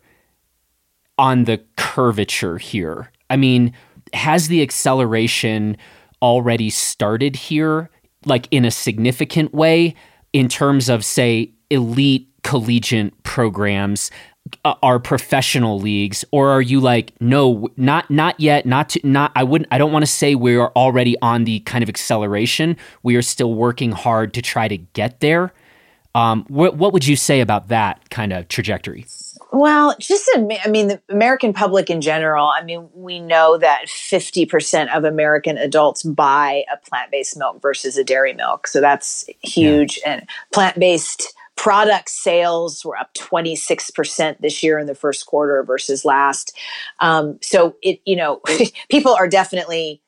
on 1.17 1.45
the 1.45 1.61
curvature 1.77 2.57
here? 2.57 3.11
I 3.29 3.37
mean, 3.37 3.73
has 4.13 4.47
the 4.47 4.61
acceleration 4.61 5.77
already 6.21 6.69
started 6.69 7.35
here, 7.35 7.89
like 8.25 8.47
in 8.51 8.65
a 8.65 8.71
significant 8.71 9.53
way, 9.53 9.95
in 10.31 10.47
terms 10.47 10.89
of, 10.89 11.03
say, 11.03 11.51
elite 11.69 12.29
collegiate 12.43 13.23
programs? 13.23 14.11
Uh, 14.65 14.75
are 14.83 14.99
professional 14.99 15.79
leagues 15.79 16.25
or 16.31 16.49
are 16.49 16.61
you 16.61 16.79
like 16.79 17.13
no 17.21 17.69
not 17.77 18.11
not 18.11 18.37
yet 18.39 18.65
not 18.65 18.89
to 18.89 18.99
not 19.03 19.31
i 19.35 19.43
wouldn't 19.43 19.67
i 19.71 19.77
don't 19.77 19.91
want 19.91 20.03
to 20.03 20.11
say 20.11 20.35
we 20.35 20.55
are 20.57 20.71
already 20.75 21.15
on 21.21 21.45
the 21.45 21.61
kind 21.61 21.81
of 21.81 21.89
acceleration 21.89 22.75
we 23.03 23.15
are 23.15 23.21
still 23.21 23.53
working 23.53 23.91
hard 23.93 24.33
to 24.33 24.41
try 24.41 24.67
to 24.67 24.77
get 24.77 25.21
there 25.21 25.53
um, 26.15 26.45
what, 26.49 26.75
what 26.75 26.93
would 26.93 27.07
you 27.07 27.15
say 27.15 27.41
about 27.41 27.69
that 27.69 28.09
kind 28.09 28.31
of 28.31 28.47
trajectory 28.47 29.05
well, 29.53 29.95
just, 29.99 30.27
I 30.35 30.67
mean, 30.67 30.87
the 30.87 30.99
American 31.09 31.53
public 31.53 31.91
in 31.91 32.01
general, 32.01 32.47
I 32.47 32.63
mean, 32.63 32.89
we 32.95 33.19
know 33.19 33.59
that 33.59 33.85
50% 33.85 34.91
of 34.95 35.03
American 35.03 35.59
adults 35.59 36.01
buy 36.01 36.63
a 36.73 36.77
plant 36.89 37.11
based 37.11 37.37
milk 37.37 37.61
versus 37.61 37.95
a 37.95 38.03
dairy 38.03 38.33
milk. 38.33 38.65
So 38.65 38.81
that's 38.81 39.29
huge. 39.43 39.99
Yeah. 39.99 40.13
And 40.13 40.29
plant 40.51 40.79
based 40.79 41.35
product 41.63 42.09
sales 42.09 42.83
were 42.83 42.97
up 42.97 43.13
26% 43.13 44.37
this 44.41 44.61
year 44.61 44.77
in 44.77 44.85
the 44.85 44.93
first 44.93 45.25
quarter 45.25 45.63
versus 45.63 46.03
last. 46.03 46.53
Um, 46.99 47.39
so 47.41 47.77
it, 47.81 48.01
you 48.03 48.17
know, 48.17 48.41
people 48.89 49.13
are 49.13 49.29
definitely 49.29 50.01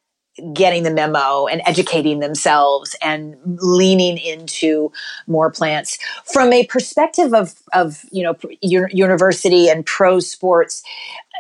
getting 0.51 0.83
the 0.83 0.91
memo 0.91 1.47
and 1.47 1.61
educating 1.65 2.19
themselves 2.19 2.93
and 3.01 3.37
leaning 3.45 4.17
into 4.17 4.91
more 5.27 5.49
plants 5.49 5.97
from 6.25 6.51
a 6.51 6.65
perspective 6.65 7.33
of 7.33 7.53
of 7.71 8.01
you 8.11 8.21
know 8.21 8.35
university 8.61 9.69
and 9.69 9.85
pro 9.85 10.19
sports 10.19 10.83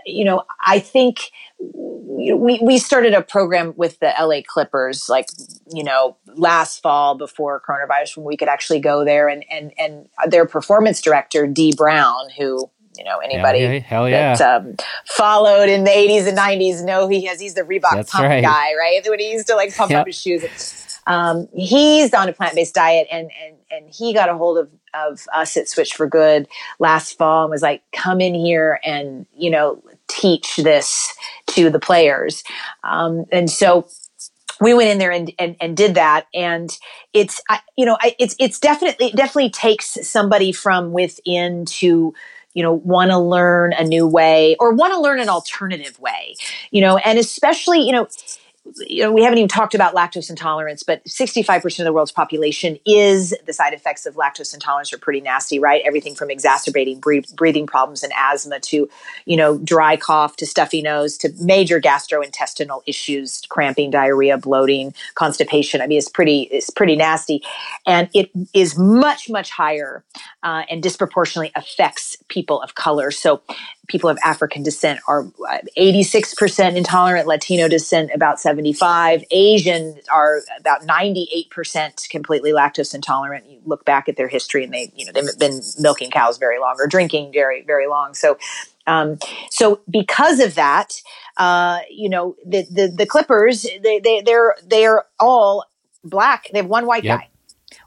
you 0.05 0.23
know 0.23 0.43
i 0.65 0.79
think 0.79 1.29
we, 1.73 2.59
we 2.61 2.77
started 2.77 3.13
a 3.13 3.21
program 3.21 3.73
with 3.75 3.99
the 3.99 4.13
LA 4.19 4.41
Clippers, 4.45 5.09
like, 5.09 5.27
you 5.71 5.83
know, 5.83 6.17
last 6.35 6.81
fall 6.81 7.15
before 7.15 7.61
coronavirus 7.61 8.17
when 8.17 8.25
we 8.25 8.37
could 8.37 8.47
actually 8.47 8.79
go 8.79 9.03
there 9.03 9.27
and, 9.27 9.43
and, 9.49 9.73
and 9.77 10.07
their 10.27 10.45
performance 10.45 11.01
director, 11.01 11.47
Dee 11.47 11.73
Brown, 11.75 12.29
who 12.37 12.69
you 12.97 13.03
know 13.03 13.17
anybody 13.17 13.59
hell 13.59 13.73
yeah, 13.73 13.79
hell 13.79 14.09
yeah. 14.09 14.35
that 14.35 14.61
um, 14.61 14.75
followed 15.05 15.67
in 15.67 15.83
the 15.83 15.91
80s 15.91 16.29
and 16.29 16.37
90s 16.37 16.81
know 16.85 17.09
he 17.09 17.25
has 17.25 17.41
he's 17.41 17.53
the 17.53 17.63
Reebok 17.63 17.91
That's 17.91 18.09
pump 18.09 18.23
right. 18.23 18.41
guy 18.41 18.73
right 18.73 19.01
when 19.05 19.19
he 19.19 19.31
used 19.31 19.47
to 19.47 19.55
like 19.55 19.75
pump 19.75 19.91
yep. 19.91 19.99
up 20.01 20.07
his 20.07 20.17
shoes 20.17 20.45
um, 21.07 21.47
he's 21.53 22.13
on 22.13 22.29
a 22.29 22.33
plant-based 22.33 22.73
diet 22.73 23.07
and 23.11 23.29
and 23.43 23.57
and 23.69 23.93
he 23.93 24.13
got 24.13 24.29
a 24.29 24.37
hold 24.37 24.57
of 24.57 24.69
of 24.93 25.25
us 25.33 25.57
at 25.57 25.67
Switch 25.67 25.93
for 25.93 26.07
Good 26.07 26.47
last 26.79 27.17
fall 27.17 27.43
and 27.43 27.51
was 27.51 27.61
like 27.61 27.83
come 27.91 28.21
in 28.21 28.33
here 28.33 28.79
and 28.83 29.25
you 29.35 29.49
know 29.49 29.83
teach 30.07 30.57
this 30.57 31.13
to 31.47 31.69
the 31.69 31.79
players. 31.79 32.43
Um, 32.83 33.25
and 33.31 33.49
so 33.49 33.87
we 34.61 34.73
went 34.73 34.89
in 34.89 34.97
there 34.97 35.11
and, 35.11 35.31
and, 35.37 35.55
and 35.59 35.75
did 35.75 35.95
that. 35.95 36.27
And 36.33 36.75
it's 37.13 37.41
I, 37.49 37.59
you 37.77 37.85
know 37.85 37.97
I, 37.99 38.15
it's 38.19 38.35
it's 38.39 38.59
definitely 38.59 39.07
it 39.07 39.15
definitely 39.15 39.49
takes 39.49 39.97
somebody 40.07 40.51
from 40.51 40.91
within 40.91 41.65
to 41.65 42.13
you 42.55 42.63
know, 42.63 42.71
want 42.71 43.11
to 43.11 43.19
learn 43.19 43.73
a 43.73 43.83
new 43.83 44.07
way 44.07 44.55
or 44.59 44.73
want 44.73 44.93
to 44.93 44.99
learn 44.99 45.19
an 45.19 45.29
alternative 45.29 45.99
way, 45.99 46.35
you 46.71 46.81
know, 46.81 46.97
and 46.97 47.19
especially, 47.19 47.81
you 47.81 47.91
know, 47.91 48.07
you 48.87 49.03
know, 49.03 49.11
we 49.11 49.23
haven't 49.23 49.37
even 49.37 49.47
talked 49.47 49.75
about 49.75 49.93
lactose 49.93 50.29
intolerance, 50.29 50.83
but 50.83 51.03
65% 51.05 51.79
of 51.79 51.85
the 51.85 51.93
world's 51.93 52.11
population 52.11 52.77
is 52.85 53.35
the 53.45 53.53
side 53.53 53.73
effects 53.73 54.05
of 54.05 54.15
lactose 54.15 54.53
intolerance 54.53 54.91
are 54.91 54.97
pretty 54.97 55.21
nasty, 55.21 55.59
right? 55.59 55.81
Everything 55.85 56.15
from 56.15 56.31
exacerbating 56.31 56.99
breathing 56.99 57.67
problems 57.67 58.03
and 58.03 58.11
asthma 58.17 58.59
to, 58.61 58.89
you 59.25 59.37
know, 59.37 59.57
dry 59.59 59.95
cough 59.97 60.35
to 60.37 60.45
stuffy 60.45 60.81
nose 60.81 61.17
to 61.17 61.29
major 61.39 61.79
gastrointestinal 61.79 62.81
issues, 62.87 63.41
cramping, 63.49 63.91
diarrhea, 63.91 64.37
bloating, 64.37 64.93
constipation. 65.13 65.81
I 65.81 65.87
mean, 65.87 65.99
it's 65.99 66.09
pretty, 66.09 66.43
it's 66.43 66.69
pretty 66.69 66.95
nasty. 66.95 67.43
And 67.85 68.09
it 68.13 68.31
is 68.53 68.77
much, 68.77 69.29
much 69.29 69.51
higher 69.51 70.03
uh, 70.41 70.63
and 70.69 70.81
disproportionately 70.81 71.51
affects 71.55 72.17
people 72.29 72.61
of 72.61 72.75
color. 72.75 73.11
So 73.11 73.41
people 73.87 74.09
of 74.09 74.17
African 74.23 74.63
descent 74.63 74.99
are 75.07 75.23
86% 75.77 76.75
intolerant, 76.75 77.27
Latino 77.27 77.67
descent 77.67 78.11
about 78.13 78.39
75, 78.39 79.23
Asian 79.31 79.97
are 80.11 80.41
about 80.59 80.81
98% 80.81 82.09
completely 82.09 82.51
lactose 82.51 82.93
intolerant. 82.93 83.49
You 83.49 83.61
look 83.65 83.85
back 83.85 84.09
at 84.09 84.17
their 84.17 84.27
history 84.27 84.63
and 84.63 84.73
they, 84.73 84.91
you 84.95 85.05
know, 85.05 85.11
they've 85.11 85.37
been 85.39 85.61
milking 85.79 86.11
cows 86.11 86.37
very 86.37 86.59
long 86.59 86.75
or 86.79 86.87
drinking 86.87 87.31
very, 87.33 87.63
very 87.63 87.87
long. 87.87 88.13
So, 88.13 88.37
um, 88.87 89.17
so 89.49 89.81
because 89.89 90.39
of 90.39 90.55
that, 90.55 91.01
uh, 91.37 91.79
you 91.89 92.09
know, 92.09 92.35
the, 92.45 92.65
the, 92.69 92.93
the 92.95 93.05
Clippers, 93.05 93.63
they, 93.83 93.99
they, 93.99 94.21
they're, 94.21 94.55
they 94.65 94.85
are 94.85 95.05
all 95.19 95.65
black. 96.03 96.47
They 96.51 96.59
have 96.59 96.67
one 96.67 96.85
white 96.85 97.03
yep. 97.03 97.19
guy, 97.19 97.29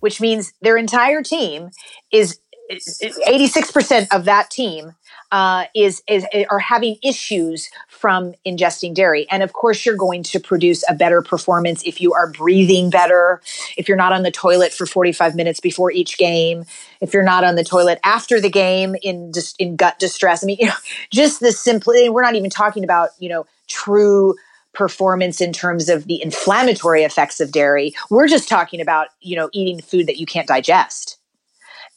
which 0.00 0.20
means 0.20 0.52
their 0.60 0.76
entire 0.76 1.22
team 1.22 1.70
is 2.12 2.40
86% 2.70 4.08
of 4.12 4.24
that 4.26 4.50
team 4.50 4.92
uh, 5.30 5.64
is, 5.74 6.02
is 6.08 6.24
are 6.50 6.58
having 6.58 6.96
issues 7.02 7.68
from 7.88 8.34
ingesting 8.46 8.94
dairy. 8.94 9.26
And 9.30 9.42
of 9.42 9.52
course, 9.52 9.84
you're 9.84 9.96
going 9.96 10.22
to 10.24 10.40
produce 10.40 10.84
a 10.88 10.94
better 10.94 11.20
performance 11.22 11.82
if 11.84 12.00
you 12.00 12.14
are 12.14 12.30
breathing 12.30 12.90
better, 12.90 13.42
if 13.76 13.88
you're 13.88 13.96
not 13.96 14.12
on 14.12 14.22
the 14.22 14.30
toilet 14.30 14.72
for 14.72 14.86
45 14.86 15.34
minutes 15.34 15.60
before 15.60 15.90
each 15.90 16.16
game, 16.16 16.64
if 17.00 17.12
you're 17.12 17.22
not 17.22 17.44
on 17.44 17.56
the 17.56 17.64
toilet 17.64 17.98
after 18.04 18.40
the 18.40 18.50
game 18.50 18.96
in 19.02 19.32
just 19.32 19.60
in 19.60 19.76
gut 19.76 19.98
distress. 19.98 20.42
I 20.42 20.46
mean, 20.46 20.56
you 20.60 20.66
know, 20.66 20.74
just 21.10 21.40
the 21.40 21.52
simply. 21.52 22.08
We're 22.08 22.22
not 22.22 22.34
even 22.34 22.50
talking 22.50 22.84
about 22.84 23.10
you 23.18 23.28
know 23.28 23.46
true 23.66 24.34
performance 24.72 25.40
in 25.40 25.52
terms 25.52 25.88
of 25.88 26.06
the 26.06 26.22
inflammatory 26.22 27.02
effects 27.02 27.40
of 27.40 27.52
dairy. 27.52 27.92
We're 28.10 28.28
just 28.28 28.48
talking 28.48 28.80
about 28.80 29.08
you 29.20 29.36
know 29.36 29.50
eating 29.52 29.80
food 29.82 30.06
that 30.06 30.18
you 30.18 30.26
can't 30.26 30.48
digest 30.48 31.17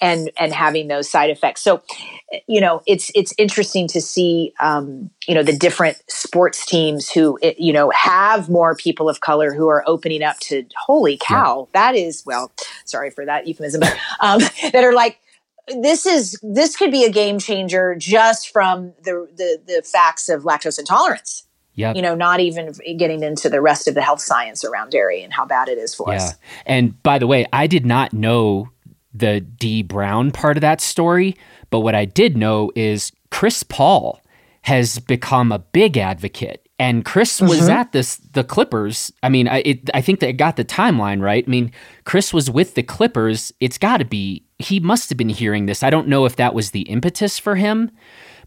and 0.02 0.32
and 0.38 0.52
having 0.52 0.88
those 0.88 1.10
side 1.10 1.30
effects. 1.30 1.62
So, 1.62 1.82
you 2.48 2.60
know, 2.60 2.82
it's 2.88 3.12
it's 3.16 3.34
interesting 3.38 3.88
to 3.90 4.02
see, 4.02 4.54
um, 4.60 5.10
you 5.28 5.36
know, 5.36 5.44
the 5.44 5.56
different 5.56 6.02
sports 6.08 6.66
teams 6.66 7.10
who 7.10 7.38
you 7.58 7.72
know 7.72 7.92
have 7.92 8.50
more 8.50 8.76
people 8.76 9.08
of 9.08 9.22
color 9.22 9.54
who 9.54 9.68
are 9.70 9.84
opening 9.88 10.24
up 10.24 10.40
to. 10.40 10.66
Holy 10.86 11.18
cow, 11.18 11.68
yeah. 11.74 11.80
that 11.80 11.96
is 11.96 12.24
well. 12.26 12.52
Sorry 12.86 13.12
for 13.12 13.26
that 13.26 13.48
euphemism, 13.48 13.82
but 13.82 13.96
um, 14.20 14.40
that 14.74 14.84
are 14.84 14.94
like 14.94 15.20
this 15.68 16.06
is 16.06 16.40
this 16.42 16.76
could 16.76 16.92
be 16.92 17.06
a 17.06 17.12
game 17.12 17.40
changer 17.40 17.96
just 17.96 18.50
from 18.50 18.94
the 19.04 19.28
the, 19.36 19.62
the 19.68 19.84
facts 19.84 20.28
of 20.28 20.44
lactose 20.44 20.80
intolerance. 20.80 21.46
Yeah. 21.74 21.94
You 21.94 22.02
know, 22.02 22.16
not 22.16 22.42
even 22.42 22.74
getting 22.98 23.24
into 23.24 23.50
the 23.50 23.62
rest 23.62 23.88
of 23.88 23.96
the 23.96 24.02
health 24.02 24.20
science 24.20 24.66
around 24.66 24.90
dairy 24.90 25.24
and 25.24 25.32
how 25.32 25.46
bad 25.46 25.70
it 25.70 25.78
is 25.78 25.96
for 25.96 26.10
yeah. 26.10 26.18
us. 26.18 26.34
And 26.66 27.02
by 27.02 27.18
the 27.18 27.28
way, 27.28 27.46
I 27.54 27.66
did 27.68 27.86
not 27.86 28.12
know 28.12 28.70
the 29.14 29.42
Dee 29.42 29.84
Brown 29.84 30.32
part 30.32 30.58
of 30.58 30.62
that 30.62 30.82
story. 30.82 31.36
But 31.70 31.80
what 31.80 31.96
I 31.96 32.06
did 32.06 32.38
know 32.38 32.72
is 32.76 33.12
Chris 33.30 33.64
Paul 33.64 34.22
has 34.64 35.00
become 35.00 35.52
a 35.52 35.60
big 35.60 35.98
advocate. 35.98 36.68
And 36.78 37.06
Chris 37.06 37.40
was 37.40 37.62
mm-hmm. 37.62 37.70
at 37.70 37.92
this 37.92 38.18
the 38.18 38.44
Clippers. 38.44 39.14
I 39.22 39.30
mean, 39.30 39.48
I 39.48 39.60
it, 39.60 39.90
I 39.94 40.02
think 40.02 40.20
they 40.20 40.34
got 40.34 40.56
the 40.56 40.66
timeline 40.66 41.22
right. 41.22 41.44
I 41.46 41.50
mean, 41.50 41.72
Chris 42.06 42.34
was 42.34 42.50
with 42.50 42.74
the 42.74 42.82
Clippers. 42.82 43.54
It's 43.60 43.78
got 43.78 43.98
to 43.98 44.06
be 44.06 44.44
he 44.58 44.80
must 44.80 45.10
have 45.10 45.18
been 45.18 45.30
hearing 45.30 45.68
this. 45.68 45.84
I 45.84 45.92
don't 45.92 46.08
know 46.08 46.26
if 46.26 46.38
that 46.38 46.56
was 46.56 46.72
the 46.72 46.82
impetus 46.82 47.38
for 47.38 47.56
him, 47.56 47.92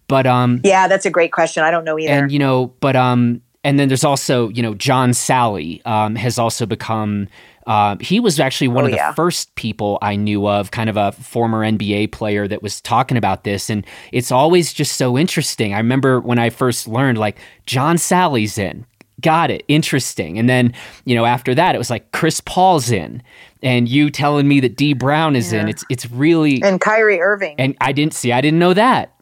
but 0.08 0.26
um, 0.26 0.60
yeah, 0.64 0.88
that's 0.88 1.06
a 1.06 1.10
great 1.10 1.30
question. 1.30 1.62
I 1.62 1.70
don't 1.70 1.84
know 1.84 1.96
either. 1.96 2.12
And 2.12 2.32
you 2.32 2.40
know, 2.40 2.74
but 2.80 2.96
um, 2.96 3.40
and 3.62 3.78
then 3.78 3.86
there's 3.86 4.04
also 4.04 4.48
you 4.48 4.62
know 4.62 4.74
John 4.74 5.10
Salley 5.10 5.84
um 5.86 6.16
has 6.16 6.36
also 6.36 6.66
become 6.66 7.28
uh, 7.66 7.96
he 8.00 8.20
was 8.20 8.38
actually 8.38 8.68
one 8.68 8.84
oh, 8.84 8.86
of 8.86 8.90
the 8.90 8.96
yeah. 8.96 9.12
first 9.14 9.54
people 9.54 9.98
I 10.02 10.16
knew 10.16 10.46
of, 10.48 10.70
kind 10.70 10.90
of 10.90 10.96
a 10.96 11.12
former 11.12 11.60
NBA 11.60 12.12
player 12.12 12.46
that 12.48 12.62
was 12.62 12.80
talking 12.80 13.16
about 13.16 13.44
this. 13.44 13.70
And 13.70 13.86
it's 14.12 14.30
always 14.30 14.72
just 14.72 14.96
so 14.96 15.16
interesting. 15.16 15.74
I 15.74 15.78
remember 15.78 16.20
when 16.20 16.38
I 16.38 16.50
first 16.50 16.86
learned, 16.86 17.18
like, 17.18 17.38
John 17.66 17.96
Salley's 17.96 18.58
in. 18.58 18.86
Got 19.20 19.50
it. 19.50 19.64
Interesting. 19.68 20.38
And 20.38 20.48
then, 20.48 20.74
you 21.04 21.14
know, 21.14 21.24
after 21.24 21.54
that, 21.54 21.74
it 21.74 21.78
was 21.78 21.88
like 21.88 22.10
Chris 22.12 22.40
Paul's 22.40 22.90
in. 22.90 23.22
And 23.62 23.88
you 23.88 24.10
telling 24.10 24.46
me 24.46 24.60
that 24.60 24.76
Dee 24.76 24.92
Brown 24.92 25.36
is 25.36 25.52
yeah. 25.52 25.60
in. 25.62 25.68
It's 25.68 25.84
it's 25.88 26.10
really 26.10 26.62
And 26.62 26.80
Kyrie 26.80 27.20
Irving. 27.20 27.54
And 27.58 27.76
I 27.80 27.92
didn't 27.92 28.12
see, 28.12 28.32
I 28.32 28.40
didn't 28.40 28.58
know 28.58 28.74
that. 28.74 29.14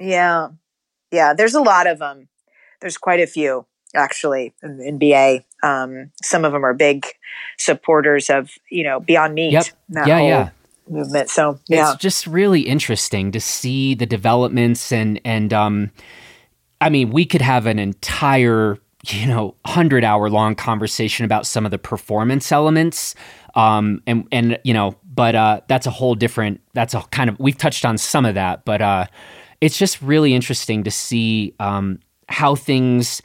Yeah. 0.00 0.48
Yeah. 1.12 1.34
There's 1.34 1.54
a 1.54 1.60
lot 1.60 1.86
of 1.86 1.98
them. 1.98 2.28
There's 2.80 2.96
quite 2.96 3.20
a 3.20 3.26
few 3.26 3.66
actually 3.94 4.52
in 4.62 4.78
NBA. 4.78 5.44
Um, 5.64 6.10
some 6.22 6.44
of 6.44 6.52
them 6.52 6.64
are 6.64 6.74
big 6.74 7.06
supporters 7.58 8.30
of 8.30 8.52
you 8.70 8.84
know 8.84 9.00
Beyond 9.00 9.34
Meat. 9.34 9.52
Yep. 9.52 9.66
Yeah, 10.06 10.20
yeah. 10.20 10.50
Movement. 10.88 11.30
So 11.30 11.58
yeah, 11.66 11.92
it's 11.92 12.02
just 12.02 12.26
really 12.26 12.60
interesting 12.60 13.32
to 13.32 13.40
see 13.40 13.94
the 13.94 14.06
developments 14.06 14.92
and 14.92 15.20
and 15.24 15.52
um, 15.52 15.90
I 16.80 16.90
mean, 16.90 17.10
we 17.10 17.24
could 17.24 17.40
have 17.40 17.66
an 17.66 17.78
entire 17.78 18.78
you 19.08 19.26
know 19.26 19.54
hundred 19.66 20.04
hour 20.04 20.28
long 20.30 20.54
conversation 20.54 21.24
about 21.24 21.46
some 21.46 21.64
of 21.64 21.70
the 21.70 21.78
performance 21.78 22.52
elements. 22.52 23.14
Um, 23.54 24.02
and 24.06 24.28
and 24.30 24.58
you 24.64 24.74
know, 24.74 24.96
but 25.04 25.34
uh, 25.34 25.60
that's 25.68 25.86
a 25.86 25.90
whole 25.90 26.14
different. 26.14 26.60
That's 26.74 26.92
a 26.92 27.00
kind 27.10 27.30
of 27.30 27.38
we've 27.38 27.56
touched 27.56 27.86
on 27.86 27.96
some 27.96 28.26
of 28.26 28.34
that, 28.34 28.64
but 28.66 28.82
uh, 28.82 29.06
it's 29.62 29.78
just 29.78 30.02
really 30.02 30.34
interesting 30.34 30.84
to 30.84 30.90
see 30.90 31.54
um, 31.60 32.00
how 32.28 32.54
things 32.54 33.22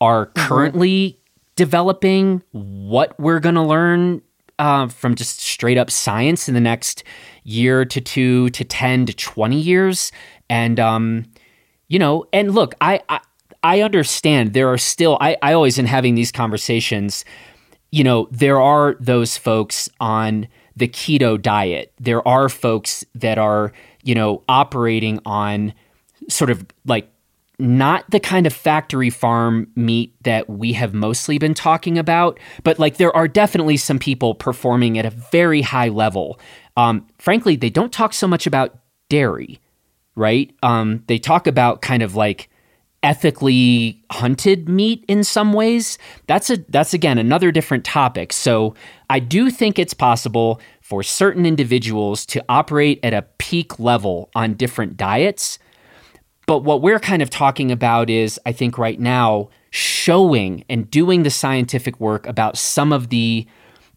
are 0.00 0.26
mm-hmm. 0.26 0.48
currently 0.48 1.19
developing 1.60 2.42
what 2.52 3.14
we're 3.20 3.38
going 3.38 3.54
to 3.54 3.60
learn 3.60 4.22
uh, 4.58 4.88
from 4.88 5.14
just 5.14 5.40
straight 5.40 5.76
up 5.76 5.90
science 5.90 6.48
in 6.48 6.54
the 6.54 6.60
next 6.60 7.04
year 7.44 7.84
to 7.84 8.00
two 8.00 8.48
to 8.48 8.64
10 8.64 9.04
to 9.04 9.12
20 9.12 9.60
years. 9.60 10.10
And, 10.48 10.80
um, 10.80 11.26
you 11.86 11.98
know, 11.98 12.24
and 12.32 12.54
look, 12.54 12.74
I, 12.80 13.02
I, 13.10 13.20
I 13.62 13.82
understand 13.82 14.54
there 14.54 14.72
are 14.72 14.78
still, 14.78 15.18
I, 15.20 15.36
I 15.42 15.52
always, 15.52 15.76
in 15.76 15.84
having 15.84 16.14
these 16.14 16.32
conversations, 16.32 17.26
you 17.92 18.04
know, 18.04 18.26
there 18.30 18.58
are 18.58 18.96
those 18.98 19.36
folks 19.36 19.86
on 20.00 20.48
the 20.74 20.88
keto 20.88 21.40
diet. 21.40 21.92
There 22.00 22.26
are 22.26 22.48
folks 22.48 23.04
that 23.16 23.36
are, 23.36 23.70
you 24.02 24.14
know, 24.14 24.42
operating 24.48 25.20
on 25.26 25.74
sort 26.26 26.48
of 26.48 26.64
like 26.86 27.12
not 27.60 28.10
the 28.10 28.20
kind 28.20 28.46
of 28.46 28.52
factory 28.52 29.10
farm 29.10 29.68
meat 29.76 30.14
that 30.22 30.48
we 30.48 30.72
have 30.72 30.94
mostly 30.94 31.38
been 31.38 31.54
talking 31.54 31.98
about, 31.98 32.38
but 32.64 32.78
like 32.78 32.96
there 32.96 33.14
are 33.14 33.28
definitely 33.28 33.76
some 33.76 33.98
people 33.98 34.34
performing 34.34 34.98
at 34.98 35.06
a 35.06 35.10
very 35.10 35.62
high 35.62 35.88
level. 35.88 36.40
Um, 36.76 37.06
frankly, 37.18 37.56
they 37.56 37.70
don't 37.70 37.92
talk 37.92 38.12
so 38.12 38.26
much 38.26 38.46
about 38.46 38.78
dairy, 39.08 39.60
right? 40.16 40.50
Um, 40.62 41.04
they 41.06 41.18
talk 41.18 41.46
about 41.46 41.82
kind 41.82 42.02
of 42.02 42.16
like 42.16 42.48
ethically 43.02 44.02
hunted 44.10 44.68
meat 44.68 45.04
in 45.08 45.24
some 45.24 45.52
ways. 45.52 45.98
That's 46.26 46.50
a 46.50 46.58
that's 46.68 46.94
again 46.94 47.18
another 47.18 47.50
different 47.50 47.84
topic. 47.84 48.32
So 48.32 48.74
I 49.08 49.20
do 49.20 49.50
think 49.50 49.78
it's 49.78 49.94
possible 49.94 50.60
for 50.80 51.02
certain 51.02 51.46
individuals 51.46 52.26
to 52.26 52.44
operate 52.48 53.00
at 53.02 53.14
a 53.14 53.22
peak 53.38 53.78
level 53.78 54.30
on 54.34 54.54
different 54.54 54.96
diets 54.96 55.58
but 56.50 56.64
what 56.64 56.82
we're 56.82 56.98
kind 56.98 57.22
of 57.22 57.30
talking 57.30 57.70
about 57.70 58.10
is, 58.10 58.40
I 58.44 58.50
think 58.50 58.76
right 58.76 58.98
now, 58.98 59.50
showing 59.70 60.64
and 60.68 60.90
doing 60.90 61.22
the 61.22 61.30
scientific 61.30 62.00
work 62.00 62.26
about 62.26 62.58
some 62.58 62.92
of 62.92 63.08
the 63.10 63.46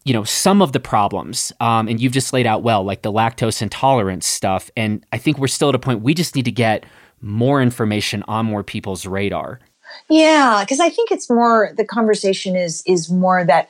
you 0.04 0.12
know 0.12 0.22
some 0.22 0.62
of 0.62 0.70
the 0.70 0.78
problems. 0.78 1.52
Um, 1.58 1.88
and 1.88 2.00
you've 2.00 2.12
just 2.12 2.32
laid 2.32 2.46
out 2.46 2.62
well 2.62 2.84
like 2.84 3.02
the 3.02 3.10
lactose 3.10 3.60
intolerance 3.60 4.24
stuff. 4.24 4.70
And 4.76 5.04
i 5.10 5.18
think 5.18 5.38
we're 5.38 5.48
still 5.48 5.70
at 5.70 5.74
a 5.74 5.80
point 5.80 6.02
we 6.02 6.14
just 6.14 6.36
need 6.36 6.44
to 6.44 6.52
get 6.52 6.86
more 7.20 7.60
information 7.60 8.22
on 8.28 8.46
more 8.46 8.62
people's 8.62 9.04
radar. 9.04 9.58
Yeah 10.08 10.60
because 10.60 10.78
i 10.78 10.88
think 10.88 11.10
it's 11.10 11.28
more 11.28 11.72
the 11.76 11.84
conversation 11.84 12.54
is 12.54 12.84
is 12.86 13.10
more 13.10 13.44
that 13.44 13.68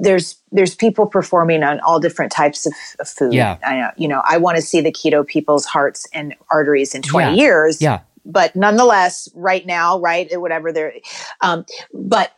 there's 0.00 0.38
there's 0.50 0.74
people 0.74 1.06
performing 1.06 1.62
on 1.62 1.78
all 1.80 2.00
different 2.00 2.32
types 2.32 2.64
of, 2.64 2.72
of 3.00 3.06
food. 3.06 3.34
Yeah. 3.34 3.58
I 3.62 3.92
you 3.98 4.08
know 4.08 4.22
i 4.24 4.38
want 4.38 4.56
to 4.56 4.62
see 4.62 4.80
the 4.80 4.92
keto 4.92 5.26
people's 5.26 5.66
hearts 5.66 6.06
and 6.14 6.34
arteries 6.50 6.94
in 6.94 7.02
20 7.02 7.36
yeah. 7.36 7.42
years. 7.42 7.82
Yeah 7.82 8.00
but 8.24 8.54
nonetheless, 8.56 9.28
right 9.34 9.64
now, 9.66 9.98
right, 10.00 10.28
whatever 10.40 10.72
they're, 10.72 10.94
um, 11.40 11.64
but 11.92 12.32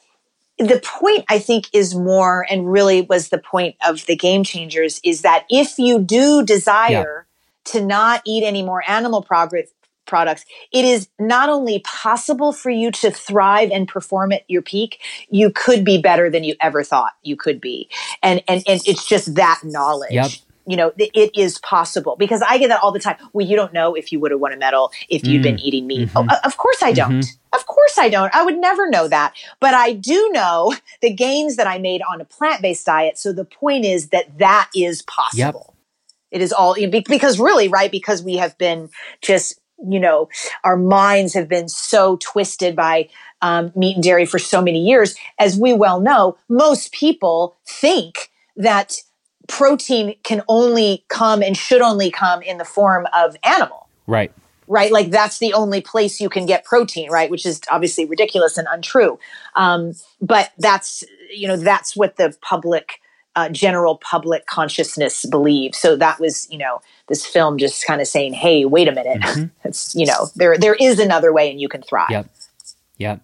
the 0.59 0.80
point 0.82 1.24
I 1.28 1.39
think 1.39 1.68
is 1.72 1.95
more, 1.95 2.47
and 2.51 2.70
really 2.70 3.03
was 3.03 3.28
the 3.28 3.39
point 3.39 3.76
of 3.87 4.07
the 4.07 4.16
game 4.16 4.43
changers, 4.43 5.01
is 5.05 5.22
that 5.22 5.45
if 5.51 5.78
you 5.78 5.99
do 5.99 6.43
desire 6.45 7.26
yeah. 7.66 7.72
to 7.72 7.84
not 7.84 8.22
eat 8.24 8.43
any 8.45 8.62
more 8.62 8.82
animal 8.89 9.22
products, 9.22 10.45
it 10.72 10.84
is 10.84 11.09
not 11.18 11.51
only 11.51 11.80
possible 11.80 12.53
for 12.53 12.70
you 12.70 12.91
to 12.91 13.11
thrive 13.11 13.70
and 13.70 13.87
perform 13.87 14.32
at 14.32 14.49
your 14.49 14.62
peak, 14.62 15.01
you 15.28 15.51
could 15.51 15.84
be 15.84 16.01
better 16.01 16.30
than 16.30 16.43
you 16.43 16.55
ever 16.61 16.82
thought 16.82 17.12
you 17.22 17.37
could 17.37 17.61
be. 17.61 17.91
And 18.22 18.43
and, 18.49 18.62
and 18.66 18.80
it's 18.87 19.07
just 19.07 19.34
that 19.34 19.61
knowledge. 19.62 20.12
Yep 20.12 20.30
you 20.67 20.77
know, 20.77 20.93
it 20.97 21.31
is 21.37 21.59
possible 21.61 22.17
because 22.19 22.43
I 22.43 22.59
get 22.59 22.69
that 22.69 22.83
all 22.83 22.91
the 22.91 22.99
time. 22.99 23.17
Well, 23.33 23.47
you 23.47 23.57
don't 23.57 23.73
know 23.73 23.95
if 23.95 24.11
you 24.11 24.19
would 24.21 24.33
have 24.33 24.41
won 24.41 24.53
a 24.53 24.57
medal 24.57 24.91
if 25.09 25.25
you'd 25.25 25.41
mm. 25.41 25.45
been 25.45 25.61
eating 25.61 25.87
meat. 25.87 26.09
Mm-hmm. 26.09 26.29
Oh, 26.31 26.37
of 26.45 26.57
course 26.57 26.83
I 26.83 26.93
don't. 26.93 27.21
Mm-hmm. 27.21 27.57
Of 27.57 27.67
course 27.67 27.99
I 27.99 28.09
don't. 28.09 28.35
I 28.35 28.45
would 28.45 28.59
never 28.59 28.91
know 28.91 29.07
that. 29.07 29.35
But 29.61 29.75
I 29.75 29.93
do 29.93 30.31
know 30.33 30.75
the 31.03 31.12
gains 31.12 31.57
that 31.57 31.69
I 31.69 31.79
made 31.79 32.03
on 32.03 32.21
a 32.21 32.25
plant 32.25 32.62
based 32.62 32.85
diet. 32.85 33.17
So 33.17 33.33
the 33.33 33.45
point 33.45 33.85
is 33.85 34.09
that 34.09 34.39
that 34.39 34.71
is 34.75 35.03
possible. 35.03 35.75
Yep. 36.33 36.41
It 36.41 36.43
is 36.43 36.53
all 36.53 36.75
because 36.91 37.39
really, 37.39 37.69
right? 37.69 37.91
Because 37.91 38.23
we 38.23 38.37
have 38.37 38.59
been 38.59 38.91
just, 39.23 39.61
you 39.89 40.01
know, 40.01 40.29
our 40.64 40.77
minds 40.77 41.35
have 41.35 41.49
been 41.49 41.69
so 41.69 42.17
twisted 42.17 42.75
by 42.75 43.09
um, 43.41 43.73
meat 43.77 43.95
and 43.95 44.03
dairy 44.03 44.27
for 44.27 44.41
so 44.41 44.61
many 44.61 44.85
years. 44.85 45.14
As 45.39 45.57
we 45.57 45.73
well 45.73 46.01
know, 46.01 46.37
most 46.49 46.93
people 46.93 47.57
think 47.64 48.31
that 48.57 48.97
protein 49.49 50.15
can 50.23 50.43
only 50.49 51.05
come 51.09 51.43
and 51.43 51.57
should 51.57 51.83
only 51.83 52.11
come 52.11 52.43
in 52.43 52.59
the 52.59 52.65
form 52.65 53.07
of 53.15 53.37
animal. 53.45 53.89
Right. 54.07 54.33
Right. 54.69 54.91
Like 54.91 55.11
that's 55.11 55.39
the 55.39 55.53
only 55.53 55.81
place 55.81 56.21
you 56.21 56.29
can 56.29 56.45
get 56.45 56.65
protein, 56.65 57.11
right? 57.11 57.31
Which 57.31 57.47
is 57.47 57.61
obviously 57.71 58.05
ridiculous 58.05 58.59
and 58.59 58.67
untrue. 58.71 59.19
Um, 59.55 59.93
but 60.21 60.51
that's, 60.59 61.05
you 61.33 61.47
know, 61.47 61.57
that's 61.57 61.97
what 61.97 62.17
the 62.17 62.37
public, 62.43 63.01
uh, 63.37 63.49
general 63.51 63.99
public 63.99 64.47
consciousness 64.47 65.25
believes. 65.27 65.79
So 65.79 65.95
that 65.97 66.19
was, 66.19 66.49
you 66.51 66.59
know, 66.59 66.81
this 67.09 67.25
film 67.25 67.59
just 67.59 67.87
kind 67.87 68.01
of 68.01 68.09
saying, 68.09 68.33
Hey, 68.33 68.65
wait 68.65 68.89
a 68.89 68.93
minute. 68.93 69.21
Mm-hmm. 69.21 69.45
it's, 69.69 69.95
you 69.95 70.07
know, 70.07 70.29
there, 70.35 70.59
there 70.59 70.75
is 70.75 70.99
another 70.99 71.33
way 71.33 71.51
and 71.51 71.61
you 71.61 71.69
can 71.69 71.83
thrive. 71.83 72.11
Yep. 72.11 72.31
Yep. 72.99 73.21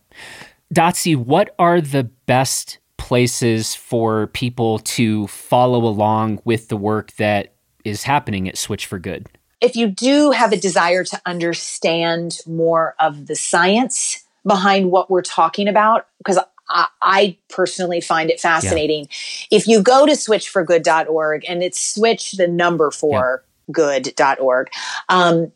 Dotsie, 0.73 1.17
what 1.17 1.55
are 1.59 1.81
the 1.81 2.05
best 2.05 2.79
places 3.03 3.75
for 3.75 4.29
people 4.29 4.79
to 4.79 5.27
follow 5.27 5.85
along 5.85 6.41
with 6.45 6.69
the 6.69 6.77
work 6.77 7.11
that 7.15 7.53
is 7.85 8.05
happening 8.05 8.49
at 8.49 8.57
Switch 8.57 8.87
for 8.87 9.01
Good? 9.01 9.29
If 9.61 9.75
you 9.75 9.89
do 9.89 10.31
have 10.31 10.53
a 10.53 10.57
desire 10.57 11.03
to 11.03 11.21
understand 11.27 12.39
more 12.47 12.95
of 13.01 13.27
the 13.27 13.35
science 13.35 14.25
behind 14.47 14.93
what 14.93 15.11
we're 15.11 15.23
talking 15.23 15.67
about, 15.67 16.07
because 16.19 16.39
I, 16.69 16.87
I 17.03 17.37
personally 17.49 18.01
find 18.01 18.31
it 18.31 18.39
fascinating. 18.39 19.09
Yeah. 19.51 19.59
If 19.59 19.67
you 19.67 19.83
go 19.83 20.07
to 20.07 20.13
switchforgood.org 20.13 21.45
and 21.49 21.65
it's 21.65 21.83
switch 21.83 22.33
the 22.33 22.47
number 22.47 22.93
for 22.93 23.43
yeah. 23.67 23.73
good.org, 23.73 24.69
um, 25.09 25.51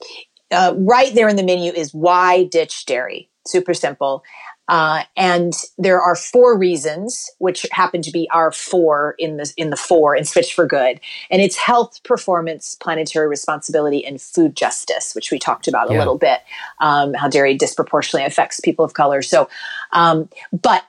uh, 0.50 0.74
right 0.76 1.14
there 1.14 1.28
in 1.28 1.36
the 1.36 1.44
menu 1.44 1.72
is 1.72 1.94
why 1.94 2.44
ditch 2.44 2.86
dairy. 2.86 3.30
Super 3.46 3.72
simple. 3.72 4.24
Uh, 4.68 5.02
and 5.16 5.54
there 5.78 6.00
are 6.00 6.16
four 6.16 6.58
reasons, 6.58 7.30
which 7.38 7.66
happen 7.72 8.02
to 8.02 8.10
be 8.10 8.28
our 8.30 8.50
four 8.50 9.14
in 9.18 9.36
the 9.36 9.52
in 9.56 9.70
the 9.70 9.76
four 9.76 10.16
in 10.16 10.24
Switch 10.24 10.54
for 10.54 10.66
Good, 10.66 11.00
and 11.30 11.40
it's 11.42 11.56
health, 11.56 12.02
performance, 12.02 12.76
planetary 12.80 13.28
responsibility, 13.28 14.04
and 14.04 14.20
food 14.20 14.56
justice, 14.56 15.14
which 15.14 15.30
we 15.30 15.38
talked 15.38 15.68
about 15.68 15.90
yeah. 15.90 15.96
a 15.96 15.98
little 15.98 16.18
bit. 16.18 16.40
Um, 16.80 17.14
how 17.14 17.28
dairy 17.28 17.54
disproportionately 17.54 18.26
affects 18.26 18.60
people 18.60 18.84
of 18.84 18.94
color. 18.94 19.22
So, 19.22 19.48
um, 19.92 20.28
but 20.52 20.84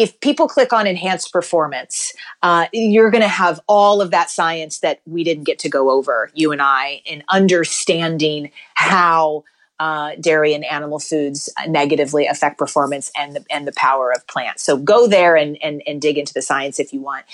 if 0.00 0.18
people 0.20 0.48
click 0.48 0.72
on 0.72 0.86
enhanced 0.86 1.30
performance, 1.30 2.14
uh, 2.42 2.66
you're 2.72 3.10
going 3.10 3.22
to 3.22 3.28
have 3.28 3.60
all 3.66 4.00
of 4.00 4.10
that 4.12 4.30
science 4.30 4.78
that 4.78 5.02
we 5.04 5.22
didn't 5.24 5.44
get 5.44 5.58
to 5.58 5.68
go 5.68 5.90
over, 5.90 6.30
you 6.34 6.52
and 6.52 6.62
I, 6.62 7.02
in 7.04 7.22
understanding 7.28 8.50
how 8.74 9.44
uh, 9.80 10.14
dairy 10.20 10.52
and 10.52 10.62
animal 10.64 10.98
foods 10.98 11.48
negatively 11.66 12.26
affect 12.26 12.58
performance 12.58 13.10
and 13.16 13.36
the, 13.36 13.44
and 13.50 13.66
the 13.66 13.72
power 13.72 14.12
of 14.12 14.24
plants. 14.26 14.62
So 14.62 14.76
go 14.76 15.08
there 15.08 15.36
and, 15.36 15.56
and, 15.62 15.82
and 15.86 16.02
dig 16.02 16.18
into 16.18 16.34
the 16.34 16.42
science 16.42 16.78
if 16.78 16.92
you 16.92 17.00
want. 17.00 17.24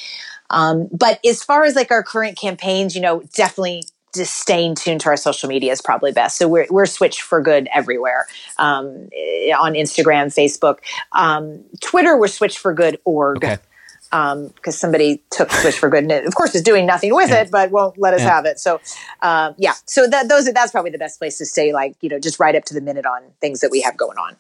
Um, 0.49 0.89
but 0.93 1.19
as 1.27 1.43
far 1.43 1.65
as 1.65 1.75
like 1.75 1.91
our 1.91 2.05
current 2.05 2.39
campaigns, 2.39 2.95
you 2.95 3.03
know, 3.03 3.25
definitely 3.35 3.83
just 4.15 4.37
staying 4.37 4.77
tuned 4.77 5.01
to 5.01 5.09
our 5.09 5.17
social 5.17 5.49
media 5.49 5.73
is 5.73 5.83
probably 5.83 6.13
best. 6.13 6.39
So 6.39 6.47
we're, 6.47 6.69
we're 6.71 6.87
switched 6.87 7.21
for 7.21 7.43
good 7.43 7.69
everywhere 7.75 8.29
um, 8.59 9.09
on 9.59 9.75
Instagram, 9.75 10.33
Facebook, 10.33 10.79
um, 11.11 11.65
Twitter. 11.81 12.17
We're 12.17 12.29
switched 12.29 12.59
for 12.59 12.73
good 12.73 13.01
org. 13.05 13.39
Okay 13.39 13.59
because 14.11 14.35
um, 14.35 14.73
somebody 14.73 15.23
took 15.31 15.51
Switch 15.51 15.79
for 15.79 15.91
Good 15.91 16.05
and 16.05 16.13
it, 16.13 16.27
of 16.27 16.35
course, 16.35 16.55
is 16.55 16.63
doing 16.63 16.87
nothing 16.87 17.15
with 17.15 17.31
yeah. 17.31 17.43
it, 17.43 17.51
but 17.51 17.71
won't 17.71 17.99
let 17.99 18.15
us 18.15 18.21
yeah. 18.21 18.31
have 18.31 18.45
it. 18.45 18.59
So, 18.59 18.81
um, 19.23 19.55
yeah, 19.59 19.75
so 19.85 20.07
that 20.07 20.29
those 20.29 20.51
that's 20.53 20.73
probably 20.73 20.91
the 20.91 20.99
best 20.99 21.19
place 21.19 21.39
to 21.39 21.47
stay, 21.47 21.73
like 21.73 21.97
you 22.01 22.09
know, 22.09 22.19
just 22.19 22.39
right 22.39 22.55
up 22.55 22.65
to 22.67 22.75
the 22.75 22.81
minute 22.81 23.07
on 23.07 23.23
things 23.41 23.61
that 23.61 23.71
we 23.71 23.81
have 23.81 23.97
going 23.97 24.19
on. 24.19 24.37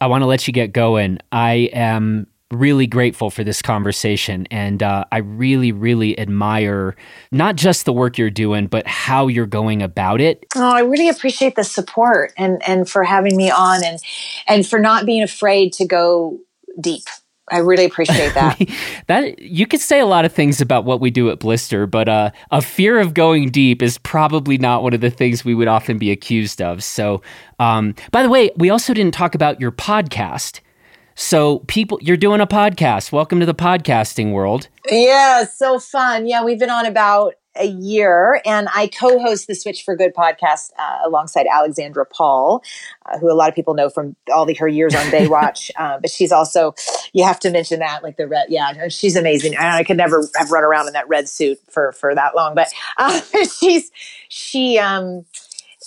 I 0.00 0.06
want 0.08 0.22
to 0.22 0.26
let 0.26 0.46
you 0.46 0.52
get 0.52 0.72
going. 0.72 1.18
I 1.32 1.70
am 1.72 2.26
really 2.52 2.86
grateful 2.86 3.30
for 3.30 3.42
this 3.42 3.62
conversation, 3.62 4.46
and 4.50 4.82
uh, 4.82 5.04
I 5.10 5.18
really, 5.18 5.72
really 5.72 6.18
admire 6.18 6.94
not 7.32 7.56
just 7.56 7.86
the 7.86 7.92
work 7.92 8.18
you're 8.18 8.30
doing, 8.30 8.66
but 8.66 8.86
how 8.86 9.28
you're 9.28 9.46
going 9.46 9.82
about 9.82 10.20
it. 10.20 10.44
Oh, 10.54 10.74
I 10.74 10.80
really 10.80 11.08
appreciate 11.08 11.56
the 11.56 11.64
support 11.64 12.32
and 12.36 12.62
and 12.68 12.88
for 12.88 13.02
having 13.02 13.36
me 13.36 13.50
on, 13.50 13.82
and 13.84 13.98
and 14.46 14.66
for 14.66 14.78
not 14.78 15.06
being 15.06 15.22
afraid 15.22 15.72
to 15.74 15.86
go 15.86 16.38
deep 16.78 17.04
I 17.50 17.58
really 17.58 17.84
appreciate 17.84 18.34
that. 18.34 18.60
that 19.06 19.38
you 19.38 19.66
could 19.66 19.80
say 19.80 20.00
a 20.00 20.06
lot 20.06 20.24
of 20.24 20.32
things 20.32 20.60
about 20.60 20.84
what 20.84 21.00
we 21.00 21.10
do 21.10 21.30
at 21.30 21.38
Blister, 21.38 21.86
but 21.86 22.08
uh, 22.08 22.30
a 22.50 22.60
fear 22.60 22.98
of 22.98 23.14
going 23.14 23.50
deep 23.50 23.82
is 23.82 23.98
probably 23.98 24.58
not 24.58 24.82
one 24.82 24.94
of 24.94 25.00
the 25.00 25.10
things 25.10 25.44
we 25.44 25.54
would 25.54 25.68
often 25.68 25.96
be 25.98 26.10
accused 26.10 26.60
of. 26.60 26.82
So, 26.82 27.22
um, 27.58 27.94
by 28.10 28.22
the 28.22 28.28
way, 28.28 28.50
we 28.56 28.70
also 28.70 28.92
didn't 28.92 29.14
talk 29.14 29.34
about 29.34 29.60
your 29.60 29.70
podcast. 29.70 30.60
So, 31.14 31.60
people, 31.60 31.98
you're 32.02 32.16
doing 32.16 32.40
a 32.40 32.46
podcast. 32.46 33.12
Welcome 33.12 33.40
to 33.40 33.46
the 33.46 33.54
podcasting 33.54 34.32
world. 34.32 34.68
Yeah, 34.90 35.44
so 35.44 35.78
fun. 35.78 36.26
Yeah, 36.26 36.44
we've 36.44 36.58
been 36.58 36.68
on 36.68 36.84
about 36.84 37.34
a 37.58 37.66
year, 37.66 38.40
and 38.44 38.68
I 38.74 38.88
co-host 38.88 39.46
the 39.46 39.54
Switch 39.54 39.82
for 39.82 39.96
Good 39.96 40.14
podcast 40.14 40.72
uh, 40.78 40.98
alongside 41.04 41.46
Alexandra 41.46 42.06
Paul, 42.06 42.62
uh, 43.06 43.18
who 43.18 43.30
a 43.30 43.34
lot 43.34 43.48
of 43.48 43.54
people 43.54 43.74
know 43.74 43.88
from 43.88 44.16
all 44.32 44.46
the, 44.46 44.54
her 44.54 44.68
years 44.68 44.94
on 44.94 45.06
Baywatch. 45.06 45.70
uh, 45.76 45.98
but 46.00 46.10
she's 46.10 46.32
also, 46.32 46.74
you 47.12 47.24
have 47.24 47.40
to 47.40 47.50
mention 47.50 47.80
that, 47.80 48.02
like 48.02 48.16
the 48.16 48.26
red, 48.26 48.46
yeah, 48.48 48.88
she's 48.88 49.16
amazing. 49.16 49.56
I 49.56 49.84
could 49.84 49.96
never 49.96 50.28
have 50.36 50.50
run 50.50 50.64
around 50.64 50.86
in 50.86 50.92
that 50.94 51.08
red 51.08 51.28
suit 51.28 51.58
for 51.68 51.92
for 51.92 52.14
that 52.14 52.34
long, 52.34 52.54
but 52.54 52.68
uh, 52.98 53.20
she's 53.58 53.90
she 54.28 54.78
um 54.78 55.24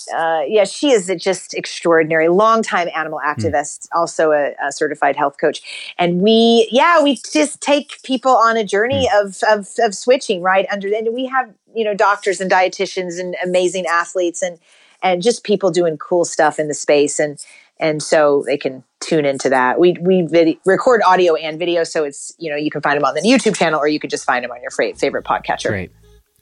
uh, 0.08 0.42
yeah, 0.46 0.64
she 0.64 0.90
is 0.90 1.10
just 1.18 1.54
extraordinary. 1.54 2.28
Longtime 2.28 2.88
animal 2.94 3.20
hmm. 3.22 3.28
activist, 3.28 3.80
mm. 3.80 3.88
also 3.94 4.32
a, 4.32 4.54
a, 4.62 4.72
certified 4.72 5.16
health 5.16 5.36
coach. 5.40 5.62
And 5.98 6.20
we, 6.20 6.68
yeah, 6.70 7.02
we 7.02 7.20
just 7.32 7.60
take 7.60 8.02
people 8.02 8.32
on 8.32 8.56
a 8.56 8.64
journey 8.64 9.08
mm. 9.12 9.20
of, 9.20 9.42
of, 9.50 9.68
of 9.80 9.94
switching 9.94 10.42
right 10.42 10.66
under. 10.70 10.88
And 10.88 11.14
we 11.14 11.26
have 11.26 11.52
you 11.74 11.84
know 11.84 11.94
doctors 11.94 12.40
and 12.40 12.50
dietitians 12.50 13.18
and 13.20 13.36
amazing 13.44 13.86
athletes 13.86 14.42
and 14.42 14.58
and 15.02 15.22
just 15.22 15.44
people 15.44 15.70
doing 15.70 15.96
cool 15.96 16.24
stuff 16.24 16.58
in 16.58 16.68
the 16.68 16.74
space 16.74 17.18
and 17.18 17.38
and 17.78 18.02
so 18.02 18.42
they 18.44 18.58
can 18.58 18.84
tune 19.00 19.24
into 19.24 19.48
that. 19.48 19.80
We 19.80 19.96
we 20.00 20.28
record 20.66 21.00
audio 21.06 21.34
and 21.34 21.58
video, 21.58 21.82
so 21.84 22.04
it's 22.04 22.32
you 22.38 22.50
know 22.50 22.56
you 22.56 22.70
can 22.70 22.82
find 22.82 22.96
them 22.96 23.04
on 23.04 23.14
the 23.14 23.22
YouTube 23.22 23.56
channel 23.56 23.80
or 23.80 23.88
you 23.88 23.98
could 23.98 24.10
just 24.10 24.24
find 24.24 24.44
them 24.44 24.50
on 24.50 24.60
your 24.60 24.70
favorite 24.70 25.24
podcatcher. 25.24 25.68
Great, 25.68 25.92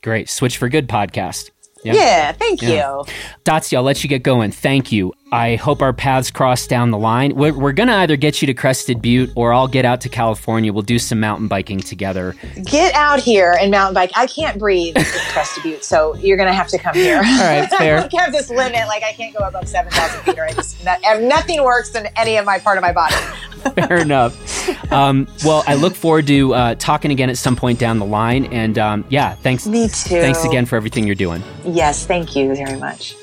great. 0.03 0.29
Switch 0.29 0.59
for 0.59 0.69
Good 0.69 0.89
podcast. 0.89 1.51
Yeah, 1.83 1.95
yeah 1.95 2.33
thank 2.33 2.63
yeah. 2.63 2.69
you. 2.99 3.05
Dotsie, 3.45 3.77
I'll 3.77 3.83
let 3.83 4.03
you 4.03 4.09
get 4.09 4.23
going. 4.23 4.51
Thank 4.51 4.93
you. 4.93 5.13
I 5.31 5.57
hope 5.57 5.83
our 5.83 5.93
paths 5.93 6.31
cross 6.31 6.67
down 6.67 6.91
the 6.91 6.99
line. 6.99 7.35
We're, 7.35 7.53
we're 7.53 7.73
going 7.73 7.89
to 7.89 7.95
either 7.95 8.17
get 8.17 8.41
you 8.41 8.47
to 8.47 8.55
Crested 8.55 9.03
Butte 9.03 9.31
or 9.35 9.53
I'll 9.53 9.69
get 9.69 9.85
out 9.85 10.01
to 10.03 10.09
California. 10.09 10.73
We'll 10.73 10.83
do 10.83 10.99
some 10.99 11.21
mountain 11.21 11.49
biking 11.49 11.81
together. 11.81 12.35
Get 12.65 12.95
out 12.95 13.21
here 13.21 13.57
and 13.61 13.71
mountain 13.71 13.95
bike. 13.95 14.11
I 14.17 14.27
can't 14.27 14.59
breathe 14.59 14.97
in 14.97 15.05
Crested 15.33 15.63
Butte, 15.63 15.85
so 15.85 16.15
you're 16.17 16.39
going 16.39 16.49
to 16.49 16.55
have 16.55 16.69
to 16.69 16.79
come 16.79 16.95
here. 16.95 17.19
All 17.19 17.23
right, 17.23 17.69
fair. 17.79 17.99
I 17.99 18.21
have 18.23 18.33
this 18.33 18.49
limit. 18.49 18.87
Like, 18.87 19.03
I 19.03 19.13
can't 19.13 19.37
go 19.37 19.47
above 19.47 19.69
7,000 19.69 20.23
feet 20.23 20.39
or 20.39 21.21
nothing 21.21 21.63
works 21.63 21.95
in 21.95 22.07
any 22.17 22.37
of 22.37 22.47
my 22.47 22.59
part 22.59 22.79
of 22.79 22.83
my 22.83 22.93
body. 22.93 23.15
fair 23.75 23.99
enough. 23.99 24.93
Um, 24.93 25.27
well, 25.45 25.63
I 25.67 25.75
look 25.75 25.95
forward 25.95 26.27
to 26.29 26.55
uh, 26.55 26.75
talking 26.77 27.11
again 27.11 27.29
at 27.29 27.37
some 27.37 27.57
point 27.57 27.79
down 27.79 27.99
the 27.99 28.07
line. 28.07 28.47
And 28.47 28.79
um, 28.79 29.05
yeah, 29.11 29.35
thanks. 29.35 29.67
Me 29.67 29.89
too. 29.89 30.21
Thanks 30.21 30.45
again 30.45 30.65
for 30.65 30.77
everything 30.77 31.07
you're 31.07 31.15
doing. 31.15 31.43
Yes, 31.65 32.07
thank 32.07 32.35
you 32.35 32.55
very 32.55 32.79
much. 32.79 33.15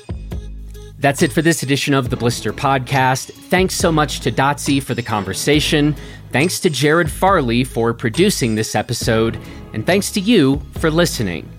That's 0.98 1.22
it 1.22 1.32
for 1.32 1.42
this 1.42 1.62
edition 1.62 1.92
of 1.92 2.08
the 2.08 2.16
Blister 2.16 2.52
Podcast. 2.52 3.30
Thanks 3.30 3.74
so 3.74 3.92
much 3.92 4.20
to 4.20 4.32
Dotsie 4.32 4.82
for 4.82 4.94
the 4.94 5.02
conversation. 5.02 5.94
Thanks 6.32 6.58
to 6.60 6.70
Jared 6.70 7.10
Farley 7.10 7.64
for 7.64 7.92
producing 7.92 8.54
this 8.54 8.74
episode. 8.74 9.38
And 9.74 9.84
thanks 9.84 10.10
to 10.12 10.20
you 10.20 10.62
for 10.78 10.90
listening. 10.90 11.50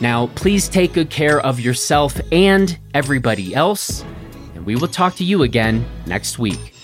Now, 0.00 0.28
please 0.28 0.68
take 0.68 0.94
good 0.94 1.10
care 1.10 1.40
of 1.40 1.60
yourself 1.60 2.18
and 2.32 2.78
everybody 2.94 3.54
else. 3.54 4.04
And 4.54 4.64
we 4.64 4.76
will 4.76 4.88
talk 4.88 5.16
to 5.16 5.24
you 5.24 5.42
again 5.42 5.84
next 6.06 6.38
week. 6.38 6.77